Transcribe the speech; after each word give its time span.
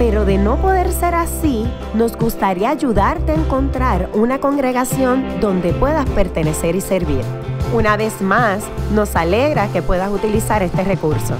pero 0.00 0.24
de 0.24 0.38
no 0.38 0.56
poder 0.56 0.90
ser 0.92 1.14
así, 1.14 1.66
nos 1.92 2.16
gustaría 2.16 2.70
ayudarte 2.70 3.32
a 3.32 3.34
encontrar 3.34 4.08
una 4.14 4.40
congregación 4.40 5.40
donde 5.40 5.74
puedas 5.74 6.08
pertenecer 6.08 6.74
y 6.74 6.80
servir. 6.80 7.20
Una 7.74 7.98
vez 7.98 8.22
más, 8.22 8.64
nos 8.94 9.14
alegra 9.14 9.70
que 9.70 9.82
puedas 9.82 10.10
utilizar 10.10 10.62
este 10.62 10.84
recurso. 10.84 11.34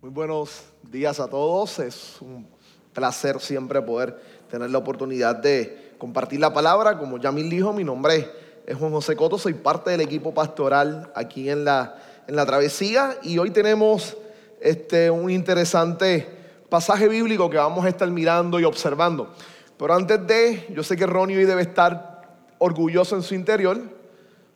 Muy 0.00 0.10
buenos 0.10 0.64
días 0.90 1.20
a 1.20 1.28
todos. 1.28 1.78
Es 1.80 2.16
un 2.22 2.48
placer 2.94 3.40
siempre 3.40 3.82
poder 3.82 4.18
tener 4.50 4.70
la 4.70 4.78
oportunidad 4.78 5.36
de 5.36 5.92
compartir 5.98 6.40
la 6.40 6.54
palabra. 6.54 6.98
Como 6.98 7.18
Yamil 7.18 7.50
dijo, 7.50 7.74
mi 7.74 7.84
nombre 7.84 8.26
es 8.66 8.74
Juan 8.74 8.90
José 8.90 9.14
Coto, 9.16 9.36
soy 9.36 9.52
parte 9.52 9.90
del 9.90 10.00
equipo 10.00 10.32
pastoral 10.32 11.12
aquí 11.14 11.50
en 11.50 11.66
la, 11.66 11.94
en 12.26 12.36
la 12.36 12.46
travesía 12.46 13.18
y 13.22 13.38
hoy 13.38 13.50
tenemos 13.50 14.16
este, 14.60 15.10
un 15.10 15.30
interesante 15.30 16.26
pasaje 16.68 17.08
bíblico 17.08 17.48
que 17.48 17.56
vamos 17.56 17.84
a 17.84 17.88
estar 17.88 18.08
mirando 18.10 18.58
y 18.58 18.64
observando. 18.64 19.32
Pero 19.78 19.94
antes 19.94 20.26
de, 20.26 20.66
yo 20.74 20.82
sé 20.82 20.96
que 20.96 21.06
Ronnie 21.06 21.36
hoy 21.36 21.44
debe 21.44 21.62
estar 21.62 22.22
orgulloso 22.58 23.16
en 23.16 23.22
su 23.22 23.34
interior. 23.34 23.78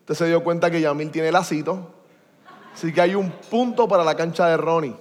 Usted 0.01 0.15
se 0.15 0.27
dio 0.27 0.43
cuenta 0.43 0.71
que 0.71 0.81
Yamil 0.81 1.11
tiene 1.11 1.31
lacito. 1.31 1.91
Así 2.75 2.93
que 2.93 3.01
hay 3.01 3.15
un 3.15 3.31
punto 3.31 3.87
para 3.87 4.03
la 4.05 4.15
cancha 4.15 4.49
de 4.49 4.57
Ronnie. 4.57 4.97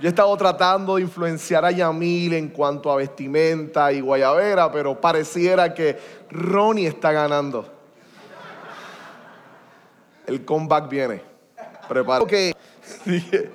Yo 0.00 0.08
he 0.08 0.08
estado 0.08 0.34
tratando 0.36 0.96
de 0.96 1.02
influenciar 1.02 1.64
a 1.64 1.70
Yamil 1.70 2.32
en 2.32 2.48
cuanto 2.48 2.90
a 2.90 2.96
vestimenta 2.96 3.92
y 3.92 4.00
guayabera, 4.00 4.72
pero 4.72 4.98
pareciera 4.98 5.74
que 5.74 5.98
Ronnie 6.30 6.86
está 6.86 7.12
ganando. 7.12 7.70
El 10.26 10.44
comeback 10.44 10.88
viene. 10.88 11.29
Preparo 11.90 12.24
que 12.24 12.54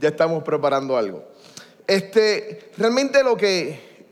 ya 0.00 0.08
estamos 0.08 0.42
preparando 0.42 0.96
algo. 0.96 1.22
Este, 1.86 2.72
realmente 2.76 3.22
lo 3.22 3.36
que 3.36 4.08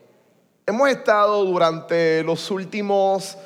hemos 0.64 0.88
estado 0.88 1.44
durante 1.44 2.22
los 2.22 2.48
últimos, 2.52 3.36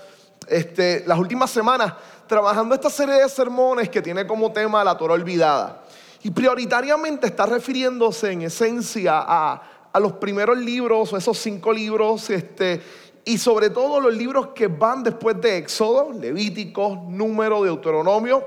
este, 0.48 1.02
las 1.06 1.18
últimas 1.18 1.50
semanas 1.50 1.94
trabajando 2.26 2.74
esta 2.74 2.90
serie 2.90 3.14
de 3.14 3.28
sermones 3.30 3.88
que 3.88 4.02
tiene 4.02 4.26
como 4.26 4.52
tema 4.52 4.84
la 4.84 4.98
Torah 4.98 5.14
olvidada. 5.14 5.84
Y 6.22 6.30
prioritariamente 6.30 7.28
está 7.28 7.46
refiriéndose 7.46 8.32
en 8.32 8.42
esencia 8.42 9.24
a, 9.26 9.62
los 9.98 10.12
primeros 10.12 10.58
libros, 10.58 11.14
o 11.14 11.16
esos 11.16 11.38
cinco 11.38 11.72
libros, 11.72 12.28
este, 12.28 12.82
y 13.24 13.38
sobre 13.38 13.70
todo 13.70 13.98
los 13.98 14.14
libros 14.14 14.48
que 14.48 14.66
van 14.66 15.02
después 15.02 15.40
de 15.40 15.56
Éxodo, 15.56 16.12
Levíticos, 16.12 16.98
Número, 17.08 17.64
Deuteronomio, 17.64 18.46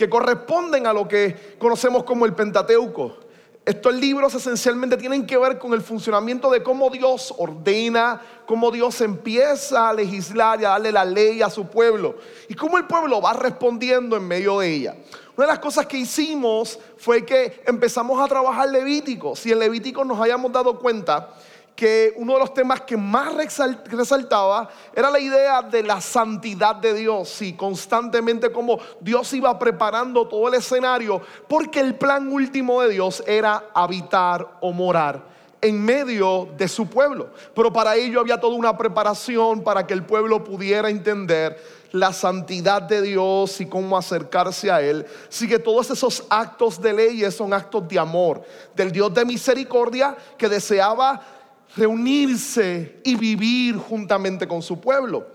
que 0.00 0.08
corresponden 0.08 0.86
a 0.86 0.94
lo 0.94 1.06
que 1.06 1.56
conocemos 1.58 2.04
como 2.04 2.24
el 2.24 2.32
Pentateuco. 2.32 3.18
Estos 3.66 3.94
libros 3.94 4.34
esencialmente 4.34 4.96
tienen 4.96 5.26
que 5.26 5.36
ver 5.36 5.58
con 5.58 5.74
el 5.74 5.82
funcionamiento 5.82 6.50
de 6.50 6.62
cómo 6.62 6.88
Dios 6.88 7.34
ordena, 7.36 8.18
cómo 8.46 8.70
Dios 8.70 8.98
empieza 9.02 9.90
a 9.90 9.92
legislar 9.92 10.58
y 10.58 10.64
a 10.64 10.70
darle 10.70 10.90
la 10.90 11.04
ley 11.04 11.42
a 11.42 11.50
su 11.50 11.66
pueblo 11.66 12.16
y 12.48 12.54
cómo 12.54 12.78
el 12.78 12.86
pueblo 12.86 13.20
va 13.20 13.34
respondiendo 13.34 14.16
en 14.16 14.26
medio 14.26 14.60
de 14.60 14.74
ella. 14.74 14.96
Una 15.36 15.46
de 15.46 15.52
las 15.52 15.58
cosas 15.58 15.84
que 15.84 15.98
hicimos 15.98 16.78
fue 16.96 17.26
que 17.26 17.62
empezamos 17.66 18.18
a 18.18 18.26
trabajar 18.26 18.70
Levíticos 18.70 19.44
y 19.44 19.52
en 19.52 19.58
Levíticos 19.58 20.06
nos 20.06 20.18
hayamos 20.18 20.50
dado 20.50 20.78
cuenta 20.78 21.28
que 21.74 22.12
uno 22.16 22.34
de 22.34 22.40
los 22.40 22.52
temas 22.52 22.82
que 22.82 22.96
más 22.96 23.32
resaltaba 23.86 24.68
era 24.94 25.10
la 25.10 25.18
idea 25.18 25.62
de 25.62 25.82
la 25.82 26.00
santidad 26.00 26.76
de 26.76 26.94
Dios 26.94 27.40
y 27.42 27.54
constantemente 27.54 28.52
como 28.52 28.78
Dios 29.00 29.32
iba 29.32 29.58
preparando 29.58 30.28
todo 30.28 30.48
el 30.48 30.54
escenario 30.54 31.22
porque 31.48 31.80
el 31.80 31.94
plan 31.94 32.28
último 32.30 32.82
de 32.82 32.90
Dios 32.90 33.22
era 33.26 33.64
habitar 33.74 34.58
o 34.60 34.72
morar 34.72 35.30
en 35.62 35.82
medio 35.82 36.48
de 36.56 36.68
su 36.68 36.86
pueblo. 36.86 37.30
Pero 37.54 37.72
para 37.72 37.96
ello 37.96 38.20
había 38.20 38.40
toda 38.40 38.56
una 38.56 38.76
preparación 38.76 39.62
para 39.62 39.86
que 39.86 39.94
el 39.94 40.04
pueblo 40.04 40.42
pudiera 40.42 40.88
entender 40.88 41.58
la 41.92 42.12
santidad 42.12 42.82
de 42.82 43.02
Dios 43.02 43.60
y 43.60 43.66
cómo 43.66 43.96
acercarse 43.96 44.70
a 44.70 44.80
Él. 44.80 45.06
Así 45.28 45.48
que 45.48 45.58
todos 45.58 45.90
esos 45.90 46.24
actos 46.30 46.80
de 46.80 46.92
leyes 46.92 47.34
son 47.34 47.52
actos 47.52 47.86
de 47.88 47.98
amor, 47.98 48.42
del 48.74 48.92
Dios 48.92 49.12
de 49.12 49.24
misericordia 49.24 50.16
que 50.38 50.48
deseaba 50.48 51.20
reunirse 51.76 53.00
y 53.04 53.14
vivir 53.14 53.76
juntamente 53.76 54.46
con 54.46 54.62
su 54.62 54.80
pueblo. 54.80 55.26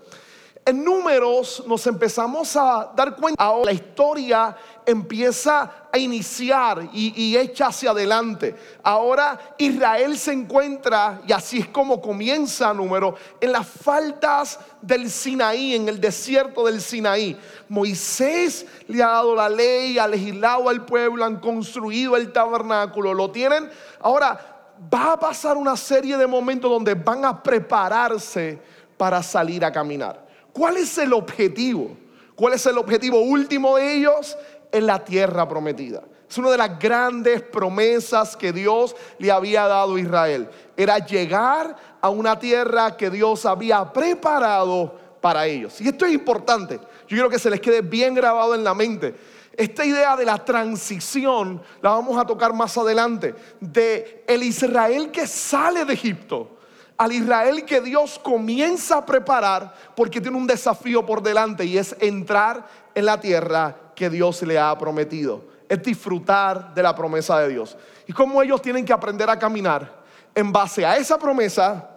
En 0.68 0.82
números 0.82 1.62
nos 1.68 1.86
empezamos 1.86 2.56
a 2.56 2.90
dar 2.96 3.14
cuenta, 3.14 3.40
ahora 3.40 3.66
la 3.66 3.72
historia 3.72 4.56
empieza 4.84 5.88
a 5.92 5.96
iniciar 5.96 6.88
y, 6.92 7.36
echa 7.36 7.68
hacia 7.68 7.92
adelante. 7.92 8.56
Ahora 8.82 9.54
Israel 9.58 10.18
se 10.18 10.32
encuentra, 10.32 11.20
y 11.24 11.32
así 11.32 11.58
es 11.58 11.68
como 11.68 12.00
comienza 12.00 12.74
número, 12.74 13.14
en 13.40 13.52
las 13.52 13.64
faltas 13.64 14.58
del 14.82 15.08
Sinaí, 15.08 15.76
en 15.76 15.88
el 15.88 16.00
desierto 16.00 16.66
del 16.66 16.80
Sinaí. 16.80 17.38
Moisés 17.68 18.66
le 18.88 19.04
ha 19.04 19.08
dado 19.08 19.36
la 19.36 19.48
ley, 19.48 20.00
ha 20.00 20.08
legislado 20.08 20.68
al 20.68 20.84
pueblo, 20.84 21.24
han 21.24 21.38
construido 21.38 22.16
el 22.16 22.32
tabernáculo, 22.32 23.14
lo 23.14 23.30
tienen. 23.30 23.70
Ahora 24.00 24.55
va 24.92 25.12
a 25.12 25.18
pasar 25.18 25.56
una 25.56 25.76
serie 25.76 26.16
de 26.16 26.26
momentos 26.26 26.70
donde 26.70 26.94
van 26.94 27.24
a 27.24 27.42
prepararse 27.42 28.58
para 28.96 29.22
salir 29.22 29.64
a 29.64 29.72
caminar. 29.72 30.26
¿Cuál 30.52 30.76
es 30.76 30.96
el 30.98 31.12
objetivo? 31.12 31.96
¿Cuál 32.34 32.54
es 32.54 32.66
el 32.66 32.78
objetivo 32.78 33.20
último 33.20 33.76
de 33.76 33.94
ellos? 33.94 34.36
En 34.72 34.86
la 34.86 35.04
tierra 35.04 35.48
prometida. 35.48 36.02
Es 36.28 36.38
una 36.38 36.50
de 36.50 36.58
las 36.58 36.78
grandes 36.78 37.40
promesas 37.40 38.36
que 38.36 38.52
Dios 38.52 38.96
le 39.18 39.30
había 39.30 39.66
dado 39.66 39.94
a 39.94 40.00
Israel. 40.00 40.48
Era 40.76 40.98
llegar 40.98 41.76
a 42.00 42.08
una 42.10 42.38
tierra 42.38 42.96
que 42.96 43.10
Dios 43.10 43.46
había 43.46 43.92
preparado 43.92 44.98
para 45.20 45.46
ellos. 45.46 45.80
Y 45.80 45.88
esto 45.88 46.04
es 46.04 46.12
importante. 46.12 46.76
Yo 46.76 47.08
quiero 47.08 47.30
que 47.30 47.38
se 47.38 47.50
les 47.50 47.60
quede 47.60 47.80
bien 47.80 48.14
grabado 48.14 48.54
en 48.54 48.64
la 48.64 48.74
mente. 48.74 49.14
Esta 49.56 49.84
idea 49.84 50.16
de 50.16 50.24
la 50.24 50.44
transición 50.44 51.62
la 51.80 51.90
vamos 51.90 52.18
a 52.18 52.26
tocar 52.26 52.52
más 52.52 52.76
adelante. 52.76 53.34
De 53.60 54.24
el 54.26 54.42
Israel 54.42 55.10
que 55.10 55.26
sale 55.26 55.84
de 55.84 55.94
Egipto 55.94 56.56
al 56.96 57.12
Israel 57.12 57.64
que 57.64 57.80
Dios 57.80 58.18
comienza 58.18 58.98
a 58.98 59.06
preparar 59.06 59.74
porque 59.94 60.20
tiene 60.20 60.36
un 60.36 60.46
desafío 60.46 61.04
por 61.04 61.22
delante 61.22 61.64
y 61.64 61.76
es 61.76 61.94
entrar 62.00 62.66
en 62.94 63.04
la 63.04 63.20
tierra 63.20 63.76
que 63.94 64.08
Dios 64.08 64.42
le 64.42 64.58
ha 64.58 64.76
prometido. 64.78 65.44
Es 65.68 65.82
disfrutar 65.82 66.74
de 66.74 66.82
la 66.82 66.94
promesa 66.94 67.38
de 67.40 67.48
Dios. 67.48 67.76
Y 68.06 68.12
cómo 68.12 68.42
ellos 68.42 68.62
tienen 68.62 68.84
que 68.84 68.92
aprender 68.92 69.28
a 69.28 69.38
caminar 69.38 70.04
en 70.34 70.52
base 70.52 70.86
a 70.86 70.96
esa 70.96 71.18
promesa 71.18 71.90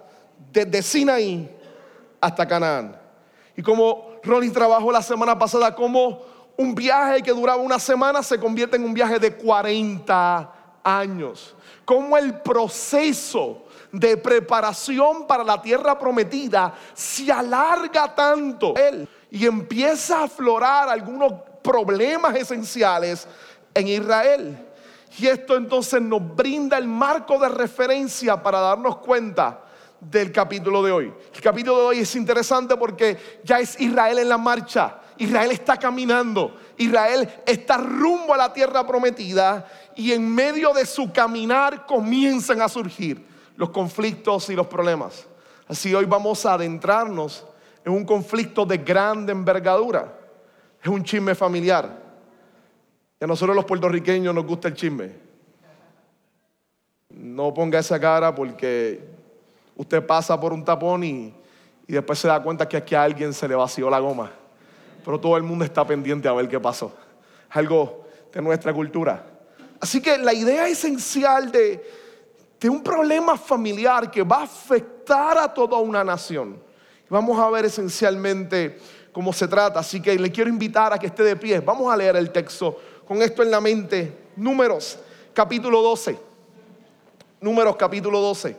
desde 0.52 0.82
Sinaí 0.82 1.50
hasta 2.20 2.48
Canaán. 2.48 2.98
Y 3.56 3.62
como 3.62 4.16
Ronnie 4.24 4.50
trabajó 4.50 4.92
la 4.92 5.02
semana 5.02 5.38
pasada, 5.38 5.76
como 5.76 6.22
un 6.60 6.76
viaje 6.76 7.24
que 7.24 7.32
duraba 7.32 7.62
una 7.62 7.80
semana 7.80 8.22
se 8.22 8.38
convierte 8.38 8.76
en 8.76 8.84
un 8.84 8.94
viaje 8.94 9.18
de 9.18 9.34
40 9.34 10.54
años. 10.84 11.56
Como 11.86 12.18
el 12.18 12.42
proceso 12.42 13.64
de 13.94 14.18
preparación 14.18 15.26
para 15.26 15.46
la 15.46 15.62
tierra 15.62 15.98
prometida 15.98 16.74
se 16.94 17.32
alarga 17.32 18.14
tanto 18.14 18.74
y 19.32 19.46
empieza 19.46 20.20
a 20.20 20.24
aflorar 20.26 20.90
algunos 20.90 21.32
problemas 21.64 22.36
esenciales 22.36 23.26
en 23.74 23.88
Israel. 23.88 24.68
Y 25.18 25.28
esto 25.28 25.56
entonces 25.56 26.02
nos 26.02 26.36
brinda 26.36 26.78
el 26.78 26.90
marco 26.90 27.40
de 27.40 27.48
referencia 27.48 28.44
para 28.44 28.60
darnos 28.60 28.98
cuenta 28.98 29.62
del 29.98 30.30
capítulo 30.34 30.84
de 30.84 30.92
hoy. 30.92 31.14
El 31.34 31.42
capítulo 31.42 31.78
de 31.78 31.86
hoy 31.86 32.00
es 32.00 32.16
interesante 32.18 32.76
porque 32.76 33.40
ya 33.46 33.62
es 33.62 33.80
Israel 33.80 34.20
en 34.20 34.28
la 34.28 34.38
marcha. 34.38 34.98
Israel 35.20 35.52
está 35.52 35.78
caminando. 35.78 36.58
Israel 36.78 37.30
está 37.46 37.78
rumbo 37.78 38.34
a 38.34 38.38
la 38.38 38.54
tierra 38.54 38.88
prometida 38.88 39.68
y 39.96 40.14
en 40.14 40.34
medio 40.34 40.74
de 40.74 40.86
su 40.86 41.12
caminar 41.12 41.86
comienzan 41.86 42.62
a 42.62 42.70
surgir 42.70 43.26
los 43.58 43.70
conflictos 43.70 44.50
y 44.50 44.56
los 44.56 44.68
problemas. 44.68 45.28
Así 45.68 45.94
hoy 45.94 46.06
vamos 46.06 46.46
a 46.46 46.54
adentrarnos 46.54 47.46
en 47.84 47.92
un 47.92 48.06
conflicto 48.06 48.66
de 48.66 48.78
grande 48.78 49.34
envergadura. 49.34 50.14
Es 50.82 50.88
un 50.88 51.04
chisme 51.04 51.36
familiar. 51.36 52.02
Y 53.20 53.24
a 53.26 53.28
nosotros 53.28 53.54
los 53.54 53.66
puertorriqueños 53.66 54.34
nos 54.34 54.46
gusta 54.46 54.70
el 54.70 54.74
chisme. 54.74 55.12
No 57.10 57.54
ponga 57.54 57.80
esa 57.80 58.00
cara 58.00 58.34
porque 58.34 59.06
usted 59.76 60.06
pasa 60.06 60.40
por 60.40 60.54
un 60.54 60.64
tapón 60.64 61.04
y, 61.04 61.34
y 61.88 61.94
después 61.94 62.20
se 62.20 62.30
da 62.30 62.42
cuenta 62.42 62.70
que 62.70 62.78
aquí 62.78 62.96
a 62.96 63.04
alguien 63.04 63.34
se 63.34 63.50
le 63.50 63.56
vació 63.56 63.90
la 63.90 64.00
goma. 64.00 64.32
Pero 65.04 65.20
todo 65.20 65.38
el 65.38 65.44
mundo 65.44 65.66
está 65.66 65.86
pendiente 65.86 66.28
a 66.28 66.34
ver 66.34 66.48
qué 66.48 66.60
pasó. 66.60 66.94
Es 67.50 67.58
algo 67.58 68.06
de 68.32 68.42
nuestra 68.42 68.74
cultura. 68.74 69.26
Así 69.80 70.02
que 70.02 70.18
la 70.18 70.34
idea 70.34 70.68
esencial 70.68 71.52
de, 71.52 71.84
un 72.64 72.84
problema 72.84 73.38
familiar 73.38 74.12
que 74.12 74.24
va 74.24 74.42
a 74.42 74.44
afectar 74.44 75.38
a 75.38 75.54
toda 75.54 75.78
una 75.78 76.04
nación. 76.04 76.62
Vamos 77.10 77.40
a 77.40 77.50
ver 77.50 77.66
esencialmente 77.66 78.78
cómo 79.12 79.32
se 79.32 79.48
trata. 79.48 79.80
Así 79.80 80.02
que 80.02 80.18
le 80.20 80.32
quiero 80.32 80.50
invitar 80.50 80.94
a 80.94 81.00
que 81.00 81.08
esté 81.08 81.24
de 81.24 81.36
pie. 81.36 81.60
Vamos 81.62 81.92
a 81.92 81.98
leer 81.98 82.18
el 82.18 82.32
texto 82.32 82.78
con 83.08 83.22
esto 83.22 83.42
en 83.42 83.52
la 83.52 83.62
mente. 83.62 84.14
Números, 84.36 85.00
capítulo 85.34 85.82
12. 85.82 86.20
Números, 87.42 87.76
capítulo 87.78 88.20
12. 88.20 88.56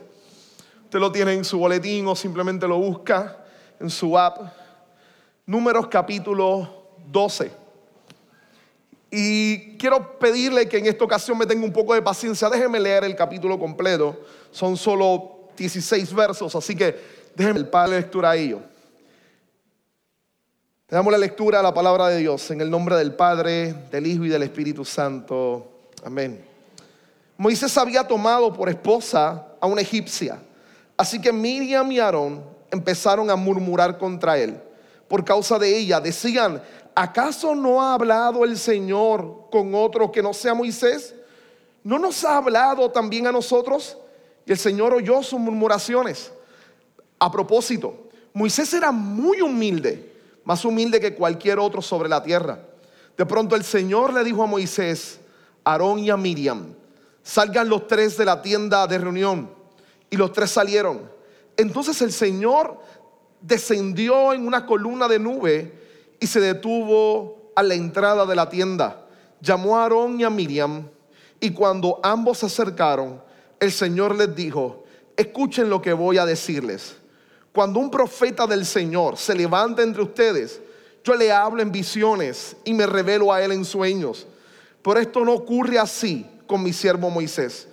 Usted 0.83 0.99
lo 0.99 1.11
tiene 1.11 1.33
en 1.33 1.45
su 1.45 1.59
boletín 1.59 2.07
o 2.07 2.15
simplemente 2.15 2.67
lo 2.67 2.77
busca 2.77 3.37
en 3.79 3.89
su 3.89 4.17
app. 4.17 4.60
Números, 5.51 5.87
capítulo 5.89 6.85
12. 7.11 7.51
Y 9.11 9.75
quiero 9.75 10.17
pedirle 10.17 10.69
que 10.69 10.77
en 10.77 10.85
esta 10.85 11.03
ocasión 11.03 11.37
me 11.37 11.45
tenga 11.45 11.65
un 11.65 11.73
poco 11.73 11.93
de 11.93 12.01
paciencia. 12.01 12.49
Déjeme 12.49 12.79
leer 12.79 13.03
el 13.03 13.17
capítulo 13.17 13.59
completo. 13.59 14.17
Son 14.49 14.77
solo 14.77 15.49
16 15.57 16.13
versos, 16.13 16.55
así 16.55 16.73
que 16.73 16.97
déjeme 17.35 17.59
el 17.59 17.67
padre 17.67 17.97
lectura 17.97 18.31
a 18.31 18.37
ello. 18.37 18.61
Le 20.87 20.95
damos 20.95 21.11
la 21.11 21.17
lectura 21.17 21.59
a 21.59 21.63
la 21.63 21.73
palabra 21.73 22.07
de 22.07 22.19
Dios 22.19 22.49
en 22.51 22.61
el 22.61 22.71
nombre 22.71 22.95
del 22.95 23.13
Padre, 23.13 23.73
del 23.91 24.07
Hijo 24.07 24.23
y 24.23 24.29
del 24.29 24.43
Espíritu 24.43 24.85
Santo. 24.85 25.69
Amén. 26.05 26.45
Moisés 27.35 27.77
había 27.77 28.07
tomado 28.07 28.53
por 28.53 28.69
esposa 28.69 29.47
a 29.59 29.67
una 29.67 29.81
egipcia. 29.81 30.41
Así 30.95 31.19
que 31.19 31.33
Miriam 31.33 31.91
y 31.91 31.99
Aarón 31.99 32.41
empezaron 32.71 33.29
a 33.29 33.35
murmurar 33.35 33.97
contra 33.97 34.37
él. 34.37 34.57
Por 35.11 35.25
causa 35.25 35.59
de 35.59 35.77
ella 35.77 35.99
decían, 35.99 36.63
¿acaso 36.95 37.53
no 37.53 37.81
ha 37.81 37.95
hablado 37.95 38.45
el 38.45 38.57
Señor 38.57 39.49
con 39.51 39.75
otro 39.75 40.09
que 40.09 40.23
no 40.23 40.33
sea 40.33 40.53
Moisés? 40.53 41.13
¿No 41.83 41.99
nos 41.99 42.23
ha 42.23 42.37
hablado 42.37 42.89
también 42.89 43.27
a 43.27 43.31
nosotros? 43.33 43.97
Y 44.45 44.53
el 44.53 44.57
Señor 44.57 44.93
oyó 44.93 45.21
sus 45.21 45.37
murmuraciones. 45.37 46.31
A 47.19 47.29
propósito, 47.29 48.07
Moisés 48.31 48.73
era 48.73 48.93
muy 48.93 49.41
humilde, 49.41 50.15
más 50.45 50.63
humilde 50.63 51.01
que 51.01 51.13
cualquier 51.13 51.59
otro 51.59 51.81
sobre 51.81 52.07
la 52.07 52.23
tierra. 52.23 52.59
De 53.17 53.25
pronto 53.25 53.57
el 53.57 53.65
Señor 53.65 54.13
le 54.13 54.23
dijo 54.23 54.41
a 54.43 54.47
Moisés, 54.47 55.19
Aarón 55.65 55.99
y 55.99 56.09
a 56.09 56.15
Miriam, 56.15 56.73
salgan 57.21 57.67
los 57.67 57.85
tres 57.85 58.15
de 58.15 58.23
la 58.23 58.41
tienda 58.41 58.87
de 58.87 58.97
reunión. 58.97 59.49
Y 60.09 60.15
los 60.15 60.31
tres 60.31 60.51
salieron. 60.51 61.01
Entonces 61.57 62.01
el 62.01 62.13
Señor 62.13 62.79
descendió 63.41 64.33
en 64.33 64.45
una 64.45 64.65
columna 64.65 65.07
de 65.07 65.19
nube 65.19 65.73
y 66.19 66.27
se 66.27 66.39
detuvo 66.39 67.51
a 67.55 67.63
la 67.63 67.73
entrada 67.73 68.25
de 68.25 68.35
la 68.35 68.49
tienda. 68.49 69.05
Llamó 69.41 69.77
a 69.77 69.83
Aarón 69.83 70.19
y 70.19 70.23
a 70.23 70.29
Miriam 70.29 70.87
y 71.39 71.51
cuando 71.51 71.99
ambos 72.03 72.39
se 72.39 72.45
acercaron, 72.45 73.21
el 73.59 73.71
Señor 73.71 74.15
les 74.15 74.35
dijo, 74.35 74.83
escuchen 75.17 75.69
lo 75.69 75.81
que 75.81 75.93
voy 75.93 76.17
a 76.17 76.25
decirles. 76.25 76.95
Cuando 77.51 77.79
un 77.79 77.91
profeta 77.91 78.47
del 78.47 78.65
Señor 78.65 79.17
se 79.17 79.35
levanta 79.35 79.81
entre 79.81 80.03
ustedes, 80.03 80.61
yo 81.03 81.15
le 81.15 81.31
hablo 81.31 81.61
en 81.61 81.71
visiones 81.71 82.55
y 82.63 82.73
me 82.73 82.85
revelo 82.85 83.33
a 83.33 83.41
él 83.41 83.51
en 83.51 83.65
sueños. 83.65 84.27
Pero 84.83 84.99
esto 84.99 85.25
no 85.25 85.33
ocurre 85.33 85.79
así 85.79 86.25
con 86.47 86.63
mi 86.63 86.73
siervo 86.73 87.09
Moisés, 87.09 87.67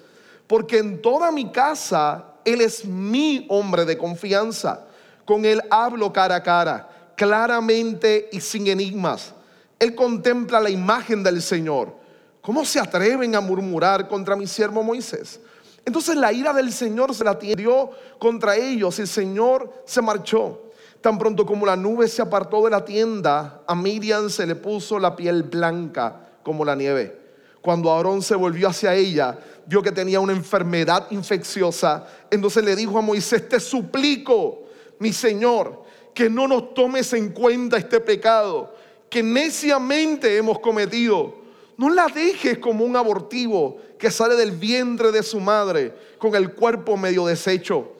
porque 0.46 0.78
en 0.78 1.00
toda 1.02 1.30
mi 1.30 1.50
casa 1.50 2.34
él 2.44 2.60
es 2.60 2.84
mi 2.84 3.46
hombre 3.50 3.84
de 3.84 3.98
confianza. 3.98 4.86
Con 5.28 5.44
él 5.44 5.60
hablo 5.68 6.10
cara 6.10 6.36
a 6.36 6.42
cara 6.42 6.88
claramente 7.14 8.30
y 8.32 8.40
sin 8.40 8.66
enigmas. 8.66 9.34
Él 9.78 9.94
contempla 9.94 10.58
la 10.58 10.70
imagen 10.70 11.22
del 11.22 11.42
Señor. 11.42 11.92
¿Cómo 12.40 12.64
se 12.64 12.80
atreven 12.80 13.34
a 13.34 13.42
murmurar 13.42 14.08
contra 14.08 14.36
mi 14.36 14.46
siervo 14.46 14.82
Moisés? 14.82 15.38
Entonces 15.84 16.16
la 16.16 16.32
ira 16.32 16.54
del 16.54 16.72
Señor 16.72 17.14
se 17.14 17.24
la 17.24 17.34
dio 17.34 17.90
contra 18.18 18.56
ellos 18.56 18.98
y 18.98 19.02
el 19.02 19.08
Señor 19.08 19.82
se 19.84 20.00
marchó. 20.00 20.62
Tan 21.02 21.18
pronto 21.18 21.44
como 21.44 21.66
la 21.66 21.76
nube 21.76 22.08
se 22.08 22.22
apartó 22.22 22.64
de 22.64 22.70
la 22.70 22.82
tienda, 22.82 23.60
a 23.66 23.74
Miriam 23.74 24.30
se 24.30 24.46
le 24.46 24.54
puso 24.54 24.98
la 24.98 25.14
piel 25.14 25.42
blanca 25.42 26.22
como 26.42 26.64
la 26.64 26.74
nieve. 26.74 27.20
Cuando 27.60 27.92
Aarón 27.92 28.22
se 28.22 28.34
volvió 28.34 28.68
hacia 28.68 28.94
ella, 28.94 29.38
vio 29.66 29.82
que 29.82 29.92
tenía 29.92 30.20
una 30.20 30.32
enfermedad 30.32 31.06
infecciosa. 31.10 32.06
Entonces 32.30 32.64
le 32.64 32.74
dijo 32.74 32.96
a 32.96 33.02
Moisés, 33.02 33.46
te 33.46 33.60
suplico, 33.60 34.67
mi 34.98 35.12
Señor, 35.12 35.82
que 36.14 36.28
no 36.28 36.48
nos 36.48 36.74
tomes 36.74 37.12
en 37.12 37.30
cuenta 37.30 37.76
este 37.76 38.00
pecado 38.00 38.74
que 39.08 39.22
neciamente 39.22 40.36
hemos 40.36 40.58
cometido. 40.58 41.34
No 41.76 41.90
la 41.90 42.08
dejes 42.08 42.58
como 42.58 42.84
un 42.84 42.96
abortivo 42.96 43.78
que 43.98 44.10
sale 44.10 44.34
del 44.34 44.52
vientre 44.52 45.12
de 45.12 45.22
su 45.22 45.40
madre 45.40 45.94
con 46.18 46.34
el 46.34 46.54
cuerpo 46.54 46.96
medio 46.96 47.26
deshecho. 47.26 47.92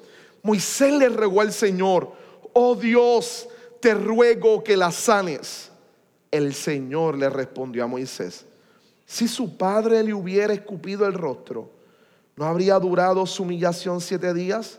Moisés 0.42 0.92
le 0.92 1.08
rogó 1.08 1.40
al 1.40 1.52
Señor, 1.52 2.12
oh 2.52 2.74
Dios, 2.74 3.48
te 3.80 3.94
ruego 3.94 4.64
que 4.64 4.76
la 4.76 4.90
sanes. 4.90 5.70
El 6.30 6.54
Señor 6.54 7.16
le 7.16 7.30
respondió 7.30 7.84
a 7.84 7.86
Moisés, 7.86 8.44
si 9.06 9.28
su 9.28 9.56
padre 9.56 10.02
le 10.02 10.12
hubiera 10.12 10.52
escupido 10.52 11.06
el 11.06 11.14
rostro, 11.14 11.70
¿no 12.36 12.44
habría 12.44 12.78
durado 12.78 13.24
su 13.24 13.44
humillación 13.44 14.00
siete 14.00 14.34
días? 14.34 14.78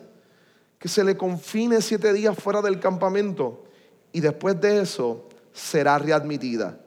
Que 0.80 0.88
se 0.88 1.04
le 1.04 1.18
confine 1.18 1.82
siete 1.82 2.14
días 2.14 2.38
fuera 2.38 2.62
del 2.62 2.80
campamento 2.80 3.64
y 4.12 4.22
después 4.22 4.60
de 4.60 4.82
eso 4.82 5.28
será 5.54 6.00
readmitida. 6.00 6.80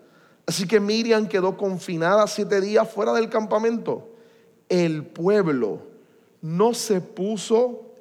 Así 0.47 0.67
que 0.67 0.81
Miriam 0.81 1.29
quedó 1.29 1.57
confinada 1.57 2.27
siete 2.27 2.61
días 2.61 2.91
fuera 2.91 3.13
del 3.13 3.29
campamento. 3.29 4.09
El 4.69 5.05
pueblo 5.05 5.83
no 6.41 6.75
se 6.75 7.01
puso 7.01 7.93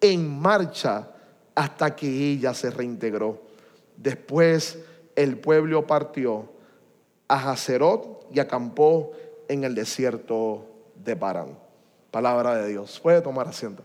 en 0.00 0.38
marcha 0.38 1.10
hasta 1.54 1.96
que 1.96 2.06
ella 2.06 2.54
se 2.54 2.70
reintegró. 2.70 3.42
Después 3.96 4.78
el 5.16 5.38
pueblo 5.38 5.86
partió 5.86 6.52
a 7.26 7.50
Hazerot 7.50 8.28
y 8.32 8.38
acampó 8.38 9.10
en 9.48 9.64
el 9.64 9.74
desierto 9.74 10.66
de 10.94 11.16
Parán. 11.16 11.58
Palabra 12.10 12.54
de 12.56 12.68
Dios. 12.68 13.00
Puede 13.00 13.20
tomar 13.20 13.48
asiento. 13.48 13.82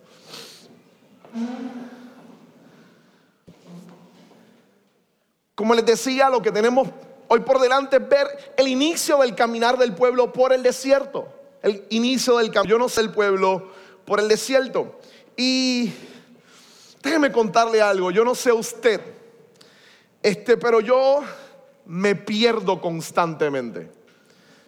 Como 5.55 5.75
les 5.75 5.85
decía, 5.85 6.29
lo 6.29 6.41
que 6.41 6.51
tenemos 6.51 6.89
hoy 7.27 7.39
por 7.41 7.59
delante 7.59 7.97
es 7.97 8.09
ver 8.09 8.27
el 8.57 8.67
inicio 8.67 9.17
del 9.19 9.35
caminar 9.35 9.77
del 9.77 9.93
pueblo 9.93 10.33
por 10.33 10.53
el 10.53 10.63
desierto. 10.63 11.27
El 11.61 11.85
inicio 11.89 12.37
del 12.37 12.51
camino, 12.51 12.71
yo 12.71 12.77
no 12.77 12.89
sé 12.89 13.01
el 13.01 13.11
pueblo 13.11 13.71
por 14.05 14.19
el 14.19 14.27
desierto. 14.27 14.99
Y 15.37 15.91
déjeme 17.01 17.31
contarle 17.31 17.81
algo, 17.81 18.11
yo 18.11 18.23
no 18.23 18.35
sé 18.35 18.51
usted, 18.51 19.01
este, 20.21 20.57
pero 20.57 20.79
yo 20.79 21.21
me 21.85 22.15
pierdo 22.15 22.79
constantemente. 22.79 23.89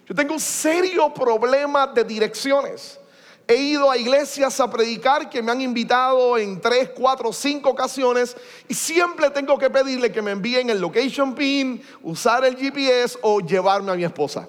Yo 0.08 0.14
tengo 0.14 0.34
un 0.34 0.40
serio 0.40 1.14
problema 1.14 1.88
de 1.88 2.04
direcciones. 2.04 3.00
He 3.48 3.58
ido 3.58 3.92
a 3.92 3.98
iglesias 3.98 4.60
a 4.60 4.70
predicar 4.70 5.30
que 5.30 5.42
me 5.44 5.52
han 5.52 5.62
invitado 5.62 6.36
en 6.38 6.60
tres, 6.60 6.90
cuatro, 6.96 7.32
cinco 7.32 7.70
ocasiones 7.70 8.36
y 8.68 8.74
siempre 8.74 9.30
tengo 9.30 9.58
que 9.60 9.70
pedirle 9.70 10.12
que 10.12 10.22
me 10.22 10.32
envíen 10.32 10.72
el 10.72 10.82
location 10.82 11.36
pin, 11.36 11.80
usar 12.02 12.44
el 12.44 12.58
GPS 12.58 13.20
o 13.22 13.40
llevarme 13.42 13.92
a 13.92 13.96
mi 13.96 14.04
esposa. 14.04 14.48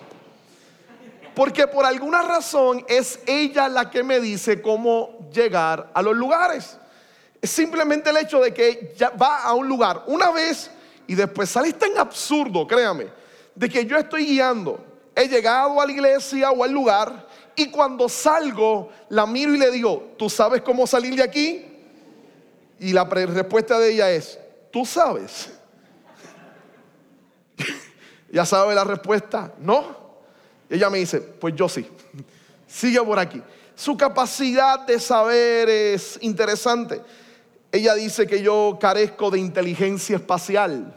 Porque 1.34 1.66
por 1.66 1.84
alguna 1.84 2.22
razón 2.22 2.82
es 2.88 3.18
ella 3.26 3.68
la 3.68 3.90
que 3.90 4.02
me 4.02 4.18
dice 4.18 4.62
cómo 4.62 5.28
llegar 5.30 5.90
a 5.92 6.00
los 6.00 6.16
lugares. 6.16 6.78
Es 7.42 7.50
simplemente 7.50 8.08
el 8.08 8.16
hecho 8.16 8.40
de 8.40 8.54
que 8.54 8.94
ya 8.96 9.10
va 9.10 9.42
a 9.42 9.52
un 9.52 9.68
lugar 9.68 10.04
una 10.06 10.30
vez 10.30 10.70
y 11.06 11.14
después 11.14 11.50
sale 11.50 11.74
tan 11.74 11.98
absurdo, 11.98 12.66
créame, 12.66 13.08
de 13.54 13.68
que 13.68 13.84
yo 13.84 13.98
estoy 13.98 14.24
guiando. 14.24 14.82
He 15.14 15.28
llegado 15.28 15.78
a 15.80 15.84
la 15.84 15.92
iglesia 15.92 16.50
o 16.50 16.64
al 16.64 16.72
lugar 16.72 17.25
y 17.56 17.70
cuando 17.70 18.08
salgo, 18.08 18.90
la 19.08 19.26
miro 19.26 19.54
y 19.54 19.58
le 19.58 19.70
digo, 19.70 20.12
¿tú 20.18 20.28
sabes 20.28 20.60
cómo 20.60 20.86
salir 20.86 21.16
de 21.16 21.22
aquí? 21.22 21.64
Y 22.78 22.92
la 22.92 23.04
respuesta 23.04 23.78
de 23.78 23.92
ella 23.92 24.10
es, 24.10 24.38
¿tú 24.70 24.84
sabes? 24.84 25.50
ya 28.30 28.44
sabe 28.44 28.74
la 28.74 28.84
respuesta, 28.84 29.54
no. 29.58 29.96
ella 30.68 30.90
me 30.90 30.98
dice, 30.98 31.20
pues 31.20 31.54
yo 31.56 31.68
sí. 31.68 31.88
Sigue 32.66 33.00
por 33.02 33.18
aquí. 33.18 33.42
Su 33.74 33.96
capacidad 33.96 34.80
de 34.80 35.00
saber 35.00 35.68
es 35.70 36.18
interesante. 36.20 37.00
Ella 37.72 37.94
dice 37.94 38.26
que 38.26 38.42
yo 38.42 38.76
carezco 38.78 39.30
de 39.30 39.38
inteligencia 39.38 40.16
espacial. 40.16 40.94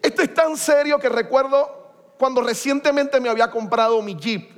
Esto 0.00 0.22
es 0.22 0.32
tan 0.32 0.56
serio 0.56 0.98
que 0.98 1.08
recuerdo 1.08 1.77
cuando 2.18 2.42
recientemente 2.42 3.20
me 3.20 3.28
había 3.28 3.48
comprado 3.50 4.02
mi 4.02 4.16
Jeep. 4.16 4.50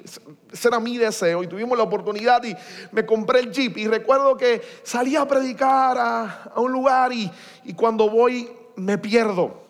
Ese 0.50 0.68
era 0.68 0.80
mi 0.80 0.96
deseo 0.96 1.44
y 1.44 1.46
tuvimos 1.46 1.76
la 1.76 1.84
oportunidad 1.84 2.42
y 2.42 2.56
me 2.90 3.04
compré 3.04 3.40
el 3.40 3.52
Jeep. 3.52 3.76
Y 3.76 3.86
recuerdo 3.86 4.36
que 4.36 4.62
salí 4.82 5.14
a 5.14 5.28
predicar 5.28 5.96
a, 5.98 6.52
un 6.56 6.72
lugar 6.72 7.12
y, 7.12 7.30
y 7.64 7.74
cuando 7.74 8.08
voy 8.08 8.50
me 8.76 8.96
pierdo. 8.96 9.60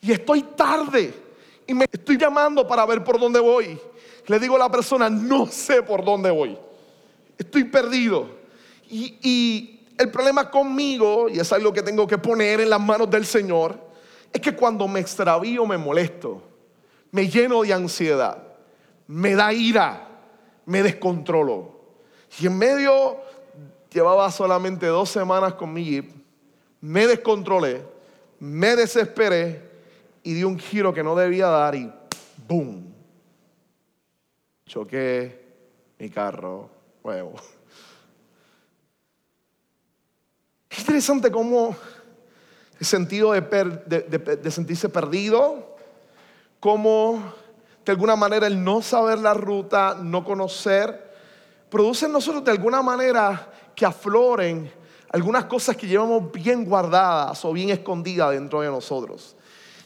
Y 0.00 0.12
estoy 0.12 0.42
tarde 0.42 1.14
y 1.66 1.74
me 1.74 1.86
estoy 1.90 2.18
llamando 2.18 2.66
para 2.66 2.84
ver 2.84 3.04
por 3.04 3.20
dónde 3.20 3.38
voy. 3.38 3.78
Le 4.26 4.38
digo 4.40 4.56
a 4.56 4.58
la 4.58 4.70
persona, 4.70 5.08
no 5.08 5.46
sé 5.46 5.82
por 5.82 6.04
dónde 6.04 6.30
voy. 6.30 6.58
Estoy 7.38 7.64
perdido. 7.64 8.28
Y, 8.90 9.16
y 9.22 9.86
el 9.96 10.10
problema 10.10 10.50
conmigo, 10.50 11.28
y 11.28 11.38
es 11.38 11.52
algo 11.52 11.72
que 11.72 11.82
tengo 11.82 12.06
que 12.06 12.18
poner 12.18 12.60
en 12.60 12.70
las 12.70 12.80
manos 12.80 13.08
del 13.08 13.24
Señor, 13.24 13.78
es 14.32 14.40
que 14.40 14.56
cuando 14.56 14.88
me 14.88 14.98
extravío 14.98 15.64
me 15.66 15.78
molesto 15.78 16.55
me 17.16 17.28
lleno 17.28 17.62
de 17.62 17.72
ansiedad, 17.72 18.42
me 19.06 19.34
da 19.34 19.50
ira, 19.50 20.06
me 20.66 20.82
descontrolo. 20.82 21.80
Y 22.38 22.46
en 22.46 22.58
medio 22.58 23.16
llevaba 23.90 24.30
solamente 24.30 24.84
dos 24.84 25.08
semanas 25.08 25.54
con 25.54 25.72
mi 25.72 25.82
jeep, 25.82 26.10
me 26.82 27.06
descontrolé, 27.06 27.82
me 28.38 28.76
desesperé 28.76 29.62
y 30.22 30.34
di 30.34 30.44
un 30.44 30.58
giro 30.58 30.92
que 30.92 31.02
no 31.02 31.16
debía 31.16 31.46
dar 31.46 31.74
y 31.74 31.90
¡boom! 32.46 32.92
Choqué 34.66 35.42
mi 35.98 36.10
carro 36.10 36.68
nuevo. 37.02 37.32
Es 40.68 40.80
interesante 40.80 41.30
cómo 41.30 41.74
el 42.78 42.84
sentido 42.84 43.32
de, 43.32 43.40
de 43.40 44.50
sentirse 44.50 44.90
perdido, 44.90 45.75
como 46.66 47.32
de 47.84 47.92
alguna 47.92 48.16
manera 48.16 48.48
el 48.48 48.64
no 48.64 48.82
saber 48.82 49.20
la 49.20 49.32
ruta, 49.34 49.96
no 50.02 50.24
conocer, 50.24 51.14
produce 51.70 52.06
en 52.06 52.12
nosotros 52.12 52.42
de 52.42 52.50
alguna 52.50 52.82
manera 52.82 53.52
que 53.72 53.86
afloren 53.86 54.68
algunas 55.10 55.44
cosas 55.44 55.76
que 55.76 55.86
llevamos 55.86 56.32
bien 56.32 56.64
guardadas 56.64 57.44
o 57.44 57.52
bien 57.52 57.70
escondidas 57.70 58.32
dentro 58.32 58.62
de 58.62 58.66
nosotros. 58.66 59.36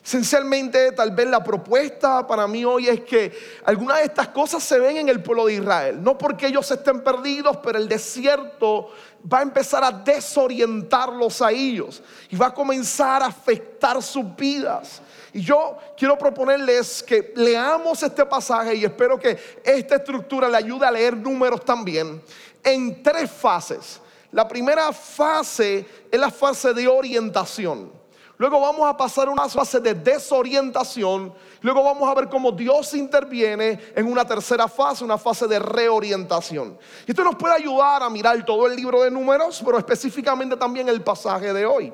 Esencialmente, 0.02 0.92
tal 0.92 1.10
vez 1.10 1.28
la 1.28 1.44
propuesta 1.44 2.26
para 2.26 2.48
mí 2.48 2.64
hoy 2.64 2.88
es 2.88 3.02
que 3.02 3.30
algunas 3.66 3.98
de 3.98 4.04
estas 4.04 4.28
cosas 4.28 4.62
se 4.62 4.78
ven 4.78 4.96
en 4.96 5.10
el 5.10 5.22
pueblo 5.22 5.44
de 5.44 5.56
Israel. 5.56 6.02
No 6.02 6.16
porque 6.16 6.46
ellos 6.46 6.70
estén 6.70 7.04
perdidos, 7.04 7.58
pero 7.62 7.78
el 7.78 7.90
desierto 7.90 8.88
va 9.30 9.40
a 9.40 9.42
empezar 9.42 9.84
a 9.84 9.92
desorientarlos 9.92 11.42
a 11.42 11.50
ellos 11.50 12.02
y 12.30 12.36
va 12.36 12.46
a 12.46 12.54
comenzar 12.54 13.22
a 13.22 13.26
afectar 13.26 14.02
sus 14.02 14.34
vidas. 14.34 15.02
Y 15.32 15.42
yo 15.42 15.76
quiero 15.96 16.18
proponerles 16.18 17.02
que 17.02 17.32
leamos 17.36 18.02
este 18.02 18.26
pasaje 18.26 18.74
y 18.74 18.84
espero 18.84 19.18
que 19.18 19.38
esta 19.64 19.96
estructura 19.96 20.48
le 20.48 20.56
ayude 20.56 20.86
a 20.86 20.90
leer 20.90 21.16
números 21.16 21.64
también 21.64 22.20
en 22.62 23.02
tres 23.02 23.30
fases. 23.30 24.00
La 24.32 24.46
primera 24.46 24.92
fase 24.92 25.86
es 26.10 26.20
la 26.20 26.30
fase 26.30 26.72
de 26.72 26.86
orientación. 26.86 28.00
Luego 28.40 28.58
vamos 28.58 28.88
a 28.88 28.96
pasar 28.96 29.28
a 29.28 29.32
una 29.32 29.46
fase 29.50 29.80
de 29.80 29.92
desorientación. 29.92 31.34
Luego 31.60 31.84
vamos 31.84 32.08
a 32.08 32.14
ver 32.14 32.26
cómo 32.30 32.50
Dios 32.50 32.94
interviene 32.94 33.78
en 33.94 34.06
una 34.06 34.24
tercera 34.24 34.66
fase, 34.66 35.04
una 35.04 35.18
fase 35.18 35.46
de 35.46 35.58
reorientación. 35.58 36.78
Y 37.06 37.10
esto 37.10 37.22
nos 37.22 37.34
puede 37.34 37.54
ayudar 37.54 38.02
a 38.02 38.08
mirar 38.08 38.42
todo 38.46 38.66
el 38.66 38.74
libro 38.74 39.02
de 39.02 39.10
números, 39.10 39.60
pero 39.62 39.76
específicamente 39.76 40.56
también 40.56 40.88
el 40.88 41.02
pasaje 41.02 41.52
de 41.52 41.66
hoy. 41.66 41.92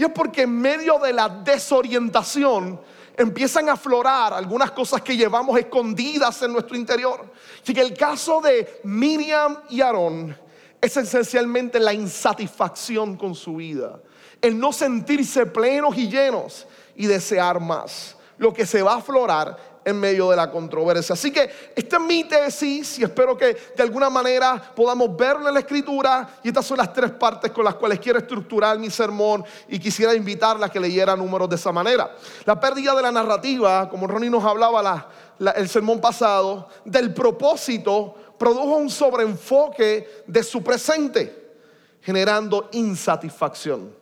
Y 0.00 0.04
es 0.04 0.12
porque 0.12 0.42
en 0.42 0.58
medio 0.58 0.98
de 0.98 1.12
la 1.12 1.28
desorientación 1.28 2.80
empiezan 3.14 3.68
a 3.68 3.72
aflorar 3.72 4.32
algunas 4.32 4.70
cosas 4.70 5.02
que 5.02 5.14
llevamos 5.14 5.58
escondidas 5.58 6.40
en 6.40 6.54
nuestro 6.54 6.74
interior. 6.74 7.30
Y 7.66 7.74
que 7.74 7.82
el 7.82 7.92
caso 7.92 8.40
de 8.40 8.80
Miriam 8.84 9.58
y 9.68 9.82
Aarón 9.82 10.34
es 10.80 10.96
esencialmente 10.96 11.78
la 11.78 11.92
insatisfacción 11.92 13.18
con 13.18 13.34
su 13.34 13.56
vida. 13.56 14.00
El 14.40 14.58
no 14.58 14.72
sentirse 14.72 15.44
plenos 15.44 15.94
y 15.98 16.08
llenos 16.08 16.66
y 16.96 17.06
desear 17.06 17.60
más. 17.60 18.16
Lo 18.38 18.54
que 18.54 18.64
se 18.64 18.80
va 18.80 18.94
a 18.94 18.98
aflorar 19.00 19.58
en 19.84 19.98
medio 19.98 20.30
de 20.30 20.36
la 20.36 20.50
controversia. 20.50 21.14
Así 21.14 21.30
que 21.30 21.50
esta 21.74 21.96
es 21.96 22.02
mi 22.02 22.24
tesis 22.24 22.98
y 22.98 23.04
espero 23.04 23.36
que 23.36 23.56
de 23.76 23.82
alguna 23.82 24.10
manera 24.10 24.72
podamos 24.74 25.16
verlo 25.16 25.48
en 25.48 25.54
la 25.54 25.60
escritura. 25.60 26.38
Y 26.42 26.48
estas 26.48 26.66
son 26.66 26.78
las 26.78 26.92
tres 26.92 27.10
partes 27.12 27.50
con 27.50 27.64
las 27.64 27.74
cuales 27.74 27.98
quiero 27.98 28.18
estructurar 28.18 28.78
mi 28.78 28.90
sermón 28.90 29.44
y 29.68 29.78
quisiera 29.78 30.14
invitarla 30.14 30.66
a 30.66 30.68
que 30.68 30.80
leyera 30.80 31.16
números 31.16 31.48
de 31.48 31.56
esa 31.56 31.72
manera. 31.72 32.14
La 32.44 32.58
pérdida 32.58 32.94
de 32.94 33.02
la 33.02 33.12
narrativa, 33.12 33.88
como 33.88 34.06
Ronnie 34.06 34.30
nos 34.30 34.44
hablaba 34.44 35.08
el 35.38 35.68
sermón 35.68 36.00
pasado, 36.00 36.68
del 36.84 37.14
propósito, 37.14 38.14
produjo 38.38 38.76
un 38.76 38.90
sobreenfoque 38.90 40.24
de 40.26 40.42
su 40.42 40.62
presente, 40.62 41.54
generando 42.02 42.68
insatisfacción. 42.72 43.94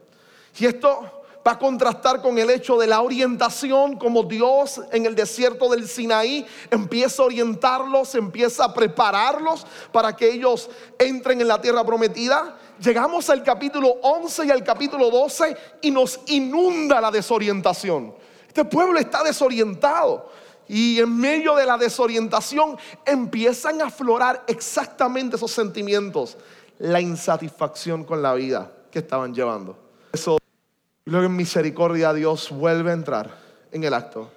Y 0.58 0.66
esto 0.66 1.17
va 1.46 1.52
a 1.52 1.58
contrastar 1.58 2.20
con 2.20 2.38
el 2.38 2.50
hecho 2.50 2.76
de 2.76 2.86
la 2.86 3.00
orientación, 3.00 3.96
como 3.96 4.22
Dios 4.22 4.80
en 4.92 5.06
el 5.06 5.14
desierto 5.14 5.68
del 5.70 5.88
Sinaí 5.88 6.46
empieza 6.70 7.22
a 7.22 7.26
orientarlos, 7.26 8.14
empieza 8.14 8.64
a 8.64 8.74
prepararlos 8.74 9.66
para 9.92 10.14
que 10.14 10.30
ellos 10.30 10.68
entren 10.98 11.40
en 11.40 11.48
la 11.48 11.60
tierra 11.60 11.84
prometida. 11.84 12.56
Llegamos 12.80 13.30
al 13.30 13.42
capítulo 13.42 13.88
11 14.02 14.46
y 14.46 14.50
al 14.50 14.62
capítulo 14.62 15.10
12 15.10 15.56
y 15.82 15.90
nos 15.90 16.20
inunda 16.26 17.00
la 17.00 17.10
desorientación. 17.10 18.14
Este 18.46 18.64
pueblo 18.64 18.98
está 18.98 19.22
desorientado. 19.22 20.30
Y 20.70 21.00
en 21.00 21.16
medio 21.16 21.54
de 21.54 21.64
la 21.64 21.78
desorientación 21.78 22.76
empiezan 23.06 23.80
a 23.80 23.86
aflorar 23.86 24.44
exactamente 24.46 25.36
esos 25.36 25.50
sentimientos, 25.50 26.36
la 26.78 27.00
insatisfacción 27.00 28.04
con 28.04 28.20
la 28.20 28.34
vida 28.34 28.70
que 28.90 28.98
estaban 28.98 29.34
llevando. 29.34 29.87
Y 31.08 31.10
luego 31.10 31.24
en 31.24 31.36
misericordia 31.36 32.12
Dios 32.12 32.50
vuelve 32.50 32.90
a 32.90 32.92
entrar 32.92 33.30
en 33.72 33.82
el 33.82 33.94
acto. 33.94 34.30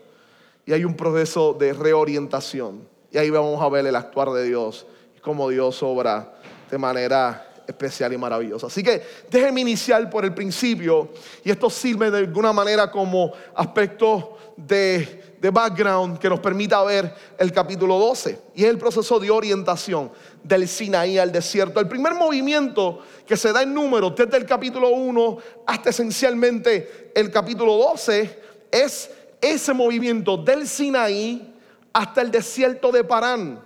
Y 0.65 0.71
hay 0.71 0.85
un 0.85 0.95
proceso 0.95 1.51
de 1.53 1.73
reorientación. 1.73 2.87
Y 3.11 3.17
ahí 3.17 3.29
vamos 3.29 3.61
a 3.61 3.67
ver 3.67 3.85
el 3.85 3.93
actuar 3.97 4.29
de 4.29 4.45
Dios 4.45 4.85
y 5.17 5.19
cómo 5.19 5.49
Dios 5.49 5.83
obra 5.83 6.33
de 6.69 6.77
manera 6.77 7.45
especial 7.67 8.13
y 8.13 8.17
maravillosa. 8.17 8.67
Así 8.67 8.83
que 8.83 9.03
déjenme 9.29 9.59
iniciar 9.59 10.09
por 10.09 10.23
el 10.23 10.33
principio. 10.33 11.09
Y 11.43 11.51
esto 11.51 11.69
sirve 11.69 12.09
de 12.09 12.19
alguna 12.19 12.53
manera 12.53 12.89
como 12.89 13.33
aspecto 13.53 14.37
de 14.55 15.31
de 15.41 15.49
background 15.49 16.19
que 16.19 16.29
nos 16.29 16.39
permita 16.39 16.83
ver 16.83 17.15
el 17.39 17.51
capítulo 17.51 17.97
12. 17.97 18.39
Y 18.53 18.63
es 18.63 18.69
el 18.69 18.77
proceso 18.77 19.19
de 19.19 19.31
orientación 19.31 20.11
del 20.43 20.67
Sinaí 20.67 21.17
al 21.17 21.31
desierto. 21.31 21.79
El 21.79 21.87
primer 21.87 22.13
movimiento 22.13 22.99
que 23.25 23.37
se 23.37 23.51
da 23.51 23.61
en 23.61 23.73
número 23.73 24.09
desde 24.09 24.37
el 24.37 24.45
capítulo 24.45 24.89
1 24.89 25.37
hasta 25.67 25.89
esencialmente 25.89 27.11
el 27.15 27.31
capítulo 27.31 27.75
12 27.75 28.39
es 28.71 29.09
ese 29.39 29.73
movimiento 29.73 30.37
del 30.37 30.67
Sinaí 30.67 31.53
hasta 31.93 32.21
el 32.21 32.31
desierto 32.31 32.91
de 32.91 33.03
Parán. 33.03 33.61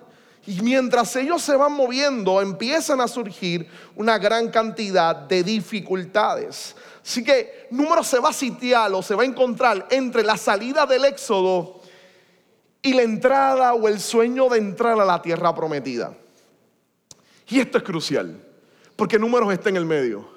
Y 0.48 0.62
mientras 0.62 1.16
ellos 1.16 1.42
se 1.42 1.56
van 1.56 1.74
moviendo, 1.74 2.40
empiezan 2.40 3.02
a 3.02 3.08
surgir 3.08 3.68
una 3.96 4.20
gran 4.20 4.50
cantidad 4.52 5.16
de 5.16 5.44
dificultades. 5.44 6.76
Así 7.04 7.24
que 7.24 7.68
número 7.72 8.04
se 8.04 8.20
va 8.20 8.30
a 8.30 8.34
sitiar 8.34 8.94
o 8.94 9.02
se 9.02 9.16
va 9.16 9.24
a 9.24 9.26
encontrar 9.26 9.88
entre 9.90 10.24
la 10.24 10.38
salida 10.38 10.86
del 10.86 11.06
éxodo 11.06 11.82
y 12.82 12.94
la 12.94 13.02
entrada 13.02 13.74
o 13.74 13.88
el 13.88 14.00
sueño 14.00 14.48
de 14.48 14.60
entrar 14.60 15.00
a 15.00 15.06
la 15.06 15.20
tierra 15.20 15.54
prometida. 15.56 16.16
Y 17.48 17.60
esto 17.60 17.78
es 17.78 17.84
crucial, 17.84 18.40
porque 18.96 19.20
números 19.20 19.52
está 19.54 19.70
en 19.70 19.78
el 19.78 19.86
medio, 19.86 20.28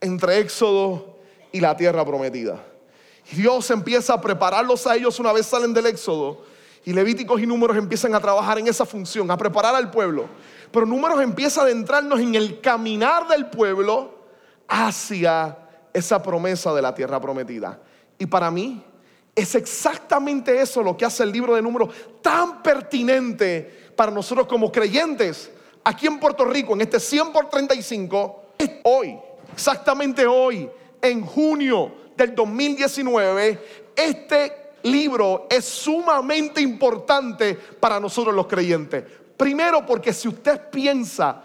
entre 0.00 0.38
éxodo 0.38 1.18
y 1.52 1.60
la 1.60 1.76
tierra 1.76 2.04
prometida. 2.04 2.64
Dios 3.32 3.70
empieza 3.70 4.14
a 4.14 4.20
prepararlos 4.20 4.86
a 4.86 4.94
ellos 4.94 5.18
una 5.18 5.32
vez 5.32 5.46
salen 5.46 5.74
del 5.74 5.86
éxodo. 5.86 6.44
Y 6.84 6.92
Levíticos 6.92 7.40
y 7.40 7.46
números 7.46 7.76
empiezan 7.76 8.14
a 8.14 8.20
trabajar 8.20 8.58
en 8.58 8.68
esa 8.68 8.86
función, 8.86 9.28
a 9.30 9.36
preparar 9.36 9.74
al 9.74 9.90
pueblo. 9.90 10.28
Pero 10.70 10.86
números 10.86 11.20
empieza 11.20 11.60
a 11.60 11.64
adentrarnos 11.64 12.20
en 12.20 12.34
el 12.36 12.60
caminar 12.60 13.26
del 13.26 13.46
pueblo 13.46 14.14
hacia 14.68 15.58
esa 15.92 16.22
promesa 16.22 16.72
de 16.72 16.82
la 16.82 16.94
tierra 16.94 17.20
prometida. 17.20 17.80
Y 18.18 18.26
para 18.26 18.50
mí 18.52 18.84
es 19.34 19.54
exactamente 19.56 20.60
eso 20.60 20.82
lo 20.82 20.96
que 20.96 21.04
hace 21.04 21.24
el 21.24 21.32
libro 21.32 21.54
de 21.56 21.62
números 21.62 21.90
tan 22.22 22.62
pertinente 22.62 23.90
para 23.96 24.12
nosotros 24.12 24.46
como 24.46 24.70
creyentes 24.70 25.50
aquí 25.86 26.08
en 26.08 26.18
Puerto 26.18 26.44
Rico, 26.44 26.74
en 26.74 26.80
este 26.80 26.98
100 26.98 27.32
por 27.32 27.48
35, 27.48 28.42
hoy, 28.82 29.16
exactamente 29.52 30.26
hoy, 30.26 30.68
en 31.00 31.24
junio 31.24 31.92
del 32.16 32.34
2019, 32.34 33.92
este 33.94 34.72
libro 34.82 35.46
es 35.48 35.64
sumamente 35.64 36.60
importante 36.60 37.54
para 37.54 38.00
nosotros 38.00 38.34
los 38.34 38.48
creyentes. 38.48 39.04
Primero 39.36 39.86
porque 39.86 40.12
si 40.12 40.26
usted 40.26 40.70
piensa, 40.70 41.42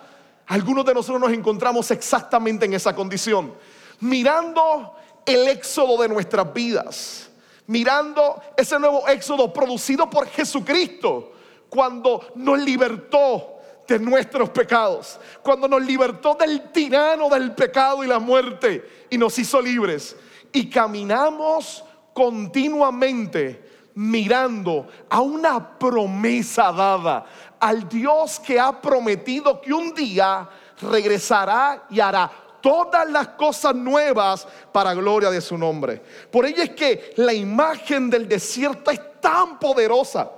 algunos 0.47 0.85
de 0.85 0.95
nosotros 0.95 1.21
nos 1.21 1.31
encontramos 1.31 1.91
exactamente 1.91 2.65
en 2.65 2.73
esa 2.73 2.95
condición 2.95 3.53
mirando 3.99 4.95
el 5.23 5.47
éxodo 5.49 6.01
de 6.01 6.09
nuestras 6.09 6.51
vidas, 6.51 7.29
mirando 7.67 8.41
ese 8.57 8.79
nuevo 8.79 9.07
éxodo 9.07 9.53
producido 9.53 10.09
por 10.09 10.27
Jesucristo 10.27 11.33
cuando 11.69 12.31
nos 12.33 12.59
libertó 12.59 13.60
de 13.91 13.99
nuestros 13.99 14.49
pecados, 14.49 15.19
cuando 15.43 15.67
nos 15.67 15.81
libertó 15.81 16.35
del 16.35 16.71
tirano 16.71 17.29
del 17.29 17.53
pecado 17.53 18.03
y 18.03 18.07
la 18.07 18.19
muerte 18.19 19.07
y 19.09 19.17
nos 19.17 19.37
hizo 19.37 19.61
libres. 19.61 20.15
Y 20.51 20.69
caminamos 20.69 21.83
continuamente 22.13 23.71
mirando 23.95 24.87
a 25.09 25.21
una 25.21 25.77
promesa 25.77 26.71
dada, 26.71 27.25
al 27.59 27.87
Dios 27.87 28.39
que 28.39 28.59
ha 28.59 28.81
prometido 28.81 29.61
que 29.61 29.73
un 29.73 29.93
día 29.93 30.47
regresará 30.81 31.85
y 31.89 31.99
hará 31.99 32.31
todas 32.61 33.09
las 33.09 33.29
cosas 33.29 33.75
nuevas 33.75 34.47
para 34.71 34.93
gloria 34.93 35.29
de 35.29 35.41
su 35.41 35.57
nombre. 35.57 36.01
Por 36.31 36.45
ello 36.45 36.63
es 36.63 36.71
que 36.71 37.13
la 37.17 37.33
imagen 37.33 38.09
del 38.09 38.27
desierto 38.27 38.91
es 38.91 39.19
tan 39.19 39.59
poderosa. 39.59 40.31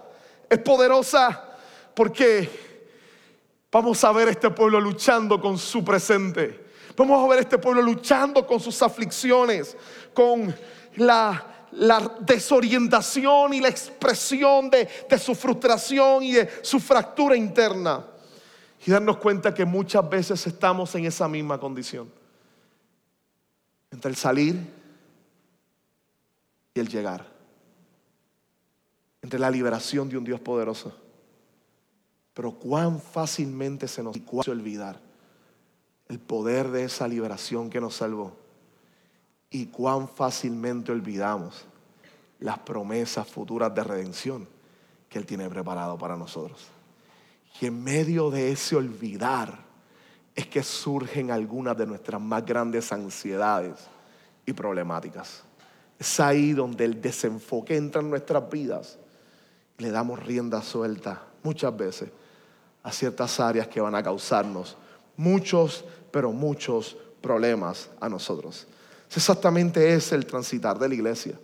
Es 0.50 0.60
poderosa 0.60 1.50
porque 1.94 2.73
vamos 3.74 4.04
a 4.04 4.12
ver 4.12 4.30
este 4.30 4.52
pueblo 4.52 4.80
luchando 4.80 5.42
con 5.42 5.58
su 5.58 5.84
presente. 5.84 6.64
Vamos 6.96 7.26
a 7.26 7.28
ver 7.28 7.40
este 7.40 7.58
pueblo 7.58 7.82
luchando 7.82 8.46
con 8.46 8.60
sus 8.60 8.80
aflicciones, 8.84 9.76
con 10.14 10.56
la, 10.96 11.50
desorientación 12.20 13.56
y 13.56 13.60
la 13.60 13.68
expresión 13.68 14.70
de, 14.70 14.88
de 15.10 15.18
su 15.18 15.34
frustración 15.34 16.22
y 16.22 16.34
de 16.34 16.48
su 16.62 16.80
fractura 16.80 17.36
interna 17.36 18.06
y 18.86 18.92
darnos 18.92 19.18
cuenta 19.18 19.56
que 19.56 19.66
muchas 19.66 20.08
veces 20.08 20.46
estamos 20.46 20.94
en 20.94 21.06
esa 21.06 21.28
misma 21.28 21.60
condición. 21.60 22.12
Entre 23.90 24.10
el 24.12 24.16
salir 24.16 24.56
y 26.76 26.80
el 26.80 26.88
llegar. 26.88 27.26
Entre 29.24 29.40
la 29.40 29.50
liberación 29.50 30.10
de 30.10 30.18
un 30.18 30.24
Dios 30.24 30.40
poderoso. 30.40 30.96
Pero 32.34 32.52
cuán 32.52 33.00
fácilmente 33.00 33.88
se 33.88 34.02
nos 34.02 34.18
puede 34.18 34.52
olvidar 34.52 35.00
el 36.08 36.20
poder 36.20 36.70
de 36.70 36.84
esa 36.84 37.08
liberación 37.08 37.70
que 37.70 37.80
nos 37.80 37.96
salvó. 37.96 38.36
Y 39.50 39.68
cuán 39.68 40.08
fácilmente 40.08 40.92
olvidamos 40.92 41.66
las 42.40 42.60
promesas 42.60 43.28
futuras 43.28 43.74
de 43.74 43.84
redención 43.84 44.48
que 45.10 45.20
Él 45.20 45.26
tiene 45.26 45.50
preparado 45.50 45.98
para 45.98 46.18
nosotros. 46.18 46.68
Y 47.62 47.68
en 47.68 47.84
medio 47.84 48.32
de 48.32 48.52
ese 48.52 48.76
olvidar 48.76 49.60
es 50.36 50.48
que 50.48 50.64
surgen 50.64 51.30
algunas 51.30 51.78
de 51.78 51.86
nuestras 51.86 52.20
más 52.20 52.44
grandes 52.44 52.92
ansiedades 52.92 53.76
y 54.46 54.54
problemáticas. 54.54 55.44
Es 56.00 56.20
ahí 56.20 56.54
donde 56.54 56.86
el 56.86 57.00
desenfoque 57.00 57.78
entra 57.78 58.02
en 58.02 58.10
nuestras 58.10 58.50
vidas. 58.50 58.98
Le 59.78 59.92
damos 59.92 60.24
rienda 60.24 60.64
suelta 60.64 61.24
muchas 61.44 61.78
veces 61.78 62.10
a 62.84 62.92
ciertas 62.92 63.40
áreas 63.40 63.68
que 63.68 63.82
van 63.82 63.96
a 63.96 64.04
causarnos 64.04 64.78
muchos, 65.16 65.86
pero 66.12 66.32
muchos 66.32 66.98
problemas 67.22 67.90
a 68.00 68.10
nosotros. 68.10 68.68
Exactamente 69.16 69.94
es 69.94 70.12
el 70.12 70.26
transitar 70.26 70.78
de 70.78 70.90
la 70.90 70.96
iglesia. 70.96 71.40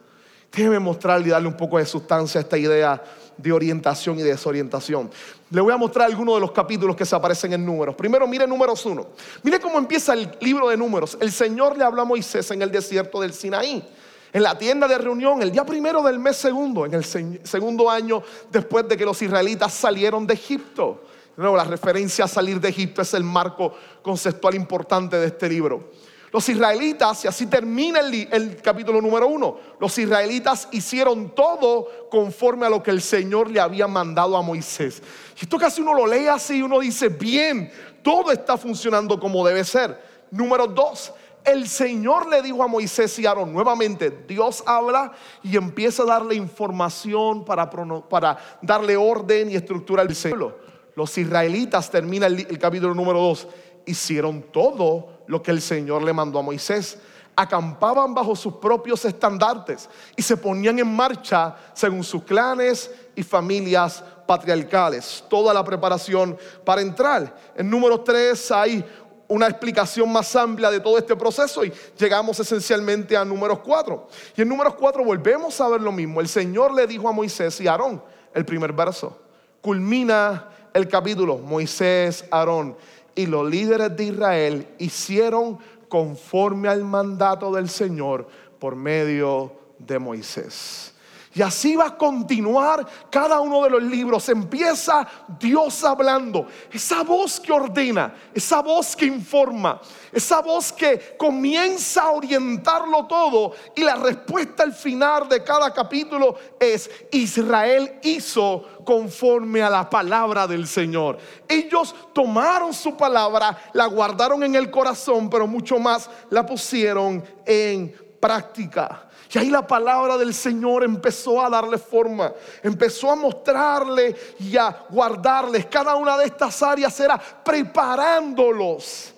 Déjeme 0.52 0.80
mostrarle 0.80 1.28
y 1.28 1.30
darle 1.30 1.48
un 1.48 1.56
poco 1.56 1.78
de 1.78 1.86
sustancia 1.86 2.40
a 2.40 2.42
esta 2.42 2.58
idea 2.58 3.02
de 3.38 3.52
orientación 3.52 4.18
y 4.18 4.24
desorientación. 4.24 5.10
Le 5.52 5.62
voy 5.62 5.72
a 5.72 5.78
mostrar 5.78 6.08
algunos 6.08 6.36
de 6.36 6.42
los 6.42 6.52
capítulos 6.52 6.96
que 6.96 7.06
se 7.06 7.16
aparecen 7.16 7.54
en 7.54 7.64
números. 7.64 7.96
Primero, 7.96 8.28
mire 8.28 8.48
números 8.48 8.84
uno. 8.86 9.08
Mire 9.44 9.60
cómo 9.60 9.78
empieza 9.78 10.14
el 10.14 10.30
libro 10.42 10.68
de 10.70 10.76
números. 10.76 11.18
El 11.22 11.32
Señor 11.32 11.78
le 11.78 11.84
habló 11.84 12.02
a 12.02 12.06
Moisés 12.06 12.50
en 12.50 12.64
el 12.64 12.72
desierto 12.72 13.22
del 13.22 13.34
Sinaí. 13.34 13.88
En 14.34 14.44
la 14.44 14.58
tienda 14.58 14.88
de 14.88 14.98
reunión, 14.98 15.42
el 15.42 15.52
día 15.52 15.64
primero 15.64 16.04
del 16.04 16.20
mes 16.20 16.38
segundo, 16.38 16.86
en 16.86 16.96
el 16.96 17.04
segundo 17.04 17.90
año 17.90 18.22
después 18.52 18.88
de 18.88 18.98
que 18.98 19.06
los 19.06 19.20
israelitas 19.22 19.74
salieron 19.74 20.26
de 20.28 20.34
Egipto. 20.34 21.04
La 21.40 21.64
referencia 21.64 22.26
a 22.26 22.28
salir 22.28 22.60
de 22.60 22.70
Egipto 22.70 23.02
es 23.02 23.14
el 23.14 23.24
marco 23.24 23.74
conceptual 24.02 24.56
importante 24.56 25.18
de 25.18 25.28
este 25.28 25.48
libro. 25.48 25.92
Los 26.32 26.48
israelitas, 26.48 27.26
y 27.26 27.28
así 27.28 27.48
termina 27.48 28.02
el, 28.02 28.62
capítulo 28.62 29.02
número 29.02 29.28
uno, 29.28 29.58
los 29.80 29.98
israelitas 29.98 30.68
hicieron 30.72 31.34
todo 31.34 31.88
conforme 32.12 32.68
a 32.68 32.70
lo 32.70 32.84
que 32.84 32.92
el 32.92 33.02
Señor 33.02 33.50
le 33.50 33.60
había 33.60 33.88
mandado 33.88 34.38
a 34.38 34.42
Moisés. 34.42 35.02
Y 35.40 35.46
esto 35.46 35.58
casi 35.58 35.82
uno 35.82 35.94
lo 35.94 36.06
lee 36.06 36.28
así 36.28 36.58
y 36.58 36.62
uno 36.62 36.80
dice, 36.80 37.10
bien, 37.10 37.72
todo 38.04 38.32
está 38.32 38.58
funcionando 38.58 39.20
como 39.20 39.46
debe 39.48 39.64
ser. 39.64 40.00
Número 40.30 40.68
dos, 40.68 41.14
el 41.44 41.68
Señor 41.68 42.28
le 42.28 42.44
dijo 42.44 42.62
a 42.62 42.68
Moisés 42.68 43.18
y 43.18 43.26
Aarón, 43.26 43.52
nuevamente, 43.52 44.26
Dios 44.28 44.62
habla 44.68 45.14
y 45.42 45.58
empieza 45.58 46.04
a 46.04 46.08
darle 46.08 46.36
información 46.36 47.44
para, 47.44 47.68
para 48.08 48.38
darle 48.62 48.96
orden 48.96 49.50
y 49.50 49.56
estructura 49.56 50.04
al 50.04 50.10
pueblo. 50.10 50.69
Los 51.00 51.18
israelitas, 51.18 51.90
termina 51.90 52.28
el, 52.28 52.60
capítulo 52.60 52.94
número 52.94 53.22
dos, 53.22 53.48
hicieron 53.86 54.42
todo 54.52 55.22
lo 55.28 55.42
que 55.42 55.52
el 55.52 55.62
Señor 55.62 56.04
le 56.04 56.12
mandó 56.12 56.40
a 56.40 56.42
Moisés. 56.42 56.98
Acampaban 57.38 58.14
bajo 58.14 58.36
sus 58.36 58.56
propios 58.56 59.06
estandartes 59.06 59.90
y 60.18 60.22
se 60.22 60.36
ponían 60.36 60.78
en 60.78 60.94
marcha 60.94 61.56
según 61.74 62.04
sus 62.04 62.24
clanes 62.24 62.92
y 63.16 63.24
familias 63.24 64.04
patriarcales. 64.28 65.24
Toda 65.30 65.54
la 65.54 65.64
preparación 65.64 66.38
para 66.66 66.82
entrar. 66.82 67.34
En 67.56 67.70
número 67.70 68.02
3 68.02 68.52
hay 68.52 68.86
una 69.30 69.48
explicación 69.48 70.12
más 70.12 70.36
amplia 70.36 70.70
de 70.70 70.82
todo 70.82 70.98
este 70.98 71.16
proceso 71.16 71.64
y 71.64 71.72
llegamos 71.98 72.38
esencialmente 72.42 73.16
a 73.16 73.24
números 73.24 73.60
4. 73.60 74.06
Y 74.36 74.42
en 74.42 74.50
números 74.50 74.74
4 74.76 75.02
volvemos 75.02 75.62
a 75.62 75.70
ver 75.70 75.80
lo 75.80 75.94
mismo. 75.94 76.20
El 76.20 76.28
Señor 76.28 76.74
le 76.74 76.86
dijo 76.86 77.08
a 77.08 77.14
Moisés 77.14 77.62
y 77.62 77.70
a 77.70 77.72
Aarón, 77.72 78.04
el 78.34 78.44
primer 78.44 78.74
verso, 78.74 79.18
culmina 79.62 80.50
el 80.74 80.88
capítulo, 80.88 81.38
Moisés, 81.38 82.26
Aarón 82.32 82.76
y 83.16 83.26
los 83.26 83.50
líderes 83.50 83.96
de 83.96 84.04
Israel 84.06 84.68
hicieron 84.78 85.60
conforme 85.88 86.70
al 86.70 86.84
mandato 86.84 87.52
del 87.52 87.70
Señor 87.70 88.28
por 88.60 88.76
medio 88.76 89.52
de 89.80 90.00
Moisés. 90.00 90.94
Y 91.36 91.44
así 91.44 91.76
va 91.76 91.86
a 91.88 91.98
continuar 91.98 92.88
cada 93.12 93.40
uno 93.40 93.64
de 93.64 93.70
los 93.70 93.84
libros. 93.84 94.28
Empieza 94.30 95.08
Dios 95.40 95.84
hablando. 95.84 96.48
Esa 96.72 97.04
voz 97.04 97.40
que 97.40 97.52
ordena, 97.52 98.16
esa 98.34 98.62
voz 98.64 98.96
que 98.96 99.06
informa, 99.06 99.80
esa 100.12 100.42
voz 100.42 100.74
que 100.74 101.16
comienza 101.20 102.04
a 102.04 102.12
orientarlo 102.12 103.06
todo. 103.06 103.54
Y 103.76 103.84
la 103.84 103.96
respuesta 103.96 104.64
al 104.64 104.74
final 104.74 105.30
de 105.30 105.44
cada 105.44 105.72
capítulo 105.72 106.36
es, 106.60 106.90
Israel 107.12 108.00
hizo 108.02 108.82
conforme 108.84 109.62
a 109.62 109.70
la 109.70 109.88
palabra 109.88 110.48
del 110.48 110.66
Señor. 110.66 111.20
Ellos 111.48 111.94
tomaron 112.12 112.74
su 112.74 112.98
palabra, 112.98 113.56
la 113.74 113.86
guardaron 113.86 114.42
en 114.42 114.56
el 114.56 114.72
corazón, 114.72 115.30
pero 115.30 115.46
mucho 115.46 115.78
más 115.78 116.10
la 116.32 116.44
pusieron 116.44 117.24
en 117.46 117.96
práctica. 118.20 119.09
Y 119.32 119.38
ahí 119.38 119.50
la 119.52 119.66
palabra 119.66 120.18
del 120.18 120.34
Señor 120.34 120.84
empezó 120.84 121.44
a 121.44 121.50
darle 121.50 121.78
forma, 121.78 122.34
empezó 122.64 123.12
a 123.12 123.16
mostrarle 123.16 124.16
y 124.40 124.58
a 124.58 124.86
guardarles. 124.90 125.68
Cada 125.68 125.96
una 125.96 126.18
de 126.18 126.26
estas 126.26 126.64
áreas 126.64 127.00
era 127.00 127.20
preparándolos 127.20 129.14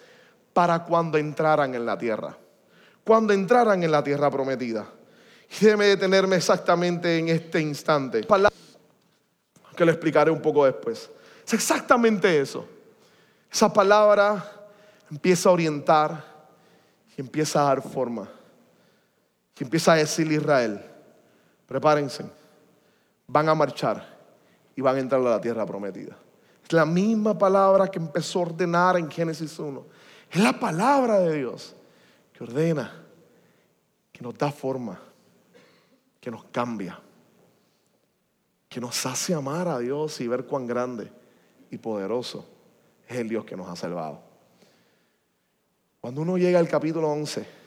para 0.52 0.84
cuando 0.84 1.18
entraran 1.18 1.74
en 1.76 1.86
la 1.86 1.98
tierra, 1.98 2.38
cuando 3.06 3.32
entraran 3.32 3.82
en 3.84 3.92
la 3.92 4.04
tierra 4.04 4.30
prometida. 4.30 4.86
Y 5.50 5.64
déjeme 5.64 5.86
detenerme 5.86 6.36
exactamente 6.36 7.18
en 7.18 7.30
este 7.30 7.62
instante, 7.62 8.28
que 9.78 9.86
lo 9.86 9.92
explicaré 9.92 10.30
un 10.30 10.42
poco 10.42 10.66
después. 10.66 11.10
Es 11.46 11.54
exactamente 11.54 12.42
eso. 12.42 12.66
Esa 13.50 13.72
palabra 13.72 14.44
empieza 15.10 15.48
a 15.48 15.54
orientar 15.54 16.22
y 17.16 17.22
empieza 17.22 17.62
a 17.62 17.66
dar 17.66 17.82
forma 17.82 18.28
que 19.54 19.64
empieza 19.64 19.94
a 19.94 19.96
decirle 19.96 20.36
Israel, 20.36 20.84
prepárense, 21.68 22.26
van 23.28 23.50
a 23.50 23.56
marchar 23.56 24.06
y 24.76 24.82
van 24.82 24.96
a 24.96 25.00
entrar 25.00 25.22
a 25.22 25.30
la 25.30 25.42
tierra 25.42 25.66
prometida. 25.66 26.18
Es 26.64 26.74
la 26.74 26.86
misma 26.86 27.38
palabra 27.38 27.88
que 27.88 28.00
empezó 28.00 28.40
a 28.40 28.42
ordenar 28.44 28.98
en 28.98 29.10
Génesis 29.10 29.58
1. 29.60 29.86
Es 30.32 30.42
la 30.42 30.60
palabra 30.60 31.20
de 31.20 31.38
Dios 31.38 31.76
que 32.34 32.44
ordena, 32.44 33.04
que 34.12 34.22
nos 34.22 34.38
da 34.38 34.52
forma, 34.52 35.00
que 36.20 36.32
nos 36.32 36.46
cambia, 36.46 37.00
que 38.70 38.80
nos 38.80 39.06
hace 39.06 39.34
amar 39.34 39.68
a 39.68 39.80
Dios 39.80 40.22
y 40.22 40.28
ver 40.28 40.46
cuán 40.46 40.66
grande 40.66 41.12
y 41.70 41.78
poderoso 41.78 42.46
es 43.08 43.18
el 43.18 43.28
Dios 43.28 43.44
que 43.44 43.58
nos 43.58 43.68
ha 43.68 43.76
salvado. 43.76 44.22
Cuando 46.00 46.22
uno 46.22 46.38
llega 46.38 46.60
al 46.60 46.68
capítulo 46.68 47.12
11, 47.12 47.61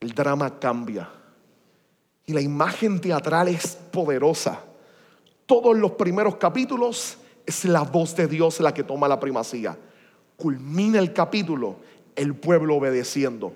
el 0.00 0.14
drama 0.14 0.58
cambia. 0.58 1.08
Y 2.26 2.32
la 2.32 2.40
imagen 2.40 3.00
teatral 3.00 3.48
es 3.48 3.76
poderosa. 3.90 4.60
Todos 5.46 5.76
los 5.76 5.92
primeros 5.92 6.36
capítulos 6.36 7.18
es 7.44 7.64
la 7.64 7.82
voz 7.82 8.16
de 8.16 8.26
Dios 8.26 8.60
la 8.60 8.72
que 8.72 8.82
toma 8.82 9.08
la 9.08 9.20
primacía. 9.20 9.76
Culmina 10.36 10.98
el 10.98 11.12
capítulo, 11.12 11.76
el 12.16 12.34
pueblo 12.34 12.76
obedeciendo. 12.76 13.52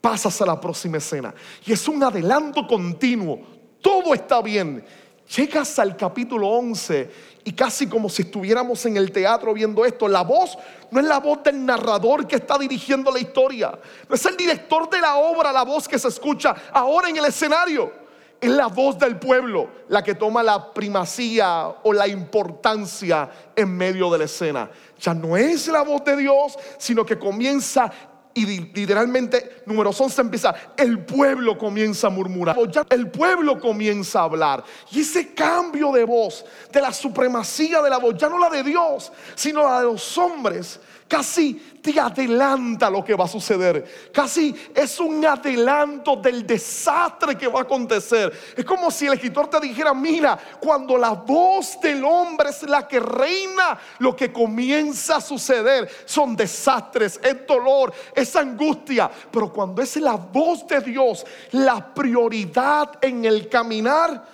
pasas 0.00 0.40
a 0.40 0.46
la 0.46 0.60
próxima 0.60 0.98
escena. 0.98 1.34
Y 1.64 1.72
es 1.72 1.88
un 1.88 2.02
adelanto 2.02 2.66
continuo. 2.66 3.40
Todo 3.80 4.14
está 4.14 4.40
bien. 4.40 4.84
Llegas 5.34 5.78
al 5.78 5.96
capítulo 5.96 6.48
11 6.48 7.10
y 7.44 7.52
casi 7.52 7.88
como 7.88 8.08
si 8.08 8.22
estuviéramos 8.22 8.84
en 8.86 8.96
el 8.96 9.10
teatro 9.10 9.52
viendo 9.54 9.84
esto, 9.84 10.06
la 10.06 10.22
voz 10.22 10.56
no 10.90 11.00
es 11.00 11.06
la 11.06 11.18
voz 11.18 11.42
del 11.42 11.64
narrador 11.64 12.26
que 12.26 12.36
está 12.36 12.56
dirigiendo 12.58 13.10
la 13.10 13.18
historia, 13.18 13.76
no 14.08 14.14
es 14.14 14.24
el 14.24 14.36
director 14.36 14.88
de 14.88 15.00
la 15.00 15.16
obra 15.16 15.52
la 15.52 15.64
voz 15.64 15.88
que 15.88 15.98
se 15.98 16.08
escucha 16.08 16.54
ahora 16.72 17.08
en 17.08 17.16
el 17.16 17.24
escenario. 17.24 18.06
Es 18.38 18.50
la 18.50 18.66
voz 18.66 18.98
del 18.98 19.18
pueblo 19.18 19.70
la 19.88 20.04
que 20.04 20.14
toma 20.14 20.42
la 20.42 20.72
primacía 20.74 21.68
o 21.82 21.92
la 21.92 22.06
importancia 22.06 23.30
en 23.56 23.74
medio 23.74 24.10
de 24.10 24.18
la 24.18 24.24
escena. 24.24 24.70
Ya 25.00 25.14
no 25.14 25.36
es 25.38 25.66
la 25.68 25.82
voz 25.82 26.04
de 26.04 26.16
Dios, 26.18 26.54
sino 26.76 27.04
que 27.06 27.18
comienza 27.18 27.90
y 28.36 28.44
literalmente, 28.44 29.62
número 29.64 29.90
11 29.90 30.20
empieza, 30.20 30.54
el 30.76 31.06
pueblo 31.06 31.56
comienza 31.56 32.08
a 32.08 32.10
murmurar, 32.10 32.54
el 32.90 33.10
pueblo 33.10 33.58
comienza 33.58 34.20
a 34.20 34.24
hablar. 34.24 34.62
Y 34.92 35.00
ese 35.00 35.32
cambio 35.32 35.90
de 35.90 36.04
voz, 36.04 36.44
de 36.70 36.82
la 36.82 36.92
supremacía 36.92 37.80
de 37.80 37.88
la 37.88 37.96
voz, 37.96 38.14
ya 38.18 38.28
no 38.28 38.38
la 38.38 38.50
de 38.50 38.62
Dios, 38.62 39.10
sino 39.34 39.62
la 39.62 39.78
de 39.78 39.86
los 39.86 40.18
hombres, 40.18 40.78
casi 41.08 41.54
te 41.54 41.98
adelanta 41.98 42.90
lo 42.90 43.04
que 43.04 43.14
va 43.14 43.24
a 43.24 43.28
suceder. 43.28 44.10
Casi 44.12 44.54
es 44.74 44.98
un 44.98 45.24
adelanto 45.24 46.16
del 46.16 46.46
desastre 46.46 47.36
que 47.36 47.46
va 47.46 47.60
a 47.60 47.62
acontecer. 47.62 48.32
Es 48.56 48.64
como 48.64 48.90
si 48.90 49.06
el 49.06 49.14
escritor 49.14 49.48
te 49.48 49.60
dijera, 49.60 49.94
mira, 49.94 50.38
cuando 50.60 50.98
la 50.98 51.10
voz 51.10 51.78
del 51.80 52.04
hombre 52.04 52.50
es 52.50 52.62
la 52.64 52.86
que 52.88 52.98
reina, 52.98 53.78
lo 53.98 54.16
que 54.16 54.32
comienza 54.32 55.16
a 55.16 55.20
suceder 55.20 55.88
son 56.04 56.34
desastres, 56.34 57.20
es 57.22 57.46
dolor, 57.46 57.92
es 58.14 58.34
angustia. 58.34 59.10
Pero 59.30 59.52
cuando 59.52 59.82
es 59.82 59.96
la 59.96 60.16
voz 60.16 60.66
de 60.66 60.80
Dios, 60.80 61.24
la 61.52 61.94
prioridad 61.94 62.98
en 63.00 63.24
el 63.24 63.48
caminar, 63.48 64.26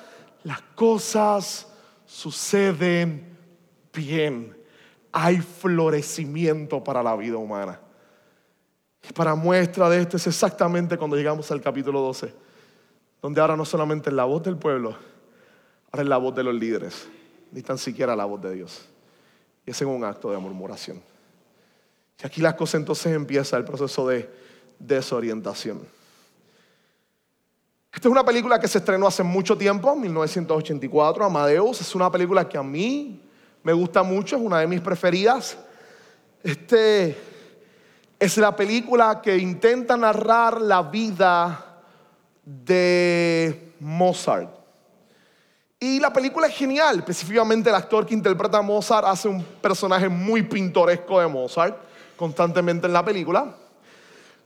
las 0.45 0.63
cosas 0.75 1.67
suceden 2.07 3.37
bien 3.93 4.62
hay 5.13 5.41
florecimiento 5.41 6.83
para 6.83 7.03
la 7.03 7.15
vida 7.15 7.37
humana. 7.37 7.79
Y 9.09 9.13
para 9.13 9.35
muestra 9.35 9.89
de 9.91 10.01
esto 10.01 10.17
es 10.17 10.27
exactamente 10.27 10.97
cuando 10.97 11.17
llegamos 11.17 11.51
al 11.51 11.61
capítulo 11.61 12.01
12, 12.01 12.33
donde 13.21 13.41
ahora 13.41 13.57
no 13.57 13.65
solamente 13.65 14.09
es 14.09 14.17
la 14.17 14.25
voz 14.25 14.43
del 14.43 14.57
pueblo, 14.57 14.97
ahora 15.91 16.03
es 16.03 16.09
la 16.09 16.17
voz 16.17 16.35
de 16.35 16.45
los 16.45 16.55
líderes, 16.55 17.09
ni 17.51 17.63
tan 17.63 17.77
siquiera 17.77 18.17
la 18.17 18.25
voz 18.25 18.41
de 18.41 18.55
Dios. 18.55 18.89
Y 19.67 19.71
es 19.71 19.83
en 19.83 19.89
un 19.89 20.03
acto 20.05 20.31
de 20.31 20.39
murmuración. 20.39 21.03
Y 22.23 22.27
aquí 22.27 22.41
las 22.41 22.55
cosas 22.55 22.77
entonces 22.77 23.13
empieza 23.15 23.57
el 23.57 23.65
proceso 23.65 24.09
de 24.09 24.31
desorientación. 24.79 25.81
Esta 27.93 28.09
es 28.09 28.13
una 28.13 28.25
película 28.25 28.59
que 28.59 28.69
se 28.69 28.79
estrenó 28.79 29.07
hace 29.07 29.23
mucho 29.23 29.59
tiempo, 29.59 29.95
1984, 29.95 31.25
Amadeus. 31.25 31.81
Es 31.81 31.95
una 31.95 32.11
película 32.11 32.49
que 32.49 32.57
a 32.57 32.63
mí 32.63 33.21
me 33.63 33.73
gusta 33.73 34.03
mucho, 34.03 34.37
es 34.37 34.43
una 34.43 34.61
de 34.61 34.67
mis 34.67 34.81
preferidas. 34.81 35.57
Este 36.43 37.17
es 38.19 38.37
la 38.37 38.55
película 38.55 39.21
que 39.23 39.37
intenta 39.37 39.97
narrar 39.97 40.61
la 40.61 40.83
vida 40.83 41.83
de 42.45 43.75
Mozart. 43.81 44.63
Y 45.79 45.99
la 45.99 46.13
película 46.13 46.47
es 46.47 46.55
genial, 46.55 46.99
específicamente 46.99 47.69
el 47.69 47.75
actor 47.75 48.07
que 48.07 48.15
interpreta 48.15 48.59
a 48.59 48.63
Mozart 48.63 49.07
hace 49.07 49.27
un 49.27 49.43
personaje 49.43 50.09
muy 50.09 50.43
pintoresco 50.43 51.19
de 51.19 51.27
Mozart 51.27 51.77
constantemente 52.17 52.87
en 52.87 52.93
la 52.93 53.05
película. 53.05 53.57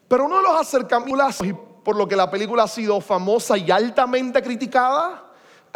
Pero 0.08 0.24
uno 0.24 0.38
de 0.38 0.42
los 0.42 0.58
acercamientos, 0.58 1.40
y 1.42 1.52
por 1.52 1.96
lo 1.96 2.08
que 2.08 2.16
la 2.16 2.30
película 2.30 2.62
ha 2.62 2.68
sido 2.68 3.00
famosa 3.02 3.58
y 3.58 3.70
altamente 3.70 4.42
criticada, 4.42 5.25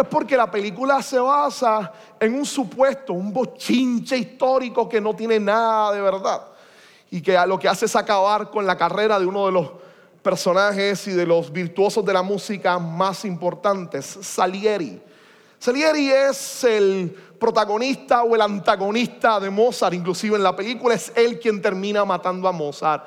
es 0.00 0.08
porque 0.08 0.36
la 0.36 0.50
película 0.50 1.02
se 1.02 1.18
basa 1.18 1.92
en 2.18 2.34
un 2.34 2.46
supuesto, 2.46 3.12
un 3.12 3.32
bochinche 3.32 4.16
histórico 4.16 4.88
que 4.88 5.00
no 5.00 5.14
tiene 5.14 5.38
nada 5.38 5.92
de 5.92 6.00
verdad. 6.00 6.46
Y 7.10 7.20
que 7.20 7.38
lo 7.46 7.58
que 7.58 7.68
hace 7.68 7.86
es 7.86 7.96
acabar 7.96 8.50
con 8.50 8.66
la 8.66 8.76
carrera 8.76 9.18
de 9.18 9.26
uno 9.26 9.46
de 9.46 9.52
los 9.52 9.70
personajes 10.22 11.06
y 11.08 11.12
de 11.12 11.26
los 11.26 11.52
virtuosos 11.52 12.04
de 12.04 12.12
la 12.12 12.22
música 12.22 12.78
más 12.78 13.24
importantes, 13.24 14.18
Salieri. 14.20 15.00
Salieri 15.58 16.10
es 16.10 16.64
el 16.64 17.10
protagonista 17.38 18.22
o 18.22 18.34
el 18.34 18.40
antagonista 18.42 19.40
de 19.40 19.50
Mozart, 19.50 19.94
inclusive 19.94 20.36
en 20.36 20.42
la 20.42 20.54
película 20.54 20.94
es 20.94 21.12
él 21.16 21.38
quien 21.38 21.60
termina 21.60 22.04
matando 22.04 22.48
a 22.48 22.52
Mozart 22.52 23.04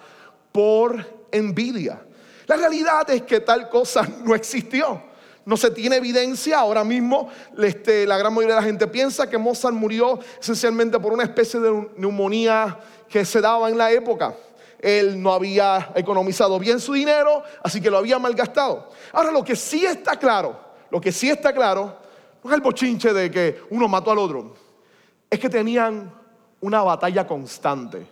por 0.51 1.25
envidia. 1.31 2.01
La 2.47 2.57
realidad 2.57 3.09
es 3.09 3.23
que 3.23 3.39
tal 3.39 3.69
cosa 3.69 4.07
no 4.23 4.35
existió. 4.35 5.12
No 5.45 5.57
se 5.57 5.71
tiene 5.71 5.97
evidencia. 5.97 6.59
Ahora 6.59 6.83
mismo 6.83 7.29
este, 7.57 8.05
la 8.05 8.17
gran 8.17 8.33
mayoría 8.33 8.55
de 8.55 8.61
la 8.61 8.67
gente 8.67 8.87
piensa 8.87 9.29
que 9.29 9.37
Mozart 9.37 9.75
murió 9.75 10.19
esencialmente 10.39 10.99
por 10.99 11.13
una 11.13 11.23
especie 11.23 11.59
de 11.59 11.89
neumonía 11.97 12.79
que 13.09 13.25
se 13.25 13.41
daba 13.41 13.69
en 13.69 13.77
la 13.77 13.91
época. 13.91 14.35
Él 14.79 15.21
no 15.21 15.33
había 15.33 15.91
economizado 15.95 16.59
bien 16.59 16.79
su 16.79 16.93
dinero, 16.93 17.43
así 17.63 17.79
que 17.79 17.89
lo 17.89 17.97
había 17.97 18.19
malgastado. 18.19 18.89
Ahora 19.13 19.31
lo 19.31 19.43
que 19.43 19.55
sí 19.55 19.85
está 19.85 20.17
claro, 20.17 20.59
lo 20.89 20.99
que 20.99 21.11
sí 21.11 21.29
está 21.29 21.53
claro, 21.53 21.97
no 22.43 22.49
es 22.49 22.55
el 22.55 22.61
bochinche 22.61 23.13
de 23.13 23.31
que 23.31 23.61
uno 23.69 23.87
mató 23.87 24.11
al 24.11 24.17
otro, 24.17 24.55
es 25.29 25.39
que 25.39 25.49
tenían 25.49 26.13
una 26.59 26.81
batalla 26.81 27.25
constante. 27.25 28.05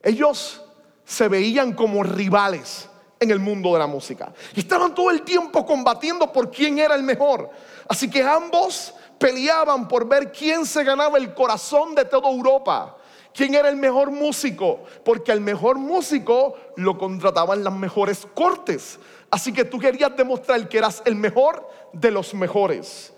Ellos 0.00 0.62
se 1.04 1.26
veían 1.26 1.72
como 1.72 2.04
rivales 2.04 2.88
en 3.20 3.30
el 3.30 3.38
mundo 3.38 3.72
de 3.72 3.78
la 3.78 3.86
música. 3.86 4.32
Y 4.54 4.60
estaban 4.60 4.94
todo 4.94 5.10
el 5.10 5.22
tiempo 5.22 5.66
combatiendo 5.66 6.32
por 6.32 6.50
quién 6.50 6.78
era 6.78 6.94
el 6.94 7.02
mejor. 7.02 7.50
Así 7.88 8.08
que 8.08 8.22
ambos 8.22 8.94
peleaban 9.18 9.88
por 9.88 10.08
ver 10.08 10.30
quién 10.32 10.64
se 10.64 10.84
ganaba 10.84 11.18
el 11.18 11.34
corazón 11.34 11.94
de 11.94 12.04
toda 12.04 12.30
Europa. 12.30 12.96
¿Quién 13.34 13.54
era 13.54 13.68
el 13.68 13.76
mejor 13.76 14.10
músico? 14.10 14.80
Porque 15.04 15.32
el 15.32 15.40
mejor 15.40 15.78
músico 15.78 16.56
lo 16.76 16.98
contrataban 16.98 17.62
las 17.62 17.74
mejores 17.74 18.26
cortes. 18.34 18.98
Así 19.30 19.52
que 19.52 19.64
tú 19.64 19.78
querías 19.78 20.16
demostrar 20.16 20.68
que 20.68 20.78
eras 20.78 21.02
el 21.04 21.14
mejor 21.14 21.68
de 21.92 22.10
los 22.10 22.34
mejores. 22.34 23.12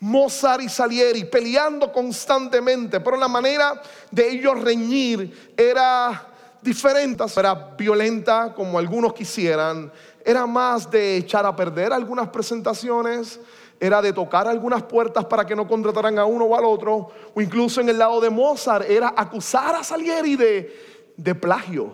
Mozart 0.00 0.62
y 0.62 0.68
Salieri 0.68 1.24
peleando 1.24 1.92
constantemente, 1.92 2.98
pero 2.98 3.16
la 3.16 3.28
manera 3.28 3.80
de 4.10 4.30
ellos 4.30 4.60
reñir 4.60 5.54
era 5.56 6.31
diferente, 6.62 7.24
era 7.36 7.54
violenta 7.76 8.54
como 8.54 8.78
algunos 8.78 9.12
quisieran, 9.12 9.92
era 10.24 10.46
más 10.46 10.90
de 10.90 11.16
echar 11.16 11.44
a 11.44 11.54
perder 11.54 11.92
algunas 11.92 12.28
presentaciones, 12.28 13.40
era 13.80 14.00
de 14.00 14.12
tocar 14.12 14.46
algunas 14.46 14.84
puertas 14.84 15.24
para 15.24 15.44
que 15.44 15.56
no 15.56 15.66
contrataran 15.66 16.16
a 16.18 16.24
uno 16.24 16.44
o 16.44 16.56
al 16.56 16.64
otro, 16.64 17.10
o 17.34 17.40
incluso 17.40 17.80
en 17.80 17.88
el 17.88 17.98
lado 17.98 18.20
de 18.20 18.30
Mozart 18.30 18.88
era 18.88 19.12
acusar 19.16 19.74
a 19.74 19.82
Salieri 19.82 20.36
de, 20.36 21.12
de 21.16 21.34
plagio, 21.34 21.92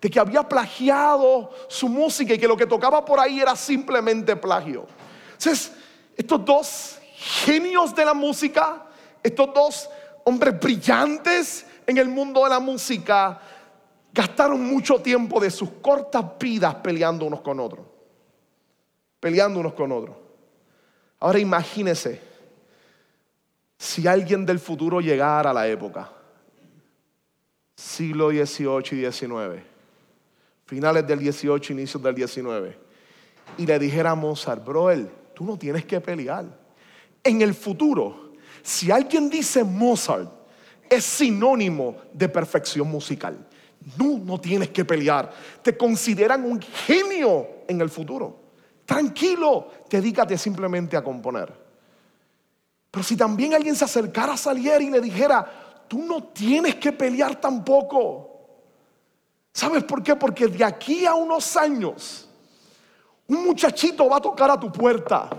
de 0.00 0.10
que 0.10 0.18
había 0.18 0.42
plagiado 0.42 1.50
su 1.68 1.88
música 1.88 2.34
y 2.34 2.38
que 2.38 2.48
lo 2.48 2.56
que 2.56 2.66
tocaba 2.66 3.04
por 3.04 3.20
ahí 3.20 3.40
era 3.40 3.54
simplemente 3.54 4.34
plagio. 4.34 4.86
Entonces, 5.32 5.72
estos 6.16 6.44
dos 6.44 6.98
genios 7.14 7.94
de 7.94 8.04
la 8.04 8.14
música, 8.14 8.86
estos 9.22 9.54
dos 9.54 9.88
hombres 10.24 10.58
brillantes 10.58 11.64
en 11.86 11.96
el 11.98 12.08
mundo 12.08 12.42
de 12.44 12.50
la 12.50 12.60
música, 12.60 13.40
gastaron 14.12 14.64
mucho 14.64 15.00
tiempo 15.00 15.40
de 15.40 15.50
sus 15.50 15.70
cortas 15.82 16.24
vidas 16.38 16.76
peleando 16.76 17.24
unos 17.24 17.40
con 17.40 17.60
otros. 17.60 17.86
Peleando 19.18 19.60
unos 19.60 19.74
con 19.74 19.92
otros. 19.92 20.16
Ahora 21.20 21.38
imagínese 21.38 22.20
si 23.78 24.06
alguien 24.06 24.44
del 24.44 24.58
futuro 24.58 25.00
llegara 25.00 25.50
a 25.50 25.54
la 25.54 25.66
época, 25.66 26.10
siglo 27.74 28.30
XVIII 28.30 29.00
y 29.00 29.10
XIX, 29.10 29.62
finales 30.66 31.06
del 31.06 31.18
XVIII, 31.18 31.70
inicios 31.70 32.02
del 32.02 32.14
XIX, 32.14 32.76
y 33.56 33.66
le 33.66 33.78
dijera 33.78 34.10
a 34.10 34.14
Mozart, 34.14 34.64
Broel, 34.64 35.08
tú 35.34 35.44
no 35.44 35.56
tienes 35.56 35.84
que 35.86 36.00
pelear. 36.00 36.44
En 37.24 37.40
el 37.40 37.54
futuro, 37.54 38.32
si 38.62 38.90
alguien 38.90 39.30
dice 39.30 39.64
Mozart, 39.64 40.30
es 40.88 41.04
sinónimo 41.04 41.96
de 42.12 42.28
perfección 42.28 42.88
musical. 42.88 43.46
No, 43.96 44.18
no 44.18 44.40
tienes 44.40 44.70
que 44.70 44.84
pelear. 44.84 45.32
Te 45.62 45.76
consideran 45.76 46.44
un 46.44 46.60
genio 46.60 47.46
en 47.66 47.80
el 47.80 47.88
futuro. 47.88 48.38
Tranquilo, 48.84 49.68
dedícate 49.88 50.36
simplemente 50.36 50.96
a 50.96 51.02
componer. 51.02 51.52
Pero 52.90 53.04
si 53.04 53.16
también 53.16 53.54
alguien 53.54 53.76
se 53.76 53.84
acercara 53.84 54.34
a 54.34 54.36
Salieri 54.36 54.86
y 54.86 54.90
le 54.90 55.00
dijera, 55.00 55.84
tú 55.88 56.02
no 56.02 56.24
tienes 56.24 56.74
que 56.74 56.92
pelear 56.92 57.40
tampoco. 57.40 58.28
¿Sabes 59.52 59.84
por 59.84 60.02
qué? 60.02 60.16
Porque 60.16 60.46
de 60.48 60.64
aquí 60.64 61.06
a 61.06 61.14
unos 61.14 61.56
años, 61.56 62.28
un 63.28 63.44
muchachito 63.44 64.08
va 64.08 64.16
a 64.16 64.20
tocar 64.20 64.50
a 64.50 64.60
tu 64.60 64.70
puerta. 64.70 65.30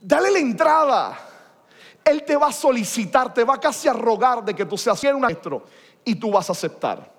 Dale 0.00 0.30
la 0.30 0.38
entrada. 0.38 1.18
Él 2.04 2.24
te 2.24 2.36
va 2.36 2.48
a 2.48 2.52
solicitar, 2.52 3.32
te 3.32 3.44
va 3.44 3.60
casi 3.60 3.86
a 3.86 3.92
rogar 3.92 4.44
de 4.44 4.54
que 4.54 4.64
tú 4.64 4.76
seas 4.76 5.02
un 5.04 5.20
maestro 5.20 5.64
y 6.04 6.14
tú 6.14 6.30
vas 6.30 6.48
a 6.48 6.52
aceptar. 6.52 7.12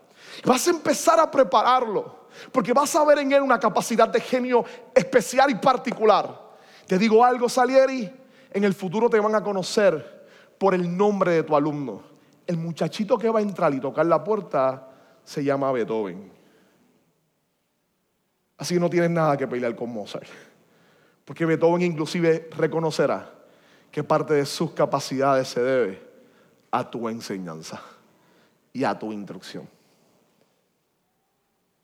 Vas 0.46 0.67
a 0.67 0.72
empezar 0.72 1.19
a 1.19 1.30
prepararlo, 1.30 2.28
porque 2.52 2.74
vas 2.74 2.96
a 2.96 3.06
ver 3.06 3.19
en 3.19 3.32
él 3.32 3.41
una 3.41 3.60
capacidad 3.60 4.08
de 4.08 4.19
genio 4.19 4.65
especial 4.93 5.50
y 5.52 5.56
particular. 5.56 6.41
Te 6.88 6.98
digo 6.98 7.24
algo, 7.24 7.48
Salieri, 7.48 8.12
en 8.52 8.63
el 8.63 8.74
futuro 8.74 9.10
te 9.10 9.19
van 9.19 9.36
a 9.36 9.43
conocer 9.43 10.26
por 10.58 10.74
el 10.74 10.96
nombre 10.96 11.32
de 11.34 11.43
tu 11.43 11.56
alumno. 11.56 12.02
El 12.46 12.58
muchachito 12.58 13.17
que 13.17 13.30
va 13.30 13.39
a 13.39 13.41
entrar 13.41 13.74
y 13.74 13.80
tocar 13.80 14.06
la 14.06 14.24
puerta 14.24 14.89
se 15.24 15.43
llama 15.43 15.72
Beethoven. 15.72 16.32
Así 18.58 18.74
que 18.74 18.80
no 18.80 18.89
tienes 18.89 19.10
nada 19.10 19.38
que 19.38 19.48
pelear 19.48 19.76
con 19.76 19.89
Mozart. 19.91 20.28
Porque 21.24 21.46
Beethoven 21.46 21.82
inclusive 21.82 22.50
reconocerá 22.58 23.30
que 23.89 24.04
parte 24.04 24.34
de 24.34 24.46
sus 24.46 24.72
capacidades 24.72 25.48
se 25.48 25.62
debe 25.62 26.02
a 26.72 26.89
tu 26.89 27.08
enseñanza 27.08 27.82
y 28.74 28.84
a 28.84 28.98
tu 28.98 29.14
instrucción. 29.14 29.70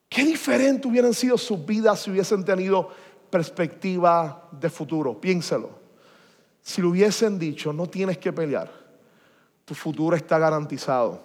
Qué 0.10 0.26
diferente 0.26 0.88
hubieran 0.88 1.14
sido 1.14 1.38
sus 1.38 1.64
vidas 1.64 2.02
si 2.02 2.10
hubiesen 2.12 2.44
tenido 2.44 2.90
perspectiva 3.30 4.50
de 4.52 4.70
futuro. 4.70 5.22
Piénselo. 5.22 5.70
Si 6.62 6.82
le 6.82 6.88
hubiesen 6.88 7.38
dicho, 7.38 7.72
no 7.72 7.88
tienes 7.88 8.18
que 8.18 8.34
pelear, 8.34 8.72
tu 9.66 9.76
futuro 9.76 10.16
está 10.16 10.40
garantizado 10.40 11.24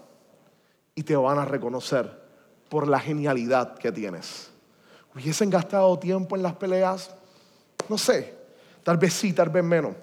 y 0.95 1.03
te 1.03 1.17
van 1.17 1.39
a 1.39 1.45
reconocer 1.45 2.23
por 2.69 2.87
la 2.87 3.01
genialidad 3.01 3.77
que 3.79 3.91
tienes. 3.91 4.51
¿Hubiesen 5.15 5.51
gastado 5.51 5.99
tiempo 5.99 6.37
en 6.37 6.43
las 6.43 6.55
peleas? 6.55 7.15
No 7.89 7.97
sé, 7.97 8.35
tal 8.83 8.97
vez 8.97 9.15
sí, 9.15 9.33
tal 9.33 9.49
vez 9.49 9.65
menos. 9.65 9.95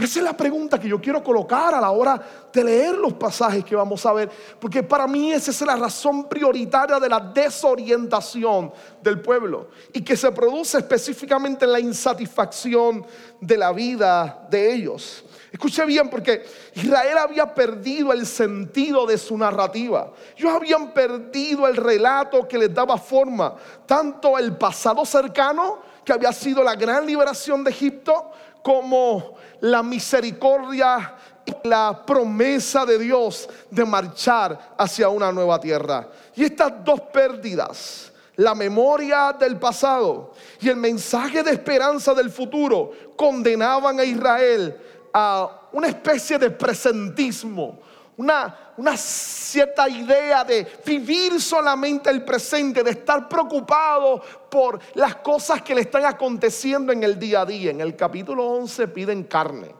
Esa 0.00 0.20
es 0.20 0.24
la 0.24 0.36
pregunta 0.36 0.78
que 0.78 0.88
yo 0.88 1.00
quiero 1.00 1.22
colocar 1.22 1.74
a 1.74 1.80
la 1.80 1.90
hora 1.90 2.20
de 2.52 2.64
leer 2.64 2.94
los 2.96 3.12
pasajes 3.12 3.64
que 3.64 3.76
vamos 3.76 4.04
a 4.06 4.12
ver, 4.12 4.30
porque 4.58 4.82
para 4.82 5.06
mí 5.06 5.32
esa 5.32 5.50
es 5.50 5.60
la 5.60 5.76
razón 5.76 6.28
prioritaria 6.28 6.98
de 6.98 7.08
la 7.08 7.20
desorientación 7.20 8.72
del 9.02 9.20
pueblo 9.20 9.68
y 9.92 10.00
que 10.02 10.16
se 10.16 10.32
produce 10.32 10.78
específicamente 10.78 11.66
en 11.66 11.72
la 11.72 11.80
insatisfacción 11.80 13.04
de 13.40 13.56
la 13.58 13.72
vida 13.72 14.46
de 14.48 14.72
ellos. 14.72 15.24
Escuche 15.52 15.84
bien, 15.84 16.08
porque 16.08 16.44
Israel 16.74 17.18
había 17.18 17.52
perdido 17.52 18.12
el 18.12 18.24
sentido 18.24 19.04
de 19.04 19.18
su 19.18 19.36
narrativa. 19.36 20.12
Ellos 20.36 20.52
habían 20.54 20.92
perdido 20.92 21.66
el 21.66 21.76
relato 21.76 22.46
que 22.46 22.56
les 22.56 22.72
daba 22.72 22.96
forma, 22.96 23.56
tanto 23.84 24.38
el 24.38 24.56
pasado 24.56 25.04
cercano, 25.04 25.78
que 26.04 26.12
había 26.12 26.32
sido 26.32 26.62
la 26.62 26.76
gran 26.76 27.04
liberación 27.04 27.64
de 27.64 27.70
Egipto, 27.70 28.30
como 28.62 29.34
la 29.60 29.82
misericordia 29.82 31.14
y 31.44 31.68
la 31.68 32.02
promesa 32.04 32.84
de 32.84 32.98
Dios 32.98 33.48
de 33.70 33.84
marchar 33.84 34.74
hacia 34.76 35.08
una 35.08 35.32
nueva 35.32 35.60
tierra. 35.60 36.08
Y 36.34 36.44
estas 36.44 36.84
dos 36.84 37.00
pérdidas, 37.12 38.12
la 38.36 38.54
memoria 38.54 39.34
del 39.38 39.58
pasado 39.58 40.32
y 40.60 40.68
el 40.68 40.76
mensaje 40.76 41.42
de 41.42 41.52
esperanza 41.52 42.14
del 42.14 42.30
futuro, 42.30 42.92
condenaban 43.16 44.00
a 44.00 44.04
Israel 44.04 44.76
a 45.12 45.68
una 45.72 45.88
especie 45.88 46.38
de 46.38 46.50
presentismo, 46.50 47.80
una, 48.20 48.96
cierta 48.96 49.88
idea 49.88 50.44
de 50.44 50.66
vivir 50.84 51.40
solamente 51.40 52.10
el 52.10 52.22
presente, 52.22 52.82
de 52.82 52.90
estar 52.90 53.26
preocupado 53.28 54.22
por 54.50 54.78
las 54.94 55.16
cosas 55.16 55.62
que 55.62 55.74
le 55.74 55.82
están 55.82 56.04
aconteciendo 56.04 56.92
en 56.92 57.02
el 57.02 57.18
día 57.18 57.40
a 57.40 57.46
día. 57.46 57.70
En 57.70 57.80
el 57.80 57.96
capítulo 57.96 58.44
11 58.44 58.88
piden 58.88 59.24
carne, 59.24 59.74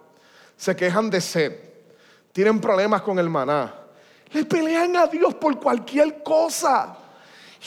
se 0.57 0.74
quejan 0.74 1.11
de 1.11 1.20
sed, 1.20 1.55
tienen 2.33 2.61
problemas 2.61 3.03
con 3.03 3.18
el 3.18 3.29
maná, 3.29 3.74
le 4.33 4.44
pelean 4.46 4.96
a 4.96 5.07
Dios 5.07 5.35
por 5.35 5.61
cualquier 5.61 6.22
cosa. 6.22 6.96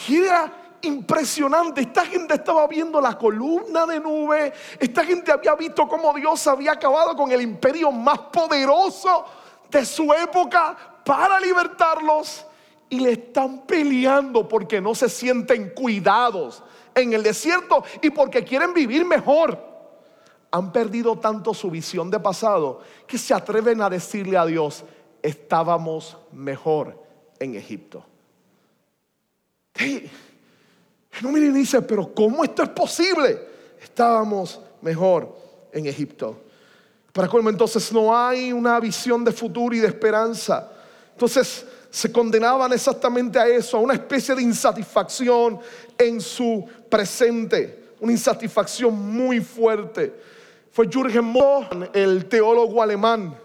Y 0.08 0.24
era 0.24 0.52
impresionante. 0.82 1.82
Esta 1.82 2.04
gente 2.04 2.34
estaba 2.34 2.66
viendo 2.68 3.00
la 3.00 3.16
columna 3.16 3.86
de 3.86 4.00
nube. 4.00 4.52
Esta 4.80 5.06
gente 5.06 5.32
había 5.32 5.54
visto 5.54 5.88
cómo 5.88 6.16
Dios 6.16 6.48
había 6.48 6.72
acabado 6.72 7.16
con 7.16 7.32
el 7.32 7.42
imperio 7.42 7.92
más 7.92 8.18
poderoso 8.20 9.43
de 9.74 9.86
su 9.86 10.14
época 10.14 10.78
para 11.04 11.40
libertarlos. 11.40 12.46
Y 12.90 13.00
le 13.00 13.14
están 13.14 13.66
peleando 13.66 14.48
porque 14.48 14.80
no 14.80 14.94
se 14.94 15.10
sienten 15.10 15.72
cuidados 15.72 16.62
en 16.94 17.14
el 17.14 17.24
desierto 17.24 17.84
y 18.02 18.12
porque 18.12 18.44
quieren 18.44 18.72
vivir 18.72 19.04
mejor. 19.04 19.60
Han 20.52 20.72
perdido 20.72 21.18
tanto 21.18 21.56
su 21.56 21.72
visión 21.72 22.12
de 22.12 22.20
pasado 22.20 22.82
que 23.08 23.18
se 23.18 23.34
atreven 23.34 23.82
a 23.82 23.90
decirle 23.90 24.38
a 24.38 24.46
Dios, 24.46 24.84
estábamos 25.24 26.18
mejor 26.32 27.04
en 27.40 27.56
Egipto. 27.56 28.06
No 31.22 31.32
miren 31.32 31.56
y 31.56 31.60
dice, 31.60 31.82
pero 31.82 32.14
¿cómo 32.14 32.44
esto 32.44 32.64
es 32.64 32.70
posible? 32.70 33.40
Estábamos 33.82 34.60
mejor 34.82 35.36
en 35.72 35.88
Egipto. 35.88 36.44
Para 37.14 37.28
colmo 37.28 37.52
entonces 37.52 37.94
no 37.94 38.18
hay 38.18 38.52
una 38.52 38.80
visión 38.80 39.24
de 39.24 39.32
futuro 39.32 39.76
y 39.76 39.80
de 39.80 39.88
esperanza. 39.88 40.72
Entonces 41.12 41.64
se 41.92 42.12
condenaban 42.12 42.74
exactamente 42.74 43.38
a 43.38 43.48
eso, 43.48 43.78
a 43.78 43.82
una 43.82 43.94
especie 43.94 44.34
de 44.34 44.42
insatisfacción 44.42 45.60
en 45.96 46.20
su 46.20 46.68
presente, 46.90 47.92
una 48.00 48.12
insatisfacción 48.12 48.96
muy 48.96 49.40
fuerte. 49.42 50.12
Fue 50.72 50.88
Jürgen 50.88 51.26
Moltmann, 51.26 51.92
el 51.94 52.26
teólogo 52.26 52.82
alemán 52.82 53.38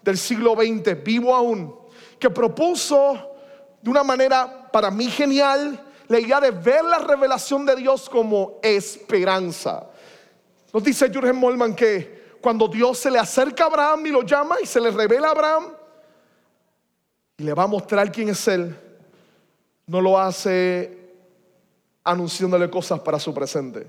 del 0.00 0.16
siglo 0.16 0.54
XX, 0.54 1.04
vivo 1.04 1.34
aún, 1.34 1.74
que 2.18 2.30
propuso 2.30 3.36
de 3.82 3.90
una 3.90 4.02
manera 4.02 4.70
para 4.72 4.90
mí 4.90 5.10
genial 5.10 5.78
la 6.08 6.18
idea 6.18 6.40
de 6.40 6.52
ver 6.52 6.84
la 6.84 7.00
revelación 7.00 7.66
de 7.66 7.76
Dios 7.76 8.08
como 8.08 8.58
esperanza. 8.62 9.90
Nos 10.72 10.82
dice 10.82 11.10
Jürgen 11.10 11.36
Molman 11.36 11.74
que 11.76 12.19
cuando 12.40 12.68
Dios 12.68 12.98
se 12.98 13.10
le 13.10 13.18
acerca 13.18 13.64
a 13.64 13.66
Abraham 13.66 14.06
y 14.06 14.10
lo 14.10 14.22
llama 14.22 14.56
y 14.62 14.66
se 14.66 14.80
le 14.80 14.90
revela 14.90 15.28
a 15.28 15.30
Abraham 15.32 15.72
y 17.36 17.44
le 17.44 17.54
va 17.54 17.64
a 17.64 17.66
mostrar 17.66 18.10
quién 18.10 18.28
es 18.28 18.48
Él, 18.48 18.76
no 19.86 20.00
lo 20.00 20.18
hace 20.18 20.98
anunciándole 22.04 22.70
cosas 22.70 23.00
para 23.00 23.18
su 23.18 23.34
presente. 23.34 23.86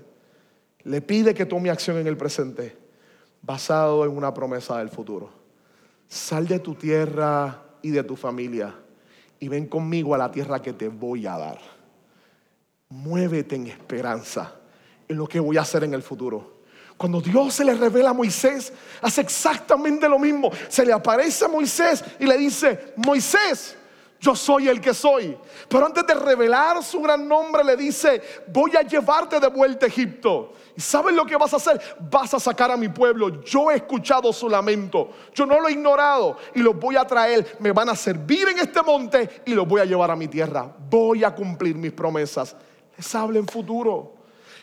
Le 0.84 1.00
pide 1.00 1.34
que 1.34 1.46
tome 1.46 1.70
acción 1.70 1.98
en 1.98 2.06
el 2.06 2.16
presente 2.16 2.76
basado 3.40 4.04
en 4.04 4.16
una 4.16 4.32
promesa 4.32 4.78
del 4.78 4.88
futuro. 4.88 5.30
Sal 6.08 6.46
de 6.46 6.58
tu 6.58 6.74
tierra 6.74 7.62
y 7.82 7.90
de 7.90 8.02
tu 8.02 8.16
familia 8.16 8.74
y 9.40 9.48
ven 9.48 9.66
conmigo 9.66 10.14
a 10.14 10.18
la 10.18 10.30
tierra 10.30 10.60
que 10.60 10.72
te 10.72 10.88
voy 10.88 11.26
a 11.26 11.38
dar 11.38 11.58
muévete 12.92 13.56
en 13.56 13.68
esperanza 13.68 14.54
en 15.08 15.16
lo 15.16 15.26
que 15.26 15.40
voy 15.40 15.56
a 15.56 15.62
hacer 15.62 15.84
en 15.84 15.94
el 15.94 16.02
futuro. 16.02 16.61
Cuando 17.02 17.20
Dios 17.20 17.54
se 17.54 17.64
le 17.64 17.74
revela 17.74 18.10
a 18.10 18.12
Moisés, 18.12 18.72
hace 19.00 19.22
exactamente 19.22 20.08
lo 20.08 20.20
mismo. 20.20 20.52
Se 20.68 20.86
le 20.86 20.92
aparece 20.92 21.46
a 21.46 21.48
Moisés 21.48 22.04
y 22.20 22.26
le 22.26 22.38
dice, 22.38 22.94
Moisés, 22.94 23.76
yo 24.20 24.36
soy 24.36 24.68
el 24.68 24.80
que 24.80 24.94
soy. 24.94 25.36
Pero 25.68 25.86
antes 25.86 26.06
de 26.06 26.14
revelar 26.14 26.80
su 26.84 27.00
gran 27.00 27.26
nombre, 27.26 27.64
le 27.64 27.76
dice, 27.76 28.22
voy 28.46 28.76
a 28.76 28.82
llevarte 28.82 29.40
de 29.40 29.48
vuelta 29.48 29.84
a 29.84 29.88
Egipto. 29.88 30.52
¿Y 30.76 30.80
sabes 30.80 31.12
lo 31.12 31.26
que 31.26 31.36
vas 31.36 31.52
a 31.52 31.56
hacer? 31.56 31.80
Vas 32.08 32.34
a 32.34 32.38
sacar 32.38 32.70
a 32.70 32.76
mi 32.76 32.88
pueblo. 32.88 33.42
Yo 33.42 33.72
he 33.72 33.74
escuchado 33.74 34.32
su 34.32 34.48
lamento. 34.48 35.10
Yo 35.34 35.44
no 35.44 35.58
lo 35.58 35.66
he 35.66 35.72
ignorado 35.72 36.36
y 36.54 36.60
los 36.60 36.78
voy 36.78 36.94
a 36.94 37.04
traer. 37.04 37.56
Me 37.58 37.72
van 37.72 37.88
a 37.88 37.96
servir 37.96 38.46
en 38.46 38.60
este 38.60 38.80
monte 38.80 39.42
y 39.44 39.54
los 39.54 39.66
voy 39.66 39.80
a 39.80 39.84
llevar 39.84 40.12
a 40.12 40.14
mi 40.14 40.28
tierra. 40.28 40.72
Voy 40.88 41.24
a 41.24 41.34
cumplir 41.34 41.74
mis 41.74 41.90
promesas 41.90 42.54
les 42.96 43.14
habla 43.14 43.38
en 43.38 43.46
futuro. 43.46 44.14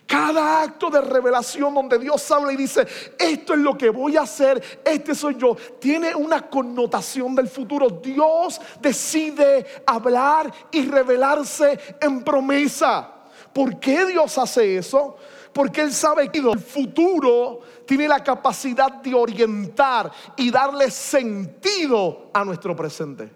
Cada 0.10 0.64
acto 0.64 0.90
de 0.90 1.02
revelación 1.02 1.72
donde 1.72 2.00
Dios 2.00 2.32
habla 2.32 2.52
y 2.52 2.56
dice, 2.56 2.88
esto 3.16 3.54
es 3.54 3.60
lo 3.60 3.78
que 3.78 3.92
voy 3.92 4.18
a 4.18 4.22
hacer, 4.22 4.82
este 4.84 5.14
soy 5.14 5.36
yo, 5.38 5.56
tiene 5.80 6.16
una 6.16 6.50
connotación 6.50 7.36
del 7.36 7.48
futuro. 7.48 7.88
Dios 7.92 8.60
decide 8.82 9.84
hablar 9.86 10.52
y 10.72 10.82
revelarse 10.82 11.98
en 12.02 12.24
promesa. 12.24 13.08
¿Por 13.54 13.80
qué 13.80 14.08
Dios 14.08 14.36
hace 14.40 14.78
eso? 14.78 15.16
Porque 15.54 15.82
Él 15.82 15.94
sabe 15.94 16.32
que 16.32 16.40
el 16.40 16.58
futuro 16.58 17.60
tiene 17.86 18.08
la 18.08 18.24
capacidad 18.24 18.92
de 18.92 19.14
orientar 19.14 20.12
y 20.38 20.50
darle 20.50 20.90
sentido 20.90 22.32
a 22.34 22.44
nuestro 22.44 22.76
presente. 22.76 23.32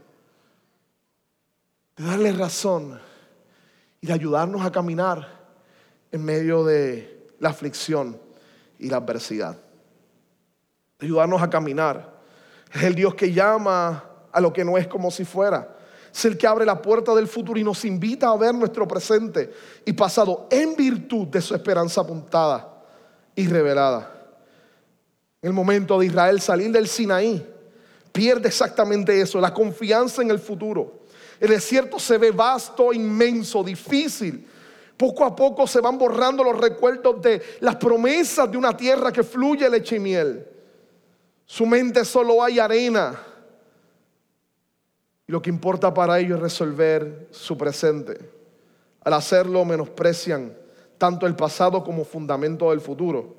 De 1.95 2.03
darle 2.03 2.31
razón 2.31 2.99
y 4.01 4.07
de 4.07 4.13
ayudarnos 4.13 4.65
a 4.65 4.71
caminar 4.71 5.32
en 6.13 6.23
medio 6.23 6.63
de 6.63 7.31
la 7.39 7.49
aflicción 7.49 8.17
y 8.77 8.87
la 8.87 8.97
adversidad. 8.97 9.57
Ayudarnos 10.99 11.41
a 11.41 11.49
caminar. 11.49 12.21
Es 12.71 12.83
el 12.83 12.93
Dios 12.93 13.15
que 13.15 13.33
llama 13.33 14.03
a 14.31 14.39
lo 14.39 14.53
que 14.53 14.63
no 14.63 14.77
es 14.77 14.87
como 14.87 15.09
si 15.09 15.25
fuera. 15.25 15.75
Es 16.13 16.23
el 16.25 16.37
que 16.37 16.45
abre 16.45 16.67
la 16.67 16.79
puerta 16.79 17.15
del 17.15 17.27
futuro 17.27 17.59
y 17.59 17.63
nos 17.63 17.83
invita 17.83 18.29
a 18.29 18.37
ver 18.37 18.53
nuestro 18.53 18.87
presente 18.87 19.51
y 19.83 19.93
pasado 19.93 20.47
en 20.51 20.75
virtud 20.75 21.27
de 21.29 21.41
su 21.41 21.55
esperanza 21.55 22.01
apuntada 22.01 22.83
y 23.35 23.47
revelada. 23.47 24.11
En 25.41 25.47
el 25.47 25.53
momento 25.53 25.97
de 25.97 26.05
Israel 26.05 26.39
salir 26.39 26.71
del 26.71 26.87
Sinaí, 26.87 27.43
pierde 28.11 28.49
exactamente 28.49 29.19
eso, 29.19 29.41
la 29.41 29.51
confianza 29.51 30.21
en 30.21 30.29
el 30.29 30.37
futuro 30.37 31.05
El 31.39 31.49
desierto 31.49 31.97
se 31.97 32.19
ve 32.19 32.29
vasto, 32.29 32.93
inmenso, 32.93 33.63
difícil. 33.63 34.47
Poco 35.03 35.25
a 35.25 35.35
poco 35.35 35.67
se 35.67 35.81
van 35.81 35.97
borrando 35.97 36.45
los 36.45 36.57
recuerdos 36.57 37.21
de 37.21 37.41
las 37.59 37.75
promesas 37.75 38.49
de 38.49 38.57
una 38.57 38.77
tierra 38.77 39.11
que 39.11 39.21
fluye 39.21 39.69
leche 39.69 39.97
y 39.97 39.99
miel. 39.99 40.47
Su 41.45 41.65
mente 41.65 42.05
solo 42.05 42.41
hay 42.41 42.57
arena. 42.57 43.21
Y 45.27 45.31
lo 45.33 45.41
que 45.41 45.49
importa 45.49 45.93
para 45.93 46.17
ellos 46.19 46.37
es 46.37 46.43
resolver 46.43 47.27
su 47.31 47.57
presente. 47.57 48.17
Al 49.03 49.11
hacerlo 49.11 49.65
menosprecian 49.65 50.55
tanto 50.97 51.27
el 51.27 51.35
pasado 51.35 51.83
como 51.83 52.05
fundamento 52.05 52.69
del 52.69 52.79
futuro, 52.79 53.35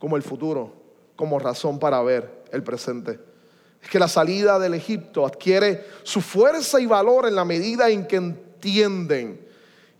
como 0.00 0.16
el 0.16 0.24
futuro, 0.24 0.72
como 1.14 1.38
razón 1.38 1.78
para 1.78 2.02
ver 2.02 2.42
el 2.50 2.64
presente. 2.64 3.20
Es 3.80 3.88
que 3.88 4.00
la 4.00 4.08
salida 4.08 4.58
del 4.58 4.74
Egipto 4.74 5.24
adquiere 5.24 5.84
su 6.02 6.20
fuerza 6.20 6.80
y 6.80 6.86
valor 6.86 7.28
en 7.28 7.36
la 7.36 7.44
medida 7.44 7.88
en 7.88 8.04
que 8.04 8.16
entienden 8.16 9.53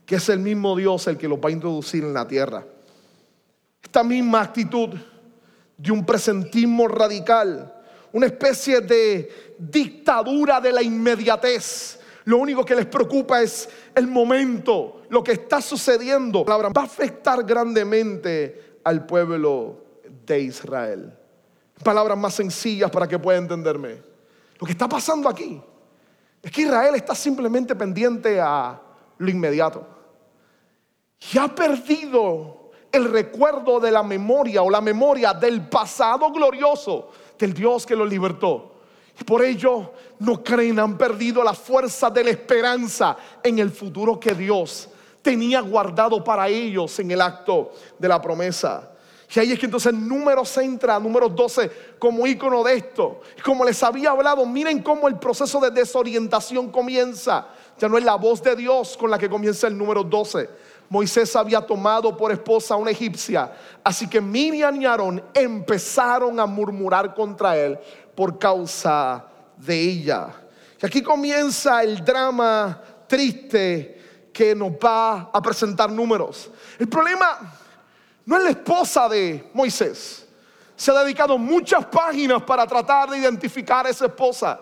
que 0.06 0.16
es 0.16 0.28
el 0.28 0.38
mismo 0.38 0.76
Dios 0.76 1.06
el 1.06 1.16
que 1.16 1.28
los 1.28 1.38
va 1.38 1.48
a 1.48 1.52
introducir 1.52 2.04
en 2.04 2.14
la 2.14 2.26
tierra. 2.26 2.64
Esta 3.82 4.02
misma 4.02 4.42
actitud 4.42 4.90
de 5.76 5.92
un 5.92 6.04
presentismo 6.04 6.88
radical, 6.88 7.72
una 8.12 8.26
especie 8.26 8.80
de 8.80 9.54
dictadura 9.58 10.60
de 10.60 10.72
la 10.72 10.82
inmediatez. 10.82 12.00
Lo 12.24 12.38
único 12.38 12.64
que 12.64 12.74
les 12.74 12.86
preocupa 12.86 13.42
es 13.42 13.68
el 13.94 14.06
momento, 14.06 15.02
lo 15.08 15.22
que 15.22 15.32
está 15.32 15.60
sucediendo. 15.60 16.44
Va 16.44 16.56
a 16.56 16.84
afectar 16.84 17.44
grandemente 17.44 18.78
al 18.84 19.04
pueblo 19.04 19.84
de 20.24 20.40
Israel. 20.40 21.12
Palabras 21.82 22.16
más 22.16 22.34
sencillas 22.34 22.90
para 22.90 23.06
que 23.06 23.18
pueda 23.18 23.38
entenderme. 23.38 24.00
Lo 24.58 24.66
que 24.66 24.72
está 24.72 24.88
pasando 24.88 25.28
aquí 25.28 25.60
es 26.42 26.50
que 26.50 26.62
Israel 26.62 26.94
está 26.94 27.14
simplemente 27.14 27.74
pendiente 27.74 28.40
a 28.40 28.80
lo 29.18 29.30
inmediato. 29.30 29.93
Y 31.33 31.38
ha 31.38 31.48
perdido 31.55 32.70
el 32.92 33.11
recuerdo 33.11 33.81
de 33.81 33.90
la 33.90 34.03
memoria 34.03 34.62
o 34.62 34.70
la 34.70 34.81
memoria 34.81 35.33
del 35.33 35.68
pasado 35.68 36.31
glorioso 36.31 37.11
del 37.38 37.53
Dios 37.53 37.85
que 37.85 37.96
los 37.96 38.09
libertó. 38.09 38.72
Y 39.18 39.24
por 39.24 39.42
ello 39.42 39.92
no 40.20 40.42
creen, 40.42 40.79
han 40.79 40.98
perdido 40.98 41.42
la 41.42 41.55
fuerza 41.55 42.11
de 42.11 42.24
la 42.24 42.31
esperanza 42.31 43.16
en 43.42 43.59
el 43.59 43.70
futuro 43.70 44.18
que 44.18 44.35
Dios 44.35 44.88
tenía 45.22 45.61
guardado 45.61 46.22
para 46.22 46.48
ellos 46.48 46.98
en 46.98 47.11
el 47.11 47.20
acto 47.20 47.72
de 47.98 48.09
la 48.09 48.20
promesa. 48.20 48.90
Y 49.35 49.40
ahí 49.40 49.53
es 49.53 49.59
que 49.59 49.66
entonces 49.66 49.92
el 49.92 50.07
número 50.07 50.42
entra, 50.57 51.00
número 51.00 51.29
12, 51.29 51.96
como 51.98 52.27
icono 52.27 52.62
de 52.62 52.77
esto. 52.77 53.20
Como 53.44 53.64
les 53.64 53.83
había 53.83 54.11
hablado, 54.11 54.46
miren 54.46 54.83
cómo 54.83 55.09
el 55.09 55.18
proceso 55.18 55.59
de 55.61 55.70
desorientación 55.70 56.70
comienza. 56.70 57.48
Ya 57.79 57.88
no 57.88 57.98
es 57.98 58.05
la 58.05 58.14
voz 58.14 58.42
de 58.42 58.55
Dios 58.55 58.96
con 58.96 59.11
la 59.11 59.18
que 59.18 59.29
comienza 59.29 59.66
el 59.66 59.77
número 59.77 60.05
12. 60.05 60.48
Moisés 60.88 61.35
había 61.35 61.61
tomado 61.61 62.16
por 62.16 62.31
esposa 62.33 62.75
a 62.75 62.77
una 62.77 62.90
egipcia. 62.90 63.53
Así 63.83 64.09
que 64.09 64.20
Miriam 64.20 64.81
y 64.81 64.87
Aarón 64.87 65.23
empezaron 65.33 66.38
a 66.38 66.47
murmurar 66.47 67.14
contra 67.14 67.57
él 67.57 67.79
por 68.14 68.38
causa 68.38 69.25
de 69.57 69.81
ella. 69.81 70.29
Y 70.81 70.87
aquí 70.87 71.03
comienza 71.03 71.83
el 71.83 72.05
drama 72.05 72.81
triste 73.07 74.31
que 74.33 74.55
nos 74.55 74.73
va 74.73 75.31
a 75.33 75.40
presentar 75.40 75.90
números. 75.90 76.51
El 76.79 76.88
problema 76.88 77.38
no 78.27 78.37
es 78.37 78.44
la 78.44 78.51
esposa 78.51 79.09
de 79.09 79.51
Moisés. 79.55 80.27
Se 80.77 80.90
ha 80.90 81.03
dedicado 81.03 81.38
muchas 81.38 81.85
páginas 81.87 82.42
para 82.42 82.66
tratar 82.66 83.11
de 83.11 83.18
identificar 83.18 83.87
a 83.87 83.90
esa 83.90 84.07
esposa. 84.07 84.61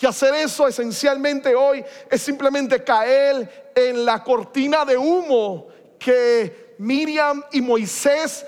Y 0.00 0.06
hacer 0.06 0.34
eso 0.34 0.66
esencialmente 0.66 1.54
hoy 1.54 1.84
es 2.10 2.20
simplemente 2.20 2.82
caer 2.82 3.63
en 3.74 4.04
la 4.04 4.22
cortina 4.22 4.84
de 4.84 4.96
humo 4.96 5.66
que 5.98 6.74
Miriam 6.78 7.42
y 7.52 7.60
Moisés, 7.60 8.44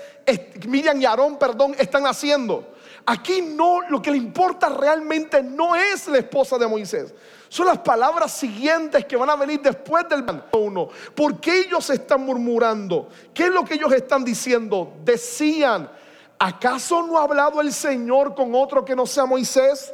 Miriam 0.67 1.01
y 1.01 1.05
Aarón, 1.05 1.37
perdón, 1.37 1.75
están 1.77 2.05
haciendo. 2.05 2.73
Aquí 3.05 3.41
no, 3.41 3.81
lo 3.89 4.01
que 4.01 4.11
le 4.11 4.17
importa 4.17 4.67
realmente 4.67 5.41
no 5.41 5.75
es 5.75 6.07
la 6.07 6.17
esposa 6.17 6.57
de 6.57 6.67
Moisés. 6.67 7.13
Son 7.47 7.65
las 7.65 7.77
palabras 7.77 8.33
siguientes 8.33 9.05
que 9.05 9.15
van 9.15 9.29
a 9.29 9.37
venir 9.37 9.61
después 9.61 10.07
del 10.09 10.25
uno. 10.51 10.89
¿Por 11.15 11.39
qué 11.39 11.61
ellos 11.61 11.89
están 11.89 12.25
murmurando? 12.25 13.07
¿Qué 13.33 13.43
es 13.43 13.49
lo 13.49 13.63
que 13.63 13.75
ellos 13.75 13.93
están 13.93 14.25
diciendo? 14.25 14.93
Decían, 15.05 15.89
¿acaso 16.37 17.01
no 17.03 17.17
ha 17.17 17.23
hablado 17.23 17.61
el 17.61 17.71
Señor 17.71 18.35
con 18.35 18.53
otro 18.53 18.83
que 18.83 18.95
no 18.95 19.05
sea 19.05 19.25
Moisés? 19.25 19.93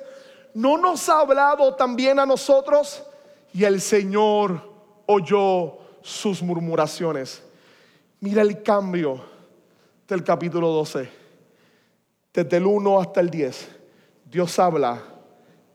¿No 0.55 0.79
nos 0.79 1.07
ha 1.07 1.19
hablado 1.19 1.75
también 1.75 2.17
a 2.17 2.25
nosotros? 2.25 3.03
Y 3.53 3.63
el 3.63 3.79
Señor 3.79 4.72
oyó 5.05 5.77
sus 6.01 6.41
murmuraciones. 6.41 7.43
Mira 8.19 8.41
el 8.41 8.61
cambio 8.61 9.21
del 10.07 10.23
capítulo 10.23 10.69
12. 10.69 11.09
Desde 12.33 12.57
el 12.57 12.65
1 12.65 12.99
hasta 12.99 13.21
el 13.21 13.29
10. 13.29 13.69
Dios 14.29 14.57
habla, 14.59 15.01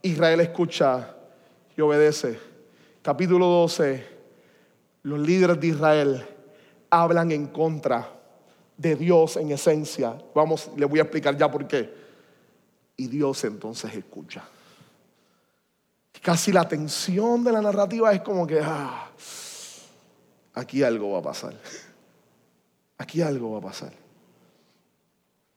Israel 0.02 0.40
escucha 0.40 1.14
y 1.76 1.80
obedece. 1.80 2.38
Capítulo 3.02 3.46
12. 3.46 4.18
Los 5.04 5.20
líderes 5.20 5.60
de 5.60 5.66
Israel 5.68 6.26
hablan 6.90 7.30
en 7.32 7.46
contra 7.46 8.08
de 8.76 8.96
Dios 8.96 9.36
en 9.36 9.50
esencia. 9.50 10.16
Vamos, 10.34 10.70
le 10.76 10.86
voy 10.86 10.98
a 10.98 11.02
explicar 11.02 11.36
ya 11.36 11.50
por 11.50 11.66
qué. 11.66 11.92
Y 12.96 13.06
Dios 13.06 13.44
entonces 13.44 13.94
escucha. 13.94 14.42
Casi 16.22 16.52
la 16.52 16.66
tensión 16.66 17.44
de 17.44 17.52
la 17.52 17.60
narrativa 17.60 18.12
es 18.12 18.20
como 18.22 18.46
que, 18.46 18.60
ah, 18.62 19.10
aquí 20.54 20.82
algo 20.82 21.12
va 21.12 21.18
a 21.20 21.22
pasar 21.22 21.54
aquí 22.98 23.22
algo 23.22 23.52
va 23.52 23.58
a 23.58 23.62
pasar. 23.62 23.92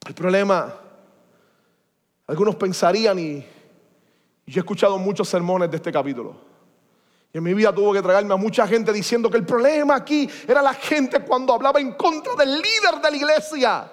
El 0.08 0.14
problema, 0.14 0.74
algunos 2.28 2.56
pensarían, 2.56 3.20
y 3.20 3.46
yo 4.46 4.60
he 4.60 4.64
escuchado 4.64 4.98
muchos 4.98 5.28
sermones 5.28 5.70
de 5.70 5.78
este 5.78 5.92
capítulo, 5.92 6.36
y 7.34 7.38
en 7.38 7.44
mi 7.44 7.54
vida 7.54 7.74
tuve 7.74 7.98
que 7.98 8.04
tragarme 8.04 8.34
a 8.34 8.38
mucha 8.38 8.68
gente 8.68 8.94
diciendo 8.94 9.30
que 9.30 9.38
el 9.38 9.46
problema 9.46 9.96
aquí 9.96 10.30
era 10.48 10.62
la 10.62 10.74
gente 10.74 11.22
cuando 11.22 11.54
hablaba 11.54 11.80
en 11.80 11.94
contra 11.94 12.36
del 12.36 12.56
líder 12.56 13.02
de 13.02 13.12
la 13.12 13.18
iglesia. 13.18 13.92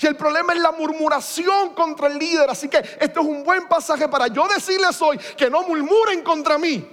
Y 0.00 0.06
el 0.06 0.16
problema 0.16 0.52
es 0.52 0.60
la 0.60 0.72
murmuración 0.72 1.74
contra 1.74 2.08
el 2.08 2.18
líder. 2.18 2.50
Así 2.50 2.68
que 2.68 2.78
esto 2.78 3.20
es 3.20 3.26
un 3.26 3.42
buen 3.42 3.66
pasaje 3.66 4.08
para 4.08 4.28
yo 4.28 4.46
decirles 4.48 5.00
hoy 5.00 5.18
que 5.36 5.48
no 5.48 5.62
murmuren 5.62 6.22
contra 6.22 6.58
mí. 6.58 6.86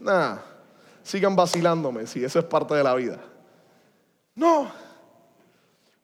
Nada, 0.00 0.42
sigan 1.02 1.36
vacilándome 1.36 2.06
si 2.06 2.24
eso 2.24 2.38
es 2.38 2.44
parte 2.44 2.74
de 2.74 2.82
la 2.82 2.94
vida. 2.94 3.18
No, 4.34 4.70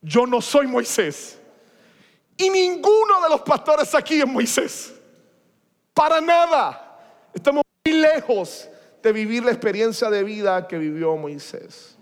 yo 0.00 0.26
no 0.26 0.40
soy 0.40 0.66
Moisés. 0.66 1.38
Y 2.36 2.50
ninguno 2.50 3.20
de 3.22 3.28
los 3.30 3.42
pastores 3.42 3.94
aquí 3.94 4.20
es 4.20 4.26
Moisés. 4.26 4.92
Para 5.94 6.20
nada. 6.20 6.88
Estamos 7.32 7.62
muy 7.84 7.98
lejos 7.98 8.68
de 9.02 9.12
vivir 9.12 9.44
la 9.44 9.50
experiencia 9.50 10.10
de 10.10 10.22
vida 10.22 10.66
que 10.66 10.78
vivió 10.78 11.16
Moisés. 11.16 11.96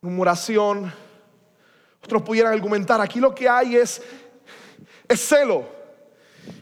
Murmuración. 0.00 0.92
Otros 2.04 2.22
pudieran 2.22 2.52
argumentar, 2.52 3.00
aquí 3.00 3.18
lo 3.18 3.34
que 3.34 3.48
hay 3.48 3.76
es, 3.76 4.00
es 5.08 5.20
celo. 5.20 5.66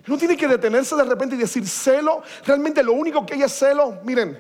No 0.07 0.17
tiene 0.17 0.37
que 0.37 0.49
detenerse 0.49 0.97
de 0.97 1.05
repente 1.05 1.37
y 1.37 1.39
decir 1.39 1.67
celo. 1.69 2.23
Realmente 2.45 2.83
lo 2.83 2.95
único 2.95 3.27
que 3.27 3.35
hay 3.35 3.43
es 3.43 3.53
celo. 3.53 4.01
Miren, 4.05 4.39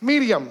Miriam 0.00 0.48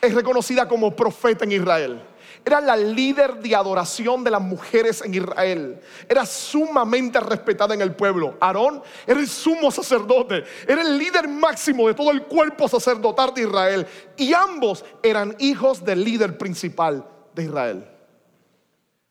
es 0.00 0.12
reconocida 0.12 0.66
como 0.66 0.94
profeta 0.94 1.44
en 1.44 1.52
Israel. 1.52 2.02
Era 2.48 2.62
la 2.62 2.78
líder 2.78 3.42
de 3.42 3.54
adoración 3.54 4.24
de 4.24 4.30
las 4.30 4.40
mujeres 4.40 5.02
en 5.02 5.12
Israel. 5.12 5.78
Era 6.08 6.24
sumamente 6.24 7.20
respetada 7.20 7.74
en 7.74 7.82
el 7.82 7.94
pueblo. 7.94 8.38
Aarón 8.40 8.82
era 9.06 9.20
el 9.20 9.28
sumo 9.28 9.70
sacerdote. 9.70 10.44
Era 10.66 10.80
el 10.80 10.96
líder 10.96 11.28
máximo 11.28 11.86
de 11.88 11.92
todo 11.92 12.10
el 12.10 12.22
cuerpo 12.22 12.66
sacerdotal 12.66 13.34
de 13.34 13.42
Israel. 13.42 13.86
Y 14.16 14.32
ambos 14.32 14.82
eran 15.02 15.36
hijos 15.40 15.84
del 15.84 16.02
líder 16.02 16.38
principal 16.38 17.06
de 17.34 17.44
Israel. 17.44 17.86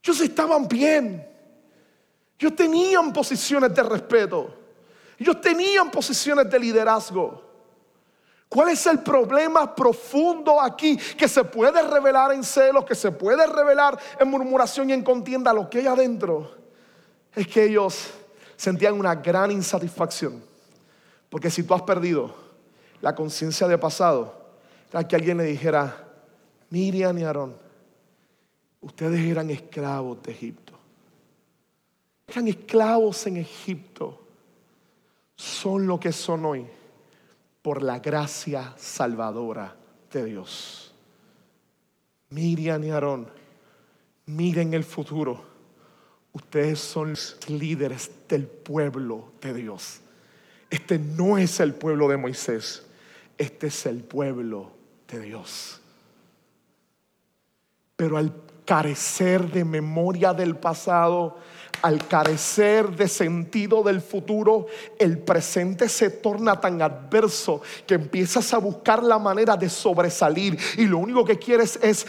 Ellos 0.02 0.20
estaban 0.20 0.68
bien. 0.68 1.24
Ellos 2.40 2.56
tenían 2.56 3.14
posiciones 3.14 3.72
de 3.72 3.84
respeto. 3.84 4.52
Ellos 5.20 5.40
tenían 5.40 5.92
posiciones 5.92 6.50
de 6.50 6.58
liderazgo. 6.58 7.47
¿Cuál 8.50 8.70
es 8.70 8.86
el 8.88 9.00
problema 9.00 9.76
profundo 9.76 10.62
aquí 10.62 10.98
que 11.18 11.28
se 11.28 11.44
puede 11.44 11.82
revelar 11.82 12.32
en 12.32 12.44
celos, 12.44 12.86
que 12.86 12.96
se 12.96 13.12
puede 13.12 13.46
revelar 13.46 14.00
en 14.20 14.30
murmuración 14.30 14.90
y 14.90 14.94
en 14.94 15.04
contienda? 15.04 15.54
Lo 15.54 15.70
que 15.70 15.80
hay 15.80 15.88
adentro 15.88 16.56
es 17.36 17.46
que 17.48 17.66
ellos 17.66 18.10
sentían 18.56 18.94
una 18.94 19.16
gran 19.16 19.52
insatisfacción. 19.52 20.42
Porque 21.30 21.50
si 21.50 21.64
tú 21.64 21.74
has 21.74 21.82
perdido 21.82 22.34
la 23.02 23.14
conciencia 23.14 23.68
de 23.68 23.78
pasado, 23.78 24.34
era 24.92 25.06
que 25.06 25.18
alguien 25.18 25.38
le 25.38 25.44
dijera, 25.44 26.08
Miriam 26.70 27.18
y 27.18 27.24
Aarón, 27.26 27.58
ustedes 28.80 29.20
eran 29.26 29.50
esclavos 29.50 30.24
de 30.24 30.32
Egipto. 30.32 30.74
Eran 32.28 32.48
esclavos 32.48 33.28
en 33.28 33.38
Egipto. 33.38 34.24
son 35.36 35.86
lo 35.86 36.00
que 36.00 36.12
son 36.14 36.46
hoy 36.46 36.68
por 37.68 37.84
la 37.84 38.00
gracia 38.00 38.74
salvadora 38.78 39.76
de 40.14 40.24
Dios. 40.24 40.94
Miriam 42.30 42.82
y 42.82 42.92
Aarón, 42.92 43.28
miren 44.26 44.74
el 44.74 44.86
futuro. 44.86 45.44
Ustedes 46.32 46.80
son 46.80 47.10
los 47.10 47.38
líderes 47.50 48.10
del 48.30 48.48
pueblo 48.48 49.34
de 49.42 49.54
Dios. 49.54 50.00
Este 50.70 50.98
no 50.98 51.38
es 51.38 51.60
el 51.60 51.74
pueblo 51.74 52.08
de 52.08 52.16
Moisés, 52.16 52.86
este 53.38 53.68
es 53.68 53.86
el 53.86 54.02
pueblo 54.02 54.72
de 55.10 55.20
Dios. 55.20 55.82
Pero 57.98 58.16
al 58.16 58.34
carecer 58.64 59.52
de 59.52 59.66
memoria 59.66 60.34
del 60.34 60.56
pasado, 60.56 61.38
al 61.82 62.08
carecer 62.08 62.90
de 62.96 63.08
sentido 63.08 63.84
del 63.84 64.02
futuro, 64.02 64.68
el 65.00 65.20
presente 65.20 65.90
se 65.90 66.10
torna 66.10 66.60
tan 66.60 66.82
adverso 66.82 67.62
que 67.86 67.96
empiezas 67.96 68.54
a 68.54 68.58
buscar 68.58 69.04
la 69.04 69.20
manera 69.20 69.56
de 69.56 69.70
sobresalir 69.70 70.58
y 70.78 70.86
lo 70.86 70.98
único 70.98 71.24
que 71.26 71.38
quieres 71.38 71.80
es 71.82 72.06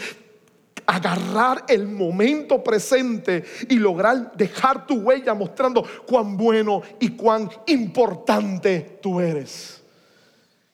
agarrar 0.85 1.65
el 1.67 1.87
momento 1.87 2.63
presente 2.63 3.43
y 3.69 3.75
lograr 3.75 4.31
dejar 4.35 4.87
tu 4.87 4.95
huella 4.95 5.35
mostrando 5.35 5.85
cuán 6.07 6.35
bueno 6.35 6.81
y 6.99 7.11
cuán 7.11 7.49
importante 7.67 8.97
tú 9.01 9.19
eres. 9.19 9.83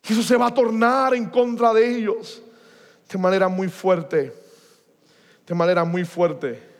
Y 0.08 0.14
eso 0.14 0.24
se 0.24 0.38
va 0.38 0.48
a 0.48 0.54
tornar 0.54 1.14
en 1.16 1.26
contra 1.26 1.74
de 1.74 1.98
ellos 1.98 2.41
de 3.12 3.18
manera 3.18 3.48
muy 3.50 3.68
fuerte, 3.68 4.34
de 5.46 5.54
manera 5.54 5.84
muy 5.84 6.06
fuerte. 6.06 6.74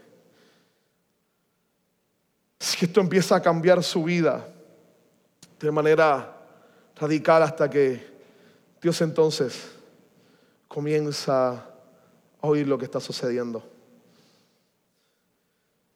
Si 2.66 2.84
esto 2.84 3.00
empieza 3.00 3.36
a 3.36 3.42
cambiar 3.44 3.84
su 3.84 4.04
vida 4.04 4.44
de 5.60 5.70
manera 5.70 6.36
radical 6.96 7.44
hasta 7.44 7.70
que 7.70 8.04
Dios 8.82 9.00
entonces 9.02 9.72
comienza 10.68 11.64
oír 12.42 12.68
lo 12.68 12.76
que 12.76 12.86
está 12.86 13.00
sucediendo. 13.00 13.64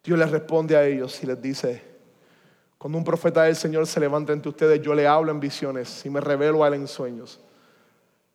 Dios 0.04 0.20
les 0.20 0.30
responde 0.30 0.78
a 0.78 0.86
ellos 0.86 1.24
y 1.24 1.26
les 1.26 1.42
dice, 1.42 1.84
cuando 2.78 3.00
un 3.00 3.04
profeta 3.04 3.46
del 3.46 3.56
Señor 3.56 3.88
se 3.88 4.00
levanta 4.00 4.32
entre 4.32 4.50
ustedes, 4.50 4.80
yo 4.80 4.94
le 4.94 5.08
hablo 5.08 5.32
en 5.32 5.40
visiones 5.40 6.06
y 6.06 6.12
me 6.12 6.22
revelo 6.22 6.64
a 6.64 6.68
él 6.68 6.76
en 6.76 6.88
sueños. 6.88 7.40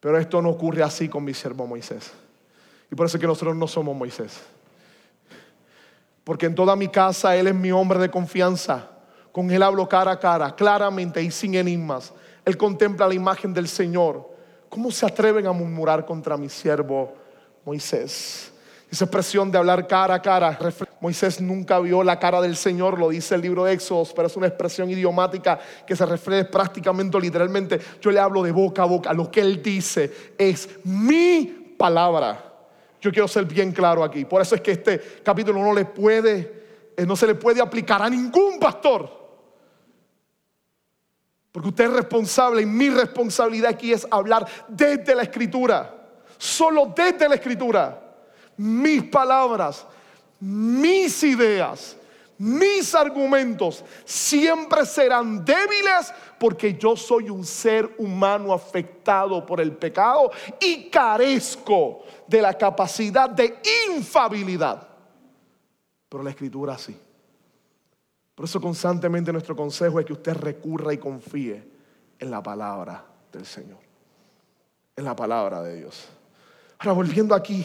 Pero 0.00 0.18
esto 0.18 0.42
no 0.42 0.50
ocurre 0.50 0.82
así 0.82 1.08
con 1.08 1.22
mi 1.22 1.34
siervo 1.34 1.68
Moisés. 1.68 2.10
Y 2.90 2.96
por 2.96 3.06
eso 3.06 3.16
es 3.16 3.20
que 3.20 3.28
nosotros 3.28 3.54
no 3.54 3.68
somos 3.68 3.96
Moisés. 3.96 4.42
Porque 6.24 6.46
en 6.46 6.54
toda 6.54 6.74
mi 6.74 6.88
casa 6.88 7.36
Él 7.36 7.46
es 7.46 7.54
mi 7.54 7.70
hombre 7.70 7.98
de 7.98 8.10
confianza. 8.10 8.88
Con 9.30 9.50
Él 9.50 9.62
hablo 9.62 9.88
cara 9.88 10.12
a 10.12 10.18
cara, 10.18 10.54
claramente 10.54 11.22
y 11.22 11.30
sin 11.30 11.54
enigmas. 11.54 12.12
Él 12.44 12.56
contempla 12.56 13.06
la 13.06 13.14
imagen 13.14 13.52
del 13.52 13.68
Señor. 13.68 14.30
¿Cómo 14.68 14.90
se 14.90 15.06
atreven 15.06 15.46
a 15.46 15.52
murmurar 15.52 16.04
contra 16.04 16.36
mi 16.36 16.48
siervo 16.48 17.24
Moisés. 17.64 18.52
Esa 18.90 19.06
expresión 19.06 19.50
de 19.50 19.58
hablar 19.58 19.86
cara 19.88 20.14
a 20.14 20.22
cara, 20.22 20.56
Moisés 21.00 21.40
nunca 21.40 21.80
vio 21.80 22.04
la 22.04 22.18
cara 22.18 22.40
del 22.40 22.56
Señor, 22.56 22.98
lo 22.98 23.08
dice 23.08 23.34
el 23.34 23.40
libro 23.40 23.64
de 23.64 23.72
Éxodos, 23.72 24.12
pero 24.14 24.28
es 24.28 24.36
una 24.36 24.46
expresión 24.46 24.88
idiomática 24.88 25.58
que 25.86 25.96
se 25.96 26.06
refiere 26.06 26.44
prácticamente, 26.44 27.18
literalmente. 27.18 27.80
Yo 28.00 28.10
le 28.10 28.20
hablo 28.20 28.42
de 28.42 28.52
boca 28.52 28.82
a 28.82 28.86
boca, 28.86 29.12
lo 29.12 29.30
que 29.30 29.40
él 29.40 29.62
dice 29.62 30.34
es 30.38 30.68
mi 30.84 31.74
palabra. 31.76 32.53
Yo 33.04 33.12
quiero 33.12 33.28
ser 33.28 33.44
bien 33.44 33.70
claro 33.70 34.02
aquí. 34.02 34.24
Por 34.24 34.40
eso 34.40 34.54
es 34.54 34.62
que 34.62 34.70
este 34.70 35.20
capítulo 35.22 35.60
no 35.60 35.74
le 35.74 35.84
puede, 35.84 36.92
eh, 36.96 37.04
no 37.04 37.14
se 37.14 37.26
le 37.26 37.34
puede 37.34 37.60
aplicar 37.60 38.00
a 38.00 38.08
ningún 38.08 38.58
pastor. 38.58 39.10
Porque 41.52 41.68
usted 41.68 41.84
es 41.84 41.92
responsable 41.92 42.62
y 42.62 42.66
mi 42.66 42.88
responsabilidad 42.88 43.72
aquí 43.72 43.92
es 43.92 44.06
hablar 44.10 44.46
desde 44.68 45.14
la 45.14 45.24
escritura 45.24 46.00
solo 46.38 46.94
desde 46.96 47.28
la 47.28 47.34
escritura. 47.34 48.00
Mis 48.56 49.02
palabras, 49.04 49.86
mis 50.40 51.22
ideas, 51.24 51.94
mis 52.38 52.94
argumentos 52.94 53.84
siempre 54.04 54.84
serán 54.84 55.44
débiles 55.44 56.12
porque 56.38 56.74
yo 56.74 56.96
soy 56.96 57.30
un 57.30 57.44
ser 57.44 57.94
humano 57.98 58.52
afectado 58.52 59.44
por 59.46 59.60
el 59.60 59.72
pecado 59.72 60.30
y 60.60 60.90
carezco 60.90 62.04
de 62.26 62.42
la 62.42 62.54
capacidad 62.54 63.30
de 63.30 63.60
infabilidad. 63.90 64.88
Pero 66.08 66.22
la 66.22 66.30
escritura 66.30 66.76
sí. 66.76 66.96
Por 68.34 68.44
eso 68.46 68.60
constantemente 68.60 69.32
nuestro 69.32 69.54
consejo 69.54 70.00
es 70.00 70.06
que 70.06 70.12
usted 70.12 70.34
recurra 70.34 70.92
y 70.92 70.98
confíe 70.98 71.62
en 72.18 72.30
la 72.30 72.42
palabra 72.42 73.04
del 73.32 73.46
Señor, 73.46 73.78
en 74.96 75.04
la 75.04 75.14
palabra 75.14 75.62
de 75.62 75.76
Dios. 75.76 76.08
Ahora, 76.78 76.92
volviendo 76.92 77.34
aquí, 77.34 77.64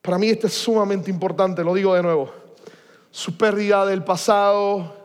para 0.00 0.18
mí 0.18 0.28
esto 0.28 0.48
es 0.48 0.54
sumamente 0.54 1.10
importante, 1.10 1.62
lo 1.62 1.74
digo 1.74 1.94
de 1.94 2.02
nuevo. 2.02 2.41
Su 3.12 3.36
pérdida 3.36 3.84
del 3.84 4.02
pasado 4.02 4.96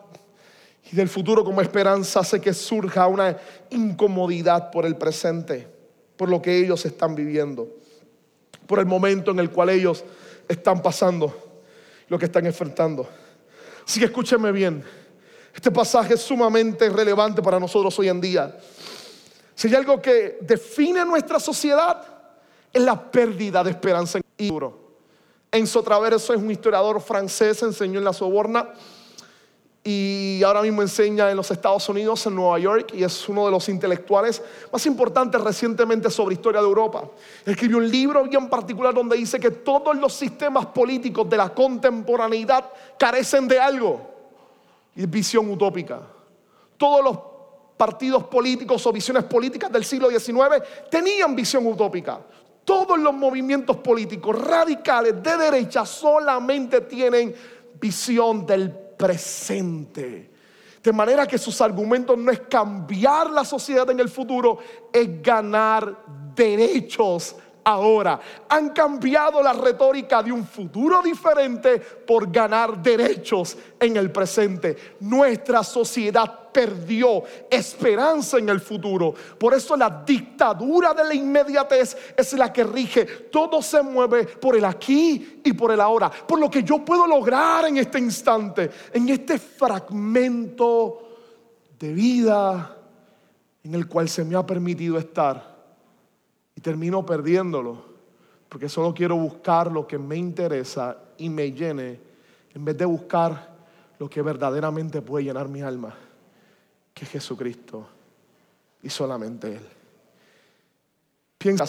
y 0.90 0.96
del 0.96 1.10
futuro 1.10 1.44
como 1.44 1.62
esperanza 1.62 2.22
hace 2.22 2.40
que 2.40 2.54
surja 2.54 3.06
una 3.06 3.38
incomodidad 3.70 4.72
por 4.72 4.86
el 4.86 4.96
presente, 4.96 5.68
por 6.16 6.30
lo 6.30 6.42
que 6.42 6.58
ellos 6.58 6.86
están 6.86 7.16
viviendo, 7.16 7.68
por 8.66 8.80
el 8.80 8.86
momento 8.86 9.32
en 9.32 9.40
el 9.40 9.52
cual 9.52 9.72
ellos 9.72 10.06
están 10.48 10.82
pasando, 10.82 11.62
lo 12.08 12.18
que 12.18 12.26
están 12.26 12.46
enfrentando. 12.46 13.08
Así 13.86 14.00
que 14.00 14.06
escúchenme 14.06 14.54
bien, 14.54 14.82
este 15.54 15.70
pasaje 15.70 16.14
es 16.14 16.22
sumamente 16.22 16.90
relevante 16.90 17.42
para 17.42 17.60
nosotros 17.60 18.00
hoy 18.00 18.08
en 18.08 18.22
día. 18.22 18.58
Si 19.54 19.68
hay 19.68 19.76
algo 19.76 20.02
que 20.02 20.38
define 20.40 21.04
nuestra 21.04 21.42
sociedad, 21.42 22.02
es 22.72 22.82
la 22.82 23.12
pérdida 23.12 23.66
de 23.66 23.72
esperanza 23.72 24.20
en 24.20 24.48
duro. 24.48 24.87
Enzo 25.52 25.82
Traverso 25.84 26.34
es 26.34 26.40
un 26.40 26.52
historiador 26.52 27.02
francés, 27.02 27.62
enseñó 27.64 28.00
en 28.00 28.06
la 28.06 28.14
Soborna 28.14 28.70
y 29.84 30.44
ahora 30.44 30.62
mismo 30.62 30.82
enseña 30.82 31.32
en 31.32 31.38
los 31.38 31.50
Estados 31.50 31.88
Unidos, 31.88 32.26
en 32.26 32.36
Nueva 32.36 32.60
York, 32.60 32.92
y 32.94 33.06
es 33.06 33.30
uno 33.30 33.46
de 33.46 33.52
los 33.52 33.70
intelectuales 33.70 34.44
más 34.72 34.86
importantes 34.86 35.40
recientemente 35.40 36.10
sobre 36.10 36.36
historia 36.36 36.60
de 36.60 36.68
Europa. 36.68 37.06
Escribió 37.46 37.78
un 37.78 37.90
libro 37.90 38.26
bien 38.26 38.50
particular 38.50 38.94
donde 38.94 39.16
dice 39.16 39.40
que 39.40 39.50
todos 39.50 39.96
los 39.96 40.12
sistemas 40.12 40.66
políticos 40.66 41.30
de 41.30 41.38
la 41.38 41.54
contemporaneidad 41.54 42.66
carecen 43.00 43.48
de 43.48 43.60
algo, 43.60 44.02
y 44.94 45.06
visión 45.06 45.50
utópica. 45.50 46.02
Todos 46.76 47.04
los 47.04 47.18
partidos 47.78 48.24
políticos 48.26 48.86
o 48.86 48.92
visiones 48.92 49.24
políticas 49.24 49.72
del 49.72 49.86
siglo 49.86 50.10
XIX 50.10 50.62
tenían 50.90 51.34
visión 51.34 51.66
utópica. 51.66 52.20
Todos 52.68 53.00
los 53.00 53.14
movimientos 53.14 53.78
políticos 53.78 54.38
radicales 54.38 55.24
de 55.24 55.38
derecha 55.38 55.86
solamente 55.86 56.82
tienen 56.82 57.34
visión 57.80 58.46
del 58.46 58.70
presente. 58.70 60.30
De 60.84 60.92
manera 60.92 61.26
que 61.26 61.38
sus 61.38 61.62
argumentos 61.62 62.18
no 62.18 62.30
es 62.30 62.42
cambiar 62.42 63.30
la 63.30 63.46
sociedad 63.46 63.90
en 63.90 64.02
el 64.02 64.10
futuro, 64.10 64.58
es 64.92 65.22
ganar 65.22 66.04
derechos 66.36 67.38
ahora. 67.68 68.20
Han 68.48 68.70
cambiado 68.70 69.44
la 69.44 69.52
retórica 69.52 70.24
de 70.24 70.32
un 70.32 70.46
futuro 70.46 71.02
diferente 71.02 71.80
por 71.80 72.32
ganar 72.32 72.82
derechos 72.82 73.58
en 73.78 73.98
el 73.98 74.10
presente. 74.10 74.96
Nuestra 75.02 75.64
sociedad 75.64 76.50
perdió 76.54 77.24
esperanza 77.52 78.38
en 78.38 78.48
el 78.48 78.62
futuro. 78.62 79.14
Por 79.38 79.54
eso 79.54 79.76
la 79.76 80.02
dictadura 80.06 80.94
de 80.94 81.04
la 81.04 81.14
inmediatez 81.14 82.14
es 82.16 82.34
la 82.34 82.54
que 82.54 82.64
rige. 82.64 83.06
Todo 83.06 83.62
se 83.62 83.84
mueve 83.84 84.24
por 84.24 84.56
el 84.56 84.64
aquí 84.64 85.42
y 85.44 85.52
por 85.52 85.72
el 85.74 85.82
ahora. 85.82 86.10
Por 86.10 86.40
lo 86.40 86.50
que 86.50 86.64
yo 86.64 86.86
puedo 86.86 87.06
lograr 87.06 87.66
en 87.66 87.78
este 87.78 88.00
instante, 88.00 88.72
en 88.94 89.10
este 89.10 89.38
fragmento 89.38 91.02
de 91.78 91.94
vida 91.94 92.78
en 93.62 93.76
el 93.76 93.88
cual 93.90 94.08
se 94.08 94.24
me 94.24 94.38
ha 94.38 94.46
permitido 94.46 94.98
estar 94.98 95.57
y 96.58 96.60
termino 96.60 97.06
perdiéndolo 97.06 97.86
porque 98.50 98.68
solo 98.68 98.92
quiero 98.92 99.16
buscar 99.16 99.72
lo 99.72 99.86
que 99.86 100.00
me 100.00 100.16
interesa 100.18 100.98
y 101.20 101.30
me 101.30 101.52
llene 101.52 102.00
en 102.56 102.66
vez 102.66 102.76
de 102.76 102.86
buscar 102.86 103.56
lo 104.00 104.10
que 104.10 104.24
verdaderamente 104.24 105.04
puede 105.04 105.26
llenar 105.26 105.48
mi 105.50 105.62
alma, 105.62 105.96
que 106.96 107.06
es 107.06 107.12
Jesucristo 107.12 107.88
y 108.82 108.90
solamente 108.90 109.58
Él. 109.58 109.68
Piensa, 111.38 111.66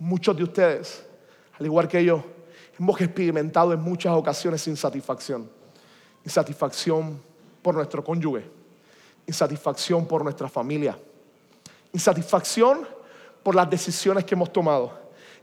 muchos 0.00 0.36
de 0.36 0.42
ustedes, 0.42 1.06
al 1.60 1.66
igual 1.66 1.86
que 1.86 2.04
yo, 2.04 2.24
hemos 2.76 3.00
experimentado 3.00 3.72
en 3.72 3.80
muchas 3.80 4.12
ocasiones 4.12 4.66
insatisfacción. 4.66 5.48
Insatisfacción 6.24 7.20
por 7.62 7.76
nuestro 7.76 8.02
cónyuge, 8.02 8.44
insatisfacción 9.24 10.04
por 10.04 10.24
nuestra 10.24 10.48
familia, 10.48 10.98
insatisfacción 11.92 12.97
por 13.48 13.54
las 13.54 13.70
decisiones 13.70 14.26
que 14.26 14.34
hemos 14.34 14.52
tomado. 14.52 14.92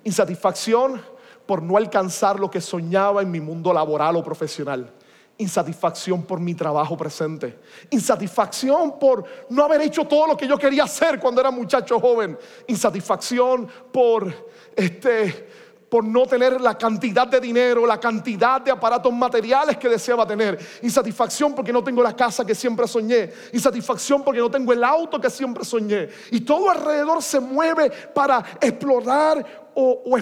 Insatisfacción 0.04 1.02
por 1.44 1.64
no 1.64 1.76
alcanzar 1.76 2.40
lo 2.40 2.52
que 2.52 2.62
soñaba 2.62 3.24
en 3.24 3.32
mi 3.32 3.40
mundo 3.40 3.74
laboral 3.74 4.16
o 4.18 4.24
profesional. 4.24 4.94
Insatisfacción 5.40 6.22
por 6.22 6.40
mi 6.40 6.54
trabajo 6.54 6.96
presente. 6.96 7.58
Insatisfacción 7.90 9.00
por 9.00 9.26
no 9.50 9.64
haber 9.64 9.82
hecho 9.82 10.06
todo 10.06 10.28
lo 10.28 10.38
que 10.38 10.48
yo 10.48 10.56
quería 10.56 10.84
hacer 10.84 11.20
cuando 11.20 11.42
era 11.42 11.50
muchacho 11.50 12.00
joven. 12.00 12.38
Insatisfacción 12.68 13.68
por 13.92 14.32
este 14.76 15.50
por 15.96 16.04
no 16.04 16.26
tener 16.26 16.60
la 16.60 16.78
cantidad 16.78 17.26
de 17.26 17.40
dinero, 17.40 17.86
la 17.86 17.98
cantidad 17.98 18.60
de 18.60 18.70
aparatos 18.70 19.14
materiales 19.14 19.78
que 19.78 19.88
deseaba 19.88 20.28
tener. 20.28 20.60
Insatisfacción 20.82 21.56
porque 21.56 21.72
no 21.72 21.82
tengo 21.82 22.04
la 22.04 22.14
casa 22.14 22.44
que 22.44 22.54
siempre 22.54 22.86
soñé. 22.86 23.32
Insatisfacción 23.54 24.22
porque 24.22 24.42
no 24.42 24.52
tengo 24.52 24.74
el 24.74 24.84
auto 24.84 25.22
que 25.22 25.30
siempre 25.30 25.64
soñé. 25.64 26.10
Y 26.32 26.42
todo 26.42 26.70
alrededor 26.70 27.24
se 27.24 27.40
mueve 27.40 27.90
para 28.14 28.44
explorar 28.60 29.72
o, 29.74 30.18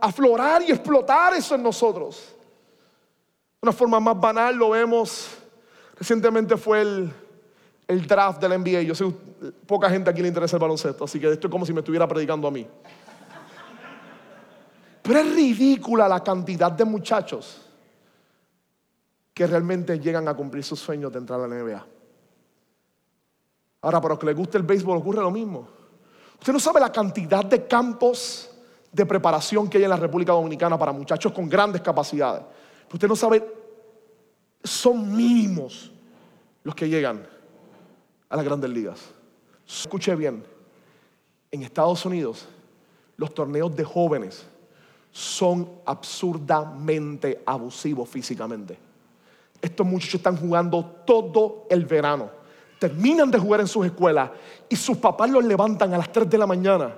aflorar 0.00 0.62
y 0.62 0.70
explotar 0.70 1.34
eso 1.34 1.54
en 1.54 1.62
nosotros. 1.62 2.34
Una 3.60 3.72
forma 3.72 4.00
más 4.00 4.18
banal 4.18 4.56
lo 4.56 4.70
vemos, 4.70 5.28
recientemente 5.94 6.56
fue 6.56 6.80
el, 6.80 7.12
el 7.86 8.06
draft 8.06 8.40
del 8.40 8.58
NBA. 8.58 8.80
Yo 8.80 8.94
sé 8.94 9.04
poca 9.66 9.90
gente 9.90 10.08
aquí 10.08 10.22
le 10.22 10.28
interesa 10.28 10.56
el 10.56 10.62
baloncesto, 10.62 11.04
así 11.04 11.20
que 11.20 11.30
esto 11.30 11.48
es 11.48 11.50
como 11.50 11.66
si 11.66 11.74
me 11.74 11.80
estuviera 11.80 12.08
predicando 12.08 12.48
a 12.48 12.50
mí. 12.50 12.66
Pero 15.10 15.22
es 15.22 15.34
ridícula 15.34 16.06
la 16.06 16.22
cantidad 16.22 16.70
de 16.70 16.84
muchachos 16.84 17.62
que 19.34 19.44
realmente 19.44 19.98
llegan 19.98 20.28
a 20.28 20.34
cumplir 20.34 20.62
sus 20.62 20.78
sueños 20.78 21.12
de 21.12 21.18
entrar 21.18 21.40
a 21.40 21.48
la 21.48 21.56
NBA. 21.56 21.84
Ahora, 23.80 24.00
para 24.00 24.12
los 24.12 24.20
que 24.20 24.26
les 24.26 24.36
guste 24.36 24.56
el 24.56 24.62
béisbol 24.62 24.98
ocurre 24.98 25.20
lo 25.20 25.32
mismo. 25.32 25.66
Usted 26.38 26.52
no 26.52 26.60
sabe 26.60 26.78
la 26.78 26.92
cantidad 26.92 27.44
de 27.44 27.66
campos 27.66 28.52
de 28.92 29.04
preparación 29.04 29.68
que 29.68 29.78
hay 29.78 29.82
en 29.82 29.90
la 29.90 29.96
República 29.96 30.30
Dominicana 30.30 30.78
para 30.78 30.92
muchachos 30.92 31.32
con 31.32 31.48
grandes 31.48 31.82
capacidades. 31.82 32.44
Usted 32.92 33.08
no 33.08 33.16
sabe, 33.16 33.44
son 34.62 35.16
mínimos 35.16 35.90
los 36.62 36.76
que 36.76 36.88
llegan 36.88 37.26
a 38.28 38.36
las 38.36 38.44
grandes 38.44 38.70
ligas. 38.70 39.00
Escuche 39.66 40.14
bien, 40.14 40.44
en 41.50 41.62
Estados 41.64 42.06
Unidos 42.06 42.46
los 43.16 43.34
torneos 43.34 43.74
de 43.74 43.82
jóvenes 43.82 44.46
son 45.10 45.68
absurdamente 45.84 47.42
abusivos 47.44 48.08
físicamente. 48.08 48.78
Estos 49.60 49.86
muchachos 49.86 50.14
están 50.14 50.36
jugando 50.36 50.84
todo 51.04 51.66
el 51.68 51.84
verano. 51.84 52.30
Terminan 52.78 53.30
de 53.30 53.38
jugar 53.38 53.60
en 53.60 53.68
sus 53.68 53.84
escuelas 53.84 54.30
y 54.68 54.76
sus 54.76 54.96
papás 54.96 55.28
los 55.28 55.44
levantan 55.44 55.92
a 55.92 55.98
las 55.98 56.10
3 56.10 56.30
de 56.30 56.38
la 56.38 56.46
mañana. 56.46 56.96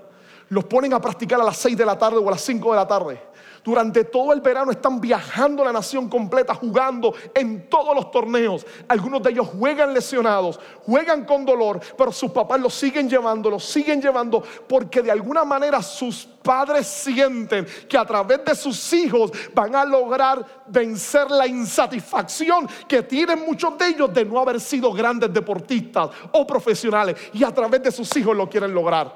Los 0.48 0.64
ponen 0.64 0.92
a 0.92 1.00
practicar 1.00 1.40
a 1.40 1.44
las 1.44 1.56
6 1.56 1.76
de 1.76 1.86
la 1.86 1.98
tarde 1.98 2.18
o 2.18 2.28
a 2.28 2.32
las 2.32 2.42
5 2.42 2.70
de 2.70 2.76
la 2.76 2.86
tarde 2.86 3.32
durante 3.64 4.04
todo 4.04 4.32
el 4.32 4.40
verano 4.40 4.72
están 4.72 5.00
viajando 5.00 5.64
la 5.64 5.72
nación 5.72 6.08
completa, 6.08 6.54
jugando 6.54 7.14
en 7.34 7.68
todos 7.68 7.94
los 7.94 8.10
torneos. 8.10 8.66
Algunos 8.88 9.22
de 9.22 9.30
ellos 9.30 9.48
juegan 9.48 9.94
lesionados, 9.94 10.58
juegan 10.84 11.24
con 11.24 11.44
dolor, 11.44 11.80
pero 11.96 12.10
sus 12.12 12.30
papás 12.30 12.60
los 12.60 12.74
siguen 12.74 13.08
llevando, 13.08 13.50
los 13.50 13.64
siguen 13.64 14.00
llevando 14.00 14.42
porque 14.68 15.02
de 15.02 15.10
alguna 15.10 15.44
manera 15.44 15.82
sus 15.82 16.26
padres 16.42 16.86
sienten 16.86 17.66
que 17.88 17.96
a 17.96 18.04
través 18.04 18.44
de 18.44 18.54
sus 18.54 18.92
hijos 18.92 19.30
van 19.54 19.76
a 19.76 19.84
lograr 19.84 20.64
vencer 20.66 21.30
la 21.30 21.46
insatisfacción 21.46 22.68
que 22.88 23.02
tienen 23.02 23.44
muchos 23.46 23.78
de 23.78 23.88
ellos 23.88 24.12
de 24.12 24.24
no 24.24 24.40
haber 24.40 24.60
sido 24.60 24.92
grandes 24.92 25.32
deportistas 25.32 26.10
o 26.32 26.46
profesionales 26.46 27.16
y 27.32 27.44
a 27.44 27.54
través 27.54 27.82
de 27.82 27.92
sus 27.92 28.14
hijos 28.16 28.36
lo 28.36 28.48
quieren 28.48 28.74
lograr. 28.74 29.14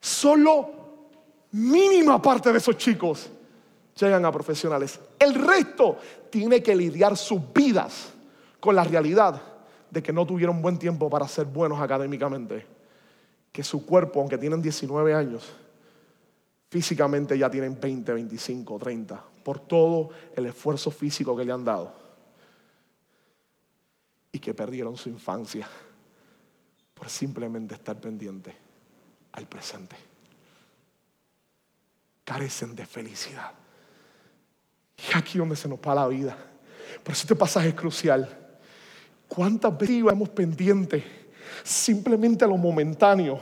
Solo 0.00 0.70
mínima 1.52 2.20
parte 2.20 2.52
de 2.52 2.58
esos 2.58 2.76
chicos 2.76 3.30
llegan 4.06 4.24
a 4.24 4.32
profesionales. 4.32 5.00
El 5.18 5.34
resto 5.34 5.98
tiene 6.30 6.62
que 6.62 6.74
lidiar 6.74 7.16
sus 7.16 7.40
vidas 7.52 8.12
con 8.60 8.74
la 8.74 8.84
realidad 8.84 9.40
de 9.90 10.02
que 10.02 10.12
no 10.12 10.26
tuvieron 10.26 10.60
buen 10.60 10.78
tiempo 10.78 11.08
para 11.08 11.26
ser 11.26 11.46
buenos 11.46 11.80
académicamente. 11.80 12.66
Que 13.52 13.62
su 13.64 13.84
cuerpo, 13.84 14.20
aunque 14.20 14.38
tienen 14.38 14.62
19 14.62 15.14
años, 15.14 15.48
físicamente 16.68 17.36
ya 17.36 17.50
tienen 17.50 17.78
20, 17.80 18.12
25, 18.12 18.78
30, 18.78 19.24
por 19.42 19.60
todo 19.60 20.10
el 20.36 20.46
esfuerzo 20.46 20.90
físico 20.90 21.36
que 21.36 21.44
le 21.44 21.52
han 21.52 21.64
dado. 21.64 21.92
Y 24.30 24.38
que 24.38 24.54
perdieron 24.54 24.96
su 24.96 25.08
infancia 25.08 25.66
por 26.94 27.08
simplemente 27.08 27.74
estar 27.74 27.96
pendiente 27.96 28.54
al 29.32 29.46
presente. 29.46 29.96
Carecen 32.24 32.74
de 32.76 32.84
felicidad. 32.84 33.52
Y 34.98 35.16
aquí 35.16 35.38
donde 35.38 35.56
se 35.56 35.68
nos 35.68 35.78
va 35.78 35.94
la 35.94 36.08
vida. 36.08 36.36
Por 37.02 37.12
eso 37.12 37.22
este 37.22 37.36
pasaje 37.36 37.68
es 37.68 37.74
crucial. 37.74 38.28
¿Cuántas 39.28 39.76
veces 39.78 40.02
vamos 40.02 40.28
pendientes 40.30 41.04
simplemente 41.62 42.44
a 42.44 42.48
lo 42.48 42.56
momentáneo? 42.56 43.40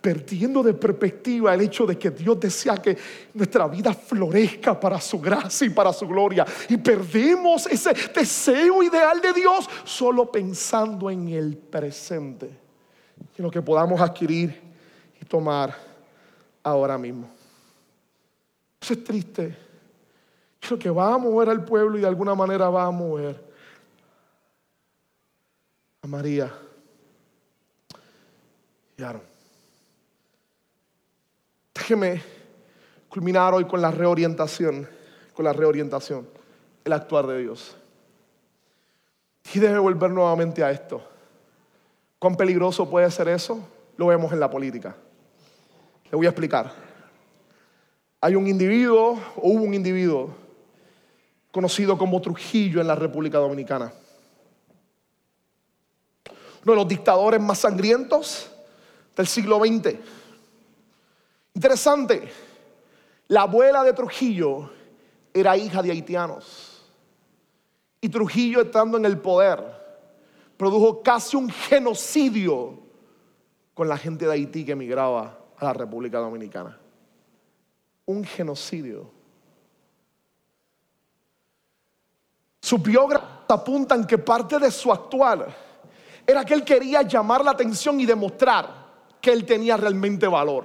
perdiendo 0.00 0.62
de 0.62 0.74
perspectiva 0.74 1.52
el 1.52 1.60
hecho 1.60 1.84
de 1.84 1.98
que 1.98 2.10
Dios 2.10 2.40
desea 2.40 2.76
que 2.76 2.96
nuestra 3.34 3.68
vida 3.68 3.92
florezca 3.92 4.78
para 4.78 5.00
su 5.00 5.20
gracia 5.20 5.66
y 5.66 5.70
para 5.70 5.92
su 5.92 6.06
gloria. 6.06 6.46
Y 6.68 6.78
perdemos 6.78 7.66
ese 7.66 7.92
deseo 8.14 8.82
ideal 8.82 9.20
de 9.20 9.32
Dios 9.32 9.68
solo 9.84 10.30
pensando 10.30 11.10
en 11.10 11.28
el 11.28 11.56
presente, 11.56 12.46
en 12.46 13.44
lo 13.44 13.50
que 13.50 13.60
podamos 13.60 14.00
adquirir 14.00 14.58
y 15.20 15.24
tomar 15.26 15.76
ahora 16.62 16.96
mismo. 16.96 17.28
Eso 18.80 18.94
es 18.94 19.04
triste 19.04 19.69
lo 20.68 20.78
que 20.78 20.90
va 20.90 21.14
a 21.14 21.18
mover 21.18 21.48
al 21.48 21.64
pueblo 21.64 21.96
y 21.96 22.00
de 22.00 22.06
alguna 22.06 22.34
manera 22.34 22.68
va 22.68 22.84
a 22.84 22.90
mover 22.90 23.42
a 26.02 26.06
María 26.06 26.52
y 28.96 29.02
Aaron. 29.02 29.22
Déjeme 31.74 32.22
culminar 33.08 33.54
hoy 33.54 33.64
con 33.64 33.80
la 33.80 33.90
reorientación, 33.90 34.88
con 35.34 35.44
la 35.44 35.52
reorientación, 35.52 36.28
el 36.84 36.92
actuar 36.92 37.26
de 37.26 37.38
Dios. 37.38 37.76
Y 39.52 39.58
debe 39.58 39.78
volver 39.78 40.10
nuevamente 40.10 40.62
a 40.62 40.70
esto. 40.70 41.02
¿Cuán 42.18 42.36
peligroso 42.36 42.88
puede 42.88 43.10
ser 43.10 43.28
eso? 43.28 43.66
Lo 43.96 44.06
vemos 44.06 44.32
en 44.32 44.40
la 44.40 44.50
política. 44.50 44.94
Le 46.10 46.16
voy 46.16 46.26
a 46.26 46.30
explicar. 46.30 46.72
Hay 48.20 48.34
un 48.34 48.46
individuo, 48.46 49.18
o 49.36 49.48
hubo 49.48 49.64
un 49.64 49.74
individuo, 49.74 50.30
conocido 51.50 51.98
como 51.98 52.20
Trujillo 52.20 52.80
en 52.80 52.86
la 52.86 52.94
República 52.94 53.38
Dominicana. 53.38 53.92
Uno 56.64 56.72
de 56.72 56.76
los 56.76 56.88
dictadores 56.88 57.40
más 57.40 57.58
sangrientos 57.58 58.50
del 59.16 59.26
siglo 59.26 59.58
XX. 59.58 59.96
Interesante, 61.54 62.28
la 63.28 63.42
abuela 63.42 63.82
de 63.82 63.92
Trujillo 63.92 64.70
era 65.32 65.56
hija 65.56 65.82
de 65.82 65.90
haitianos. 65.90 66.82
Y 68.00 68.08
Trujillo 68.08 68.62
estando 68.62 68.96
en 68.98 69.04
el 69.04 69.18
poder 69.18 69.62
produjo 70.56 71.02
casi 71.02 71.36
un 71.36 71.50
genocidio 71.50 72.78
con 73.74 73.88
la 73.88 73.96
gente 73.96 74.26
de 74.26 74.32
Haití 74.32 74.64
que 74.64 74.72
emigraba 74.72 75.38
a 75.56 75.64
la 75.64 75.72
República 75.72 76.18
Dominicana. 76.18 76.78
Un 78.06 78.24
genocidio. 78.24 79.19
Sus 82.60 82.82
biógrafos 82.82 83.28
apuntan 83.48 84.06
que 84.06 84.18
parte 84.18 84.58
de 84.58 84.70
su 84.70 84.92
actual 84.92 85.46
era 86.26 86.44
que 86.44 86.54
él 86.54 86.64
quería 86.64 87.02
llamar 87.02 87.44
la 87.44 87.50
atención 87.50 87.98
y 88.00 88.06
demostrar 88.06 88.68
que 89.20 89.32
él 89.32 89.44
tenía 89.44 89.76
realmente 89.76 90.26
valor. 90.26 90.64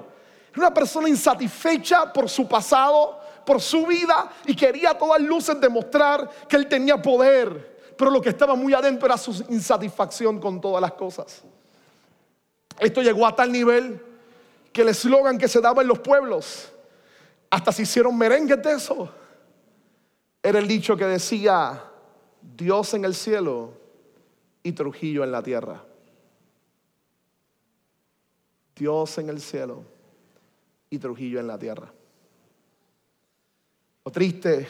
Era 0.52 0.68
una 0.68 0.74
persona 0.74 1.10
insatisfecha 1.10 2.14
por 2.14 2.30
su 2.30 2.48
pasado, 2.48 3.20
por 3.46 3.60
su 3.60 3.86
vida 3.86 4.30
y 4.46 4.56
quería 4.56 4.92
a 4.92 4.98
todas 4.98 5.22
luces 5.22 5.60
demostrar 5.60 6.30
que 6.48 6.56
él 6.56 6.68
tenía 6.68 7.02
poder. 7.02 7.76
Pero 7.98 8.12
lo 8.12 8.22
que 8.22 8.30
estaba 8.30 8.56
muy 8.56 8.74
adentro 8.74 9.08
era 9.08 9.18
su 9.18 9.46
insatisfacción 9.50 10.40
con 10.40 10.62
todas 10.62 10.82
las 10.82 10.94
cosas. 10.94 11.44
Esto 12.80 13.02
llegó 13.02 13.26
a 13.26 13.36
tal 13.36 13.52
nivel 13.52 14.02
que 14.72 14.82
el 14.82 14.90
eslogan 14.90 15.38
que 15.38 15.48
se 15.48 15.62
daba 15.62 15.82
en 15.82 15.88
los 15.88 16.00
pueblos, 16.00 16.70
hasta 17.50 17.72
se 17.72 17.84
hicieron 17.84 18.18
merengues 18.18 18.62
de 18.62 18.74
eso, 18.74 19.10
era 20.46 20.60
el 20.60 20.68
dicho 20.68 20.96
que 20.96 21.06
decía, 21.06 21.82
Dios 22.40 22.94
en 22.94 23.04
el 23.04 23.16
cielo 23.16 23.74
y 24.62 24.74
Trujillo 24.74 25.24
en 25.24 25.32
la 25.32 25.42
tierra. 25.42 25.84
Dios 28.76 29.18
en 29.18 29.30
el 29.30 29.42
cielo 29.42 29.82
y 30.92 31.00
Trujillo 31.00 31.40
en 31.40 31.48
la 31.48 31.58
tierra. 31.58 31.92
Lo 34.06 34.12
triste 34.12 34.68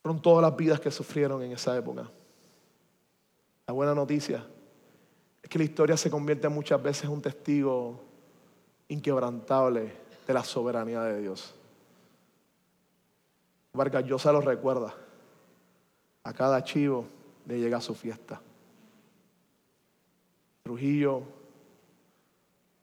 fueron 0.00 0.22
todas 0.22 0.42
las 0.42 0.56
vidas 0.56 0.78
que 0.78 0.92
sufrieron 0.92 1.42
en 1.42 1.50
esa 1.50 1.76
época. 1.76 2.08
La 3.66 3.74
buena 3.74 3.92
noticia 3.92 4.46
es 5.42 5.48
que 5.48 5.58
la 5.58 5.64
historia 5.64 5.96
se 5.96 6.10
convierte 6.10 6.48
muchas 6.48 6.80
veces 6.80 7.06
en 7.06 7.10
un 7.10 7.22
testigo 7.22 8.00
inquebrantable 8.86 9.92
de 10.24 10.32
la 10.32 10.44
soberanía 10.44 11.02
de 11.02 11.20
Dios. 11.20 11.56
Vargas 13.74 14.04
Llosa 14.04 14.32
lo 14.32 14.40
recuerda. 14.40 14.94
A 16.22 16.32
cada 16.32 16.62
chivo 16.64 17.06
le 17.46 17.58
llega 17.58 17.80
su 17.80 17.94
fiesta. 17.94 18.40
Trujillo 20.62 21.22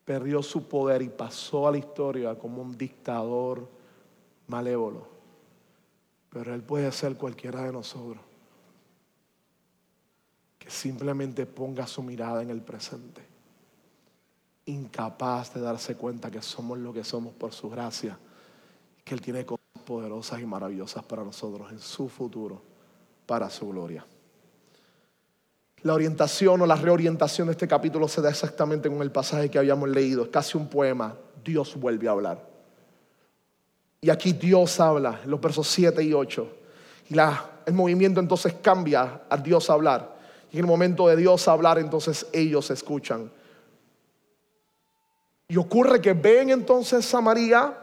perdió 0.06 0.44
su 0.44 0.68
poder 0.68 1.02
y 1.02 1.10
pasó 1.10 1.68
a 1.68 1.72
la 1.72 1.78
historia 1.78 2.38
como 2.38 2.62
un 2.62 2.78
dictador 2.78 3.68
malévolo. 4.48 5.08
Pero 6.30 6.54
él 6.54 6.62
puede 6.62 6.92
ser 6.92 7.16
cualquiera 7.16 7.64
de 7.64 7.72
nosotros 7.72 8.22
que 10.60 10.70
simplemente 10.70 11.46
ponga 11.48 11.88
su 11.88 12.04
mirada 12.04 12.44
en 12.44 12.52
el 12.52 12.62
presente, 12.62 13.26
incapaz 14.66 15.54
de 15.56 15.62
darse 15.62 15.96
cuenta 15.96 16.30
que 16.30 16.42
somos 16.42 16.78
lo 16.78 16.94
que 16.94 17.04
somos 17.04 17.34
por 17.34 17.52
su 17.52 17.68
gracia, 17.68 18.18
que 19.04 19.16
Él 19.16 19.22
tiene 19.22 19.44
poderosas 19.82 20.40
y 20.40 20.46
maravillosas 20.46 21.04
para 21.04 21.24
nosotros 21.24 21.72
en 21.72 21.80
su 21.80 22.10
futuro, 22.10 22.62
para 23.26 23.50
su 23.50 23.70
gloria. 23.70 24.06
La 25.84 25.94
orientación 25.94 26.62
o 26.62 26.66
la 26.66 26.76
reorientación 26.76 27.48
de 27.48 27.54
este 27.54 27.68
capítulo 27.68 28.08
se 28.08 28.22
da 28.22 28.30
exactamente 28.30 28.90
con 28.90 29.02
el 29.02 29.12
pasaje 29.12 29.50
que 29.50 29.58
habíamos 29.58 29.90
leído. 29.90 30.24
Es 30.24 30.30
casi 30.30 30.58
un 30.58 30.68
poema. 30.68 31.16
Dios 31.44 31.76
vuelve 31.76 32.08
a 32.08 32.12
hablar. 32.12 32.48
Y 34.00 34.10
aquí 34.10 34.34
Dios 34.34 34.80
habla, 34.80 35.22
en 35.24 35.30
los 35.30 35.42
versos 35.42 35.68
7 35.68 36.04
y 36.04 36.14
8. 36.14 36.48
Y 37.10 37.16
el 37.18 37.74
movimiento 37.74 38.20
entonces 38.20 38.56
cambia 38.62 39.22
a 39.30 39.38
Dios 39.38 39.70
hablar. 39.70 40.18
Y 40.52 40.58
en 40.58 40.66
el 40.66 40.70
momento 40.70 41.08
de 41.08 41.16
Dios 41.16 41.48
hablar, 41.48 41.80
entonces 41.80 42.28
ellos 42.32 42.70
escuchan. 42.70 43.32
Y 45.48 45.58
ocurre 45.58 46.00
que 46.00 46.14
ven 46.14 46.50
entonces 46.50 47.14
a 47.14 47.22
María, 47.22 47.78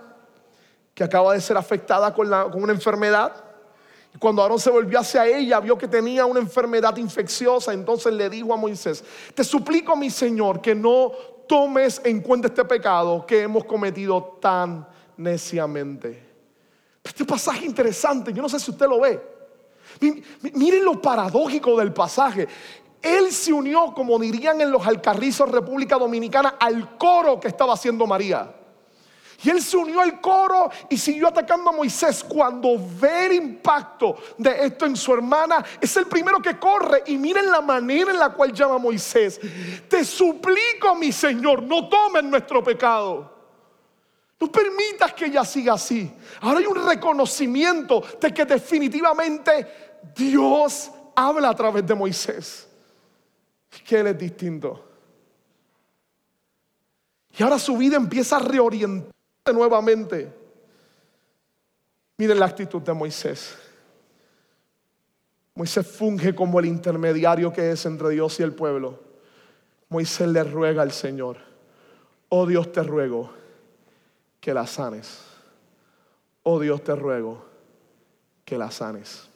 que 0.99 1.05
acaba 1.05 1.33
de 1.33 1.41
ser 1.41 1.57
afectada 1.57 2.13
con, 2.13 2.29
con 2.51 2.61
una 2.61 2.73
enfermedad 2.73 3.45
cuando 4.19 4.43
Aarón 4.43 4.59
se 4.59 4.69
volvió 4.69 4.99
hacia 4.99 5.29
ella, 5.29 5.61
vio 5.61 5.79
que 5.79 5.87
tenía 5.87 6.27
una 6.27 6.41
enfermedad 6.41 6.97
infecciosa, 6.97 7.73
entonces 7.73 8.13
le 8.13 8.29
dijo 8.29 8.53
a 8.53 8.57
Moisés, 8.57 9.05
te 9.33 9.45
suplico 9.45 9.95
mi 9.95 10.11
Señor 10.11 10.61
que 10.61 10.75
no 10.75 11.13
tomes 11.47 12.01
en 12.03 12.21
cuenta 12.21 12.49
este 12.49 12.65
pecado 12.65 13.25
que 13.25 13.43
hemos 13.43 13.65
cometido 13.65 14.39
tan 14.41 14.89
neciamente. 15.17 16.27
Este 17.05 17.25
pasaje 17.25 17.65
interesante, 17.65 18.33
yo 18.33 18.43
no 18.43 18.49
sé 18.49 18.59
si 18.59 18.73
usted 18.73 18.89
lo 18.89 19.01
ve. 19.01 19.21
Miren 20.55 20.85
lo 20.85 21.01
paradójico 21.01 21.79
del 21.79 21.93
pasaje. 21.93 22.49
Él 23.01 23.31
se 23.31 23.53
unió, 23.53 23.95
como 23.95 24.19
dirían 24.19 24.61
en 24.61 24.73
los 24.73 24.85
Alcarrizos 24.85 25.49
República 25.49 25.97
Dominicana, 25.97 26.57
al 26.59 26.99
coro 26.99 27.39
que 27.39 27.47
estaba 27.47 27.75
haciendo 27.75 28.05
María. 28.05 28.58
Y 29.41 29.51
él 29.51 29.63
se 29.63 29.77
unió 29.77 30.01
al 30.01 30.21
coro 30.21 30.69
y 30.89 30.99
siguió 30.99 31.29
atacando 31.29 31.71
a 31.71 31.73
Moisés. 31.73 32.25
Cuando 32.25 32.71
ve 33.01 33.27
el 33.27 33.33
impacto 33.35 34.17
de 34.37 34.67
esto 34.67 34.85
en 34.85 34.97
su 34.97 35.15
hermana, 35.15 35.65
es 35.81 35.97
el 35.97 36.07
primero 36.07 36.43
que 36.43 36.59
corre. 36.59 37.05
Y 37.07 37.17
miren 37.17 37.49
la 37.49 37.61
manera 37.61 38.11
en 38.11 38.19
la 38.19 38.31
cual 38.31 38.53
llama 38.53 38.75
a 38.75 38.79
Moisés. 38.79 39.41
Te 39.89 40.05
suplico, 40.05 40.97
mi 40.97 41.13
Señor, 41.13 41.63
no 41.63 41.89
tomes 41.89 42.25
nuestro 42.25 42.65
pecado. 42.65 43.33
No 44.41 44.51
permitas 44.51 45.15
que 45.15 45.27
ella 45.27 45.45
siga 45.45 45.75
así. 45.75 46.13
Ahora 46.41 46.59
hay 46.59 46.67
un 46.67 46.89
reconocimiento 46.89 48.03
de 48.21 48.35
que 48.35 48.45
definitivamente 48.45 50.01
Dios 50.17 50.91
habla 51.15 51.51
a 51.51 51.55
través 51.55 51.87
de 51.87 51.95
Moisés. 51.95 52.69
Que 53.85 54.01
él 54.01 54.09
es 54.09 54.19
distinto. 54.19 54.85
Y 57.37 57.43
ahora 57.45 57.57
su 57.57 57.77
vida 57.77 57.97
empieza 57.97 58.37
a 58.37 58.41
reorientar 58.41 59.18
nuevamente. 59.53 60.33
Miren 62.17 62.41
la 62.41 62.47
actitud 62.47 62.83
de 62.83 62.93
Moisés. 62.93 63.57
Moisés 65.55 65.87
funge 65.87 66.35
como 66.35 66.61
el 66.61 66.67
intermediario 66.67 67.53
que 67.53 67.73
es 67.73 67.85
entre 67.87 68.11
Dios 68.11 68.39
y 68.41 68.43
el 68.43 68.53
pueblo. 68.53 69.01
Moisés 69.89 70.29
le 70.29 70.45
ruega 70.45 70.83
al 70.83 70.93
Señor, 70.93 71.39
oh 72.29 72.47
Dios 72.47 72.71
te 72.73 72.83
ruego 72.83 73.33
que 74.41 74.53
la 74.53 74.67
sanes. 74.67 75.21
Oh 76.43 76.61
Dios 76.61 76.83
te 76.85 76.95
ruego 76.95 77.45
que 78.45 78.57
la 78.57 78.71
sanes. 78.71 79.29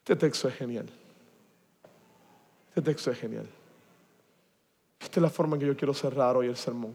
Este 0.00 0.16
texto 0.16 0.48
es 0.48 0.54
genial. 0.54 0.88
Este 2.70 2.82
texto 2.82 3.10
es 3.10 3.18
genial. 3.18 3.48
Esta 5.00 5.20
es 5.20 5.22
la 5.22 5.30
forma 5.30 5.56
en 5.56 5.60
que 5.60 5.66
yo 5.66 5.76
quiero 5.76 5.94
cerrar 5.94 6.36
hoy 6.36 6.48
el 6.48 6.56
sermón. 6.56 6.94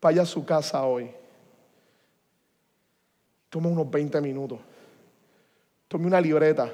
Vaya 0.00 0.22
a 0.22 0.26
su 0.26 0.44
casa 0.44 0.82
hoy. 0.84 1.10
Tome 3.48 3.68
unos 3.68 3.90
20 3.90 4.20
minutos. 4.20 4.58
Tome 5.88 6.06
una 6.06 6.20
libreta. 6.20 6.70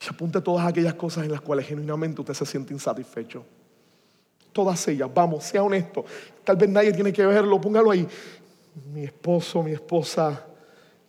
Y 0.00 0.08
apunte 0.08 0.40
todas 0.40 0.66
aquellas 0.66 0.94
cosas 0.94 1.24
en 1.24 1.32
las 1.32 1.40
cuales 1.40 1.66
genuinamente 1.66 2.20
usted 2.20 2.34
se 2.34 2.46
siente 2.46 2.72
insatisfecho. 2.72 3.44
Todas 4.52 4.86
ellas, 4.88 5.08
vamos, 5.12 5.44
sea 5.44 5.62
honesto. 5.62 6.04
Tal 6.42 6.56
vez 6.56 6.68
nadie 6.68 6.92
tiene 6.92 7.12
que 7.12 7.24
verlo, 7.24 7.60
póngalo 7.60 7.90
ahí. 7.90 8.06
Mi 8.92 9.04
esposo, 9.04 9.62
mi 9.62 9.72
esposa, 9.72 10.46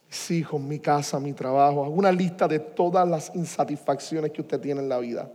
mis 0.10 0.32
hijos, 0.32 0.60
mi 0.60 0.80
casa, 0.80 1.20
mi 1.20 1.34
trabajo. 1.34 1.86
Hago 1.86 1.94
una 1.94 2.12
lista 2.12 2.48
de 2.48 2.60
todas 2.60 3.08
las 3.08 3.34
insatisfacciones 3.36 4.32
que 4.32 4.42
usted 4.42 4.60
tiene 4.60 4.82
en 4.82 4.90
la 4.90 4.98
vida. 4.98 5.30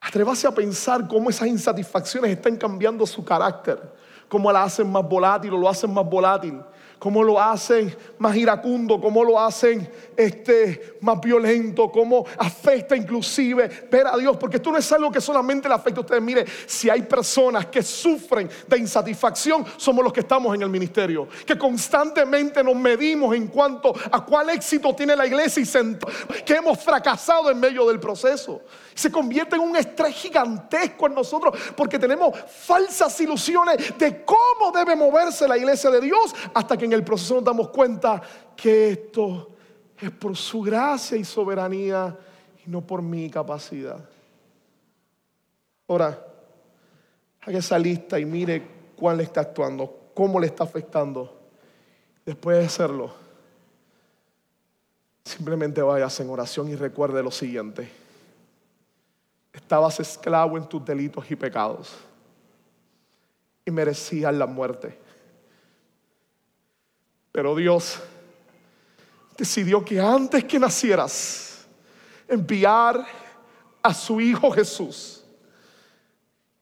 Atrévase 0.00 0.46
a 0.46 0.50
pensar 0.50 1.08
cómo 1.08 1.30
esas 1.30 1.48
insatisfacciones 1.48 2.32
están 2.32 2.56
cambiando 2.56 3.06
su 3.06 3.24
carácter, 3.24 3.80
cómo 4.28 4.52
la 4.52 4.64
hacen 4.64 4.90
más 4.90 5.08
volátil 5.08 5.54
o 5.54 5.58
lo 5.58 5.68
hacen 5.68 5.92
más 5.92 6.04
volátil 6.04 6.60
cómo 7.02 7.24
lo 7.24 7.42
hacen 7.42 7.92
más 8.18 8.36
iracundo, 8.36 9.00
cómo 9.00 9.24
lo 9.24 9.40
hacen 9.40 9.90
este, 10.16 10.98
más 11.00 11.20
violento, 11.20 11.90
cómo 11.90 12.24
afecta 12.38 12.94
inclusive 12.94 13.88
ver 13.90 14.06
a 14.06 14.16
Dios, 14.16 14.36
porque 14.36 14.58
esto 14.58 14.70
no 14.70 14.78
es 14.78 14.92
algo 14.92 15.10
que 15.10 15.20
solamente 15.20 15.68
le 15.68 15.74
afecta 15.74 15.98
a 15.98 16.02
ustedes. 16.02 16.22
Mire, 16.22 16.44
si 16.64 16.88
hay 16.88 17.02
personas 17.02 17.66
que 17.66 17.82
sufren 17.82 18.48
de 18.68 18.78
insatisfacción, 18.78 19.64
somos 19.76 20.04
los 20.04 20.12
que 20.12 20.20
estamos 20.20 20.54
en 20.54 20.62
el 20.62 20.68
ministerio, 20.68 21.26
que 21.44 21.58
constantemente 21.58 22.62
nos 22.62 22.76
medimos 22.76 23.34
en 23.34 23.48
cuanto 23.48 23.92
a 24.08 24.24
cuál 24.24 24.50
éxito 24.50 24.94
tiene 24.94 25.16
la 25.16 25.26
iglesia 25.26 25.60
y 25.60 26.44
que 26.44 26.54
hemos 26.54 26.78
fracasado 26.78 27.50
en 27.50 27.58
medio 27.58 27.84
del 27.88 27.98
proceso. 27.98 28.62
Se 28.94 29.10
convierte 29.10 29.56
en 29.56 29.62
un 29.62 29.74
estrés 29.74 30.14
gigantesco 30.14 31.06
en 31.06 31.14
nosotros 31.14 31.58
porque 31.74 31.98
tenemos 31.98 32.38
falsas 32.48 33.18
ilusiones 33.20 33.98
de 33.98 34.24
cómo 34.24 34.70
debe 34.72 34.94
moverse 34.94 35.48
la 35.48 35.56
iglesia 35.56 35.90
de 35.90 36.00
Dios 36.00 36.34
hasta 36.54 36.76
que 36.76 36.84
en 36.84 36.91
el 36.94 37.04
proceso 37.04 37.36
nos 37.36 37.44
damos 37.44 37.68
cuenta 37.68 38.20
que 38.56 38.90
esto 38.90 39.50
es 39.98 40.10
por 40.10 40.36
su 40.36 40.62
gracia 40.62 41.16
y 41.16 41.24
soberanía 41.24 42.16
y 42.64 42.70
no 42.70 42.80
por 42.80 43.02
mi 43.02 43.30
capacidad. 43.30 43.98
Ahora, 45.88 46.26
haga 47.40 47.58
esa 47.58 47.78
lista 47.78 48.18
y 48.18 48.24
mire 48.24 48.62
cuál 48.96 49.18
le 49.18 49.24
está 49.24 49.42
actuando, 49.42 50.10
cómo 50.14 50.40
le 50.40 50.46
está 50.46 50.64
afectando. 50.64 51.40
Después 52.24 52.58
de 52.58 52.66
hacerlo, 52.66 53.12
simplemente 55.24 55.82
vaya 55.82 56.08
en 56.18 56.30
oración 56.30 56.68
y 56.68 56.76
recuerde 56.76 57.22
lo 57.22 57.30
siguiente 57.30 58.02
estabas 59.52 60.00
esclavo 60.00 60.56
en 60.56 60.68
tus 60.68 60.84
delitos 60.84 61.30
y 61.30 61.36
pecados 61.36 61.92
y 63.64 63.70
merecías 63.70 64.34
la 64.34 64.46
muerte. 64.46 64.98
Pero 67.32 67.56
Dios 67.56 67.98
decidió 69.36 69.82
que 69.82 69.98
antes 69.98 70.44
que 70.44 70.58
nacieras, 70.58 71.66
enviar 72.28 73.04
a 73.82 73.94
su 73.94 74.20
Hijo 74.20 74.50
Jesús, 74.50 75.24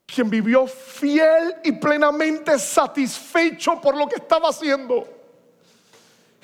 quien 0.06 0.30
vivió 0.30 0.66
fiel 0.66 1.56
y 1.64 1.72
plenamente 1.72 2.58
satisfecho 2.58 3.80
por 3.80 3.96
lo 3.96 4.08
que 4.08 4.16
estaba 4.16 4.48
haciendo. 4.48 5.06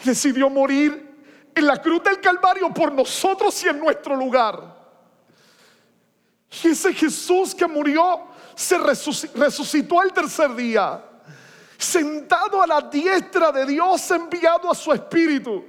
Decidió 0.04 0.50
morir 0.50 1.16
en 1.54 1.66
la 1.66 1.80
cruz 1.80 2.02
del 2.02 2.20
Calvario 2.20 2.72
por 2.72 2.92
nosotros 2.92 3.64
y 3.64 3.68
en 3.68 3.78
nuestro 3.78 4.14
lugar. 4.14 4.76
Y 6.62 6.68
ese 6.68 6.92
Jesús 6.92 7.54
que 7.54 7.66
murió 7.66 8.28
se 8.54 8.78
resucitó 8.78 10.00
al 10.00 10.12
tercer 10.12 10.54
día, 10.54 11.02
sentado 11.78 12.62
a 12.62 12.66
la 12.66 12.80
diestra 12.80 13.52
de 13.52 13.66
Dios, 13.66 14.10
enviado 14.10 14.70
a 14.70 14.74
su 14.74 14.92
Espíritu. 14.92 15.64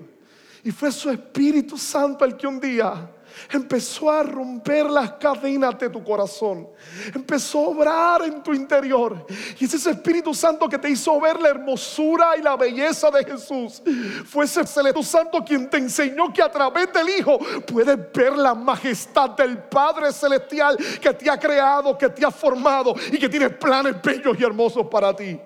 Y 0.64 0.72
fue 0.72 0.92
su 0.92 1.10
Espíritu 1.10 1.78
Santo 1.78 2.26
el 2.26 2.36
que 2.36 2.48
un 2.48 2.60
día 2.60 3.10
empezó 3.52 4.10
a 4.10 4.24
romper 4.24 4.90
las 4.90 5.14
cadenas 5.14 5.78
de 5.78 5.90
tu 5.90 6.04
corazón. 6.04 6.68
Empezó 7.14 7.60
a 7.60 7.68
obrar 7.70 8.22
en 8.24 8.42
tu 8.42 8.54
interior. 8.54 9.26
Y 9.60 9.66
ese 9.66 9.92
Espíritu 9.92 10.34
Santo 10.34 10.68
que 10.68 10.78
te 10.78 10.90
hizo 10.90 11.20
ver 11.20 11.40
la 11.40 11.50
hermosura 11.50 12.38
y 12.38 12.42
la 12.42 12.56
belleza 12.56 13.12
de 13.12 13.24
Jesús. 13.24 13.82
Fue 14.26 14.46
ese 14.46 14.62
Espíritu 14.62 15.04
Santo 15.04 15.44
quien 15.44 15.70
te 15.70 15.78
enseñó 15.78 16.34
que 16.34 16.42
a 16.42 16.52
través 16.52 16.92
del 16.92 17.10
Hijo 17.10 17.40
puedes 17.66 17.98
ver 18.12 18.34
la 18.38 18.54
majestad 18.54 19.32
del 19.32 19.58
Padre 19.58 20.12
Celestial 20.12 20.78
que 21.02 21.14
te 21.14 21.30
ha 21.30 21.38
creado, 21.38 21.98
que 21.98 22.10
te 22.10 22.26
ha 22.26 22.32
formado 22.32 22.96
y 23.12 23.18
que 23.18 23.30
tiene 23.30 23.50
planes 23.50 24.02
bellos 24.02 24.38
y 24.40 24.44
hermosos 24.44 24.88
para 24.88 25.16
ti. 25.16 25.40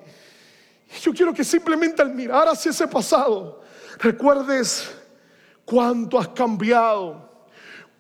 Yo 1.00 1.14
quiero 1.14 1.34
que 1.34 1.44
simplemente 1.44 2.02
al 2.02 2.14
mirar 2.14 2.48
hacia 2.48 2.72
ese 2.72 2.88
pasado, 2.88 3.62
recuerdes 4.00 4.92
cuánto 5.66 6.20
has 6.20 6.28
cambiado 6.30 7.32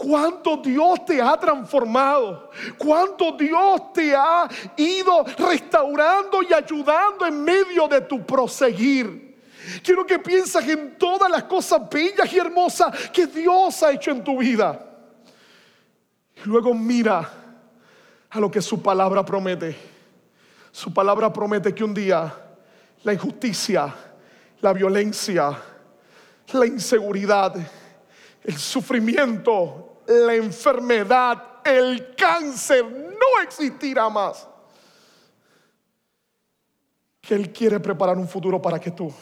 cuánto 0.02 0.58
Dios 0.58 1.06
te 1.06 1.22
ha 1.22 1.38
transformado, 1.38 2.50
cuánto 2.78 3.34
Dios 3.34 3.94
te 3.94 4.16
ha 4.16 4.50
ido 4.76 5.24
restaurando 5.38 6.42
y 6.42 6.52
ayudando 6.52 7.26
en 7.28 7.44
medio 7.44 7.88
de 7.88 8.02
tu 8.02 8.26
proseguir. 8.26 9.38
Quiero 9.84 10.04
que 10.06 10.18
pienses 10.18 10.68
en 10.68 10.98
todas 10.98 11.30
las 11.30 11.44
cosas 11.44 11.88
bellas 11.88 12.34
y 12.34 12.40
hermosas 12.40 13.10
que 13.10 13.28
Dios 13.28 13.84
ha 13.84 13.92
hecho 13.92 14.10
en 14.10 14.24
tu 14.24 14.40
vida. 14.40 14.88
Y 16.44 16.50
luego 16.50 16.74
mira 16.74 17.32
a 18.28 18.40
lo 18.40 18.50
que 18.50 18.62
su 18.62 18.82
palabra 18.82 19.24
promete. 19.24 19.78
Su 20.72 20.92
palabra 20.92 21.32
promete 21.32 21.76
que 21.76 21.84
un 21.84 21.94
día 21.94 22.34
la 23.04 23.14
injusticia, 23.14 23.94
la 24.62 24.74
violencia, 24.74 25.58
la 26.54 26.66
inseguridad, 26.66 27.56
el 28.44 28.58
sufrimiento, 28.58 30.02
la 30.08 30.36
enfermedad, 30.36 31.62
el 31.64 32.16
cáncer 32.16 32.86
no 32.86 33.42
existirá 33.44 34.10
más. 34.10 34.48
Que 37.20 37.36
Él 37.36 37.52
quiere 37.52 37.80
preparar 37.80 38.18
un 38.18 38.28
futuro 38.28 38.62
para 38.62 38.80
que 38.80 38.92
tú 38.92 39.14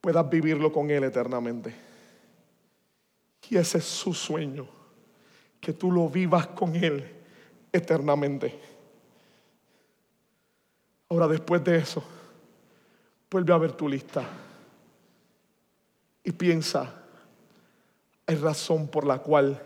puedas 0.00 0.28
vivirlo 0.28 0.72
con 0.72 0.90
Él 0.90 1.04
eternamente. 1.04 1.74
Y 3.48 3.56
ese 3.56 3.78
es 3.78 3.84
su 3.84 4.12
sueño, 4.12 4.66
que 5.60 5.72
tú 5.72 5.90
lo 5.90 6.08
vivas 6.08 6.48
con 6.48 6.74
Él 6.76 7.04
eternamente. 7.72 8.58
Ahora 11.08 11.28
después 11.28 11.62
de 11.62 11.76
eso, 11.76 12.02
vuelve 13.34 13.52
a 13.52 13.58
ver 13.58 13.72
tu 13.72 13.88
lista 13.88 14.22
y 16.22 16.30
piensa 16.30 17.02
hay 18.26 18.36
razón 18.36 18.86
por 18.86 19.04
la 19.04 19.18
cual 19.18 19.60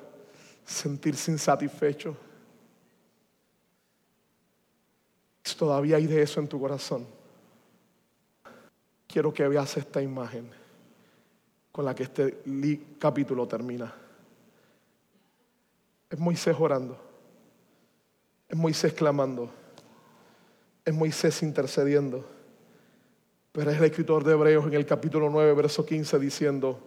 sentirse 0.65 1.31
insatisfecho. 1.31 2.17
Todavía 5.59 5.97
hay 5.97 6.07
de 6.07 6.23
eso 6.23 6.41
en 6.41 6.49
tu 6.49 6.59
corazón. 6.59 7.07
Quiero 9.07 9.35
que 9.35 9.47
veas 9.47 9.77
esta 9.77 10.01
imagen 10.01 10.49
con 11.71 11.85
la 11.85 11.95
que 11.95 12.05
este 12.05 12.41
capítulo 12.99 13.47
termina. 13.47 13.95
Es 16.09 16.19
Moisés 16.19 16.57
orando. 16.59 16.99
Es 18.49 18.57
Moisés 18.57 18.95
clamando. 18.95 19.51
Es 20.87 20.95
Moisés 20.95 21.43
intercediendo. 21.43 22.38
Pero 23.59 23.73
el 23.73 23.83
escritor 23.83 24.23
de 24.23 24.35
Hebreos 24.35 24.69
en 24.69 24.75
el 24.75 24.87
capítulo 24.87 25.29
9, 25.29 25.53
verso 25.55 25.85
15 25.85 26.21
diciendo, 26.21 26.79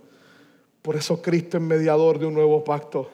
por 0.81 0.95
eso 0.95 1.21
Cristo 1.21 1.57
es 1.57 1.63
mediador 1.63 2.17
de 2.17 2.25
un 2.25 2.33
nuevo 2.33 2.63
pacto, 2.63 3.09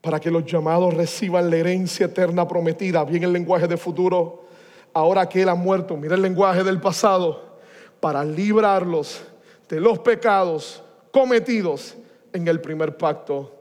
para 0.00 0.20
que 0.20 0.30
los 0.30 0.44
llamados 0.44 0.94
reciban 0.94 1.50
la 1.50 1.56
herencia 1.56 2.06
eterna 2.06 2.46
prometida, 2.46 3.02
bien 3.02 3.24
el 3.24 3.32
lenguaje 3.32 3.66
de 3.66 3.76
futuro, 3.76 4.44
ahora 4.92 5.28
que 5.28 5.42
Él 5.42 5.48
ha 5.48 5.56
muerto, 5.56 5.96
mira 5.96 6.14
el 6.14 6.22
lenguaje 6.22 6.62
del 6.62 6.80
pasado, 6.80 7.58
para 7.98 8.24
librarlos 8.24 9.24
de 9.68 9.80
los 9.80 9.98
pecados 9.98 10.84
cometidos 11.10 11.96
en 12.32 12.46
el 12.46 12.60
primer 12.60 12.96
pacto. 12.96 13.56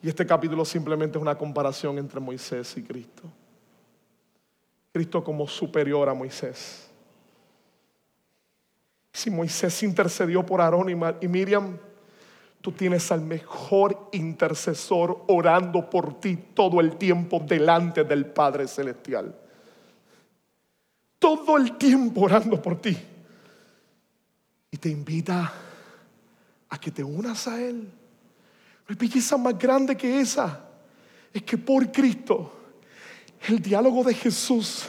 Y 0.00 0.08
este 0.08 0.24
capítulo 0.24 0.64
simplemente 0.64 1.18
es 1.18 1.22
una 1.22 1.36
comparación 1.36 1.98
entre 1.98 2.20
Moisés 2.20 2.76
y 2.76 2.84
Cristo. 2.84 3.24
Cristo 4.92 5.24
como 5.24 5.48
superior 5.48 6.08
a 6.08 6.14
Moisés. 6.14 6.83
Si 9.14 9.30
Moisés 9.30 9.82
intercedió 9.82 10.44
por 10.44 10.60
Aarón 10.60 10.90
y 10.90 11.28
Miriam, 11.28 11.78
Tú 12.64 12.72
tienes 12.72 13.12
al 13.12 13.20
mejor 13.20 14.08
intercesor 14.12 15.24
orando 15.26 15.90
por 15.90 16.18
ti 16.18 16.34
todo 16.54 16.80
el 16.80 16.96
tiempo 16.96 17.38
delante 17.46 18.04
del 18.04 18.24
Padre 18.24 18.66
Celestial. 18.66 19.38
Todo 21.18 21.58
el 21.58 21.76
tiempo 21.76 22.22
orando 22.22 22.62
por 22.62 22.80
ti. 22.80 22.96
Y 24.70 24.78
te 24.78 24.88
invita 24.88 25.52
a 26.70 26.78
que 26.78 26.90
te 26.90 27.04
unas 27.04 27.46
a 27.48 27.60
Él. 27.60 27.86
No 28.88 28.96
belleza 28.96 29.36
más 29.36 29.58
grande 29.58 29.94
que 29.94 30.20
esa. 30.20 30.66
Es 31.34 31.42
que 31.42 31.58
por 31.58 31.92
Cristo, 31.92 32.50
el 33.46 33.60
diálogo 33.60 34.04
de 34.04 34.14
Jesús 34.14 34.86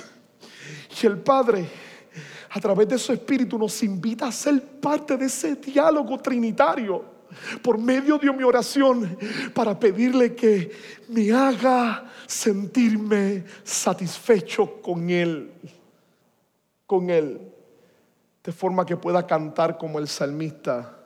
y 1.03 1.05
el 1.05 1.17
Padre, 1.17 1.67
a 2.55 2.59
través 2.61 2.87
de 2.87 2.97
su 2.97 3.11
Espíritu, 3.11 3.59
nos 3.59 3.83
invita 3.83 4.27
a 4.27 4.31
ser 4.31 4.61
parte 4.79 5.17
de 5.17 5.25
ese 5.25 5.57
diálogo 5.57 6.17
trinitario 6.19 7.03
por 7.61 7.77
medio 7.77 8.17
de 8.17 8.31
mi 8.31 8.43
oración 8.43 9.17
para 9.53 9.77
pedirle 9.77 10.33
que 10.33 10.71
me 11.09 11.33
haga 11.33 12.09
sentirme 12.25 13.43
satisfecho 13.61 14.81
con 14.81 15.09
Él, 15.09 15.51
con 16.87 17.09
Él, 17.09 17.41
de 18.41 18.51
forma 18.53 18.85
que 18.85 18.95
pueda 18.95 19.27
cantar 19.27 19.77
como 19.77 19.99
el 19.99 20.07
salmista 20.07 20.97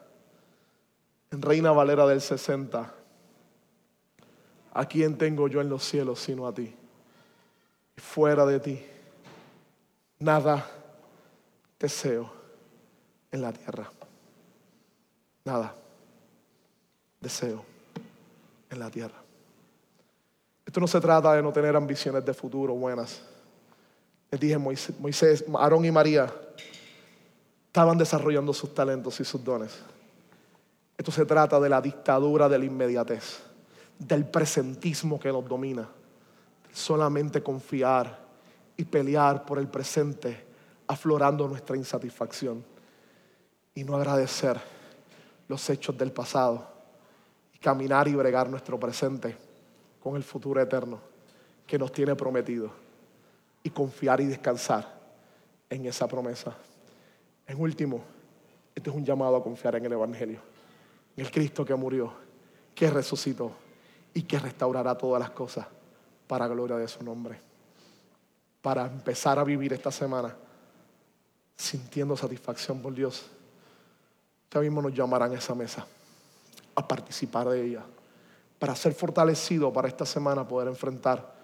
en 1.31 1.41
Reina 1.41 1.71
Valera 1.71 2.05
del 2.05 2.21
60. 2.21 2.93
¿A 4.71 4.85
quién 4.85 5.17
tengo 5.17 5.47
yo 5.47 5.61
en 5.61 5.69
los 5.69 5.83
cielos 5.83 6.19
sino 6.19 6.45
a 6.45 6.53
ti? 6.53 6.75
fuera 7.97 8.45
de 8.45 8.61
ti, 8.61 8.81
nada 10.19 10.78
deseo 11.79 12.31
en 13.31 13.41
la 13.41 13.53
tierra. 13.53 13.89
Nada 15.45 15.75
deseo 17.19 17.63
en 18.69 18.79
la 18.79 18.89
tierra. 18.89 19.21
Esto 20.65 20.79
no 20.79 20.87
se 20.87 21.01
trata 21.01 21.33
de 21.33 21.41
no 21.41 21.51
tener 21.51 21.75
ambiciones 21.75 22.23
de 22.25 22.33
futuro 22.33 22.73
buenas. 22.75 23.21
Les 24.31 24.39
dije, 24.39 24.57
Moisés, 24.57 25.43
Aarón 25.57 25.85
y 25.85 25.91
María 25.91 26.31
estaban 27.67 27.97
desarrollando 27.97 28.53
sus 28.53 28.73
talentos 28.73 29.19
y 29.19 29.25
sus 29.25 29.43
dones. 29.43 29.79
Esto 30.97 31.11
se 31.11 31.25
trata 31.25 31.59
de 31.59 31.69
la 31.69 31.81
dictadura 31.81 32.47
de 32.47 32.59
la 32.59 32.65
inmediatez, 32.65 33.39
del 33.97 34.25
presentismo 34.25 35.19
que 35.19 35.31
nos 35.31 35.47
domina. 35.47 35.89
Solamente 36.71 37.41
confiar 37.41 38.19
y 38.77 38.85
pelear 38.85 39.45
por 39.45 39.57
el 39.57 39.67
presente, 39.67 40.45
aflorando 40.89 41.47
nuestra 41.47 41.77
insatisfacción 41.77 42.65
y 43.75 43.83
no 43.83 43.95
agradecer 43.95 44.59
los 45.47 45.69
hechos 45.69 45.95
del 45.95 46.11
pasado 46.11 46.67
caminar 47.61 48.07
y 48.07 48.15
bregar 48.15 48.49
nuestro 48.49 48.79
presente 48.79 49.37
con 50.01 50.15
el 50.15 50.23
futuro 50.23 50.59
eterno 50.61 50.99
que 51.67 51.77
nos 51.77 51.91
tiene 51.91 52.15
prometido 52.15 52.71
y 53.61 53.69
confiar 53.69 54.19
y 54.21 54.25
descansar 54.25 54.99
en 55.69 55.85
esa 55.85 56.07
promesa. 56.07 56.55
En 57.45 57.59
último, 57.59 58.01
este 58.73 58.89
es 58.89 58.95
un 58.95 59.05
llamado 59.05 59.35
a 59.35 59.43
confiar 59.43 59.75
en 59.75 59.85
el 59.85 59.93
Evangelio, 59.93 60.39
en 61.15 61.25
el 61.25 61.31
Cristo 61.31 61.63
que 61.63 61.75
murió, 61.75 62.13
que 62.73 62.89
resucitó 62.89 63.51
y 64.13 64.23
que 64.23 64.39
restaurará 64.39 64.97
todas 64.97 65.19
las 65.19 65.31
cosas 65.31 65.67
para 66.25 66.47
gloria 66.47 66.77
de 66.77 66.87
su 66.87 67.03
nombre. 67.03 67.39
Para 68.61 68.87
empezar 68.87 69.37
a 69.37 69.43
vivir 69.43 69.73
esta 69.73 69.91
semana 69.91 70.35
sintiendo 71.59 72.15
satisfacción 72.15 72.81
por 72.81 72.93
Dios. 72.93 73.25
Ya 74.49 74.61
mismo 74.61 74.81
nos 74.81 74.93
llamarán 74.93 75.33
a 75.33 75.37
esa 75.37 75.53
mesa 75.53 75.85
a 76.73 76.87
participar 76.87 77.49
de 77.49 77.65
ella, 77.65 77.83
para 78.57 78.73
ser 78.75 78.93
fortalecido 78.93 79.71
para 79.73 79.89
esta 79.89 80.05
semana 80.05 80.47
poder 80.47 80.69
enfrentar 80.69 81.35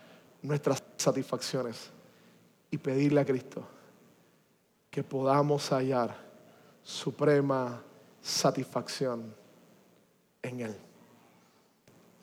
nuestras 0.42 0.82
satisfacciones 0.96 1.90
y 2.72 2.78
pedirle 2.78 3.20
a 3.20 3.26
Cristo 3.26 3.62
que 4.90 5.04
podamos 5.04 5.70
hallar 5.70 6.16
suprema 6.82 7.82
satisfacción 8.22 9.36
en 10.42 10.62
Él. 10.62 10.76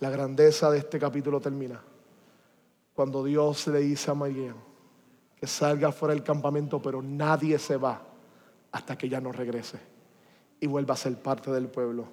La 0.01 0.09
grandeza 0.09 0.71
de 0.71 0.79
este 0.79 0.99
capítulo 0.99 1.41
termina 1.41 1.83
cuando 2.95 3.23
Dios 3.23 3.67
le 3.67 3.81
dice 3.81 4.11
a 4.11 4.15
María 4.15 4.55
que 5.43 5.49
salga 5.49 5.91
fuera 5.91 6.15
del 6.15 6.23
campamento, 6.23 6.81
pero 6.81 7.03
nadie 7.03 7.59
se 7.59 7.77
va 7.77 8.01
hasta 8.71 8.97
que 8.97 9.07
ella 9.07 9.21
no 9.21 9.33
regrese 9.33 9.77
y 10.61 10.69
vuelva 10.69 10.95
a 10.95 10.97
ser 10.97 11.21
parte 11.21 11.51
del 11.51 11.67
pueblo 11.67 12.07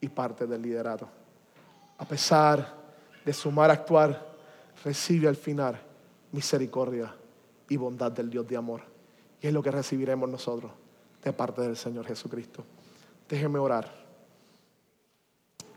y 0.00 0.06
parte 0.06 0.46
del 0.46 0.62
liderato. 0.62 1.08
a 1.98 2.04
pesar 2.04 2.72
de 3.24 3.32
su 3.32 3.50
mal 3.50 3.68
actuar, 3.68 4.28
recibe 4.84 5.26
al 5.26 5.34
final 5.34 5.76
misericordia 6.30 7.12
y 7.68 7.76
bondad 7.76 8.12
del 8.12 8.30
Dios 8.30 8.46
de 8.46 8.56
amor. 8.56 8.82
Y 9.40 9.48
es 9.48 9.52
lo 9.52 9.60
que 9.60 9.72
recibiremos 9.72 10.30
nosotros 10.30 10.70
de 11.20 11.32
parte 11.32 11.62
del 11.62 11.76
Señor 11.76 12.06
Jesucristo. 12.06 12.64
Déjeme 13.28 13.58
orar. 13.58 13.92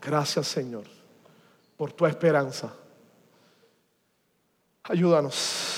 Gracias 0.00 0.46
Señor 0.46 0.84
por 1.76 1.92
tu 1.92 2.06
esperanza. 2.06 2.72
Ayúdanos 4.84 5.75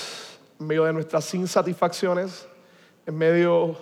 en 0.59 0.67
medio 0.67 0.83
de 0.83 0.93
nuestras 0.93 1.33
insatisfacciones, 1.33 2.47
en 3.05 3.17
medio 3.17 3.77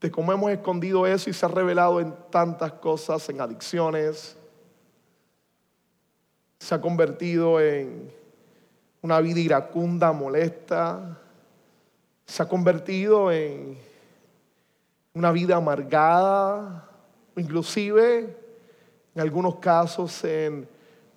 de 0.00 0.10
cómo 0.10 0.32
hemos 0.32 0.50
escondido 0.50 1.06
eso 1.06 1.28
y 1.28 1.32
se 1.32 1.44
ha 1.44 1.48
revelado 1.48 2.00
en 2.00 2.14
tantas 2.30 2.72
cosas, 2.72 3.28
en 3.28 3.40
adicciones, 3.40 4.36
se 6.58 6.74
ha 6.74 6.80
convertido 6.80 7.60
en 7.60 8.10
una 9.02 9.20
vida 9.20 9.40
iracunda, 9.40 10.12
molesta, 10.12 11.18
se 12.26 12.42
ha 12.42 12.48
convertido 12.48 13.30
en 13.30 13.78
una 15.12 15.30
vida 15.32 15.56
amargada, 15.56 16.90
inclusive 17.36 18.36
en 19.14 19.20
algunos 19.20 19.56
casos 19.56 20.24
en 20.24 20.68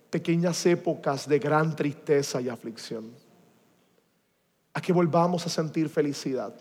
pequeñas 0.09 0.65
épocas 0.65 1.27
de 1.27 1.39
gran 1.39 1.75
tristeza 1.75 2.41
y 2.41 2.49
aflicción. 2.49 3.11
A 4.73 4.81
que 4.81 4.93
volvamos 4.93 5.45
a 5.45 5.49
sentir 5.49 5.89
felicidad, 5.89 6.53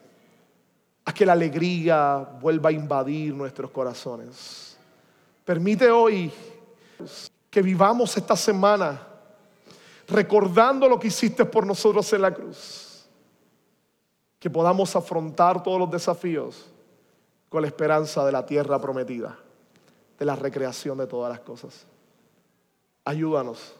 a 1.04 1.12
que 1.12 1.26
la 1.26 1.32
alegría 1.32 2.18
vuelva 2.40 2.70
a 2.70 2.72
invadir 2.72 3.34
nuestros 3.34 3.70
corazones. 3.70 4.76
Permite 5.44 5.90
hoy 5.90 6.30
que 7.50 7.62
vivamos 7.62 8.16
esta 8.16 8.36
semana 8.36 9.00
recordando 10.08 10.88
lo 10.88 10.98
que 10.98 11.08
hiciste 11.08 11.44
por 11.44 11.66
nosotros 11.66 12.12
en 12.12 12.22
la 12.22 12.32
cruz. 12.32 13.08
Que 14.38 14.50
podamos 14.50 14.94
afrontar 14.94 15.62
todos 15.62 15.78
los 15.78 15.90
desafíos 15.90 16.70
con 17.48 17.62
la 17.62 17.68
esperanza 17.68 18.24
de 18.24 18.32
la 18.32 18.44
tierra 18.44 18.80
prometida, 18.80 19.38
de 20.18 20.24
la 20.24 20.36
recreación 20.36 20.98
de 20.98 21.06
todas 21.06 21.30
las 21.30 21.40
cosas. 21.40 21.86
Ayúdanos, 23.08 23.72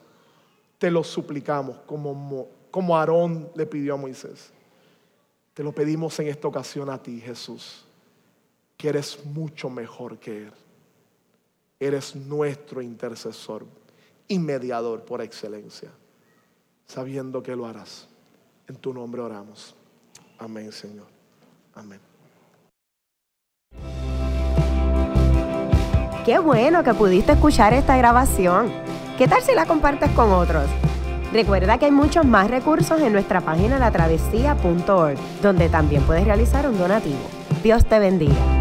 te 0.79 0.91
lo 0.91 1.05
suplicamos 1.05 1.76
como, 1.85 2.49
como 2.70 2.97
Aarón 2.97 3.51
le 3.55 3.66
pidió 3.66 3.93
a 3.93 3.97
Moisés. 3.99 4.51
Te 5.53 5.62
lo 5.62 5.70
pedimos 5.70 6.18
en 6.20 6.29
esta 6.29 6.49
ocasión 6.49 6.89
a 6.89 6.97
ti, 6.97 7.20
Jesús, 7.20 7.85
que 8.79 8.89
eres 8.89 9.22
mucho 9.26 9.68
mejor 9.68 10.16
que 10.16 10.45
Él. 10.45 10.53
Eres 11.79 12.16
nuestro 12.16 12.81
intercesor 12.81 13.66
y 14.29 14.39
mediador 14.39 15.05
por 15.05 15.20
excelencia, 15.20 15.91
sabiendo 16.87 17.43
que 17.43 17.55
lo 17.55 17.66
harás. 17.66 18.09
En 18.66 18.76
tu 18.76 18.95
nombre 18.95 19.20
oramos. 19.20 19.74
Amén, 20.39 20.72
Señor. 20.72 21.09
Amén. 21.74 22.01
Qué 26.24 26.39
bueno 26.39 26.83
que 26.83 26.95
pudiste 26.95 27.33
escuchar 27.33 27.74
esta 27.74 27.95
grabación. 27.99 28.88
¿Qué 29.19 29.27
tal 29.27 29.43
si 29.43 29.53
la 29.53 29.66
compartes 29.66 30.12
con 30.12 30.31
otros? 30.31 30.66
Recuerda 31.33 31.77
que 31.77 31.87
hay 31.87 31.91
muchos 31.91 32.25
más 32.25 32.49
recursos 32.49 33.01
en 33.01 33.12
nuestra 33.12 33.41
página 33.41 33.77
latravesía.org, 33.77 35.19
donde 35.43 35.69
también 35.69 36.03
puedes 36.03 36.25
realizar 36.25 36.69
un 36.69 36.79
donativo. 36.79 37.19
Dios 37.61 37.85
te 37.85 37.99
bendiga. 37.99 38.58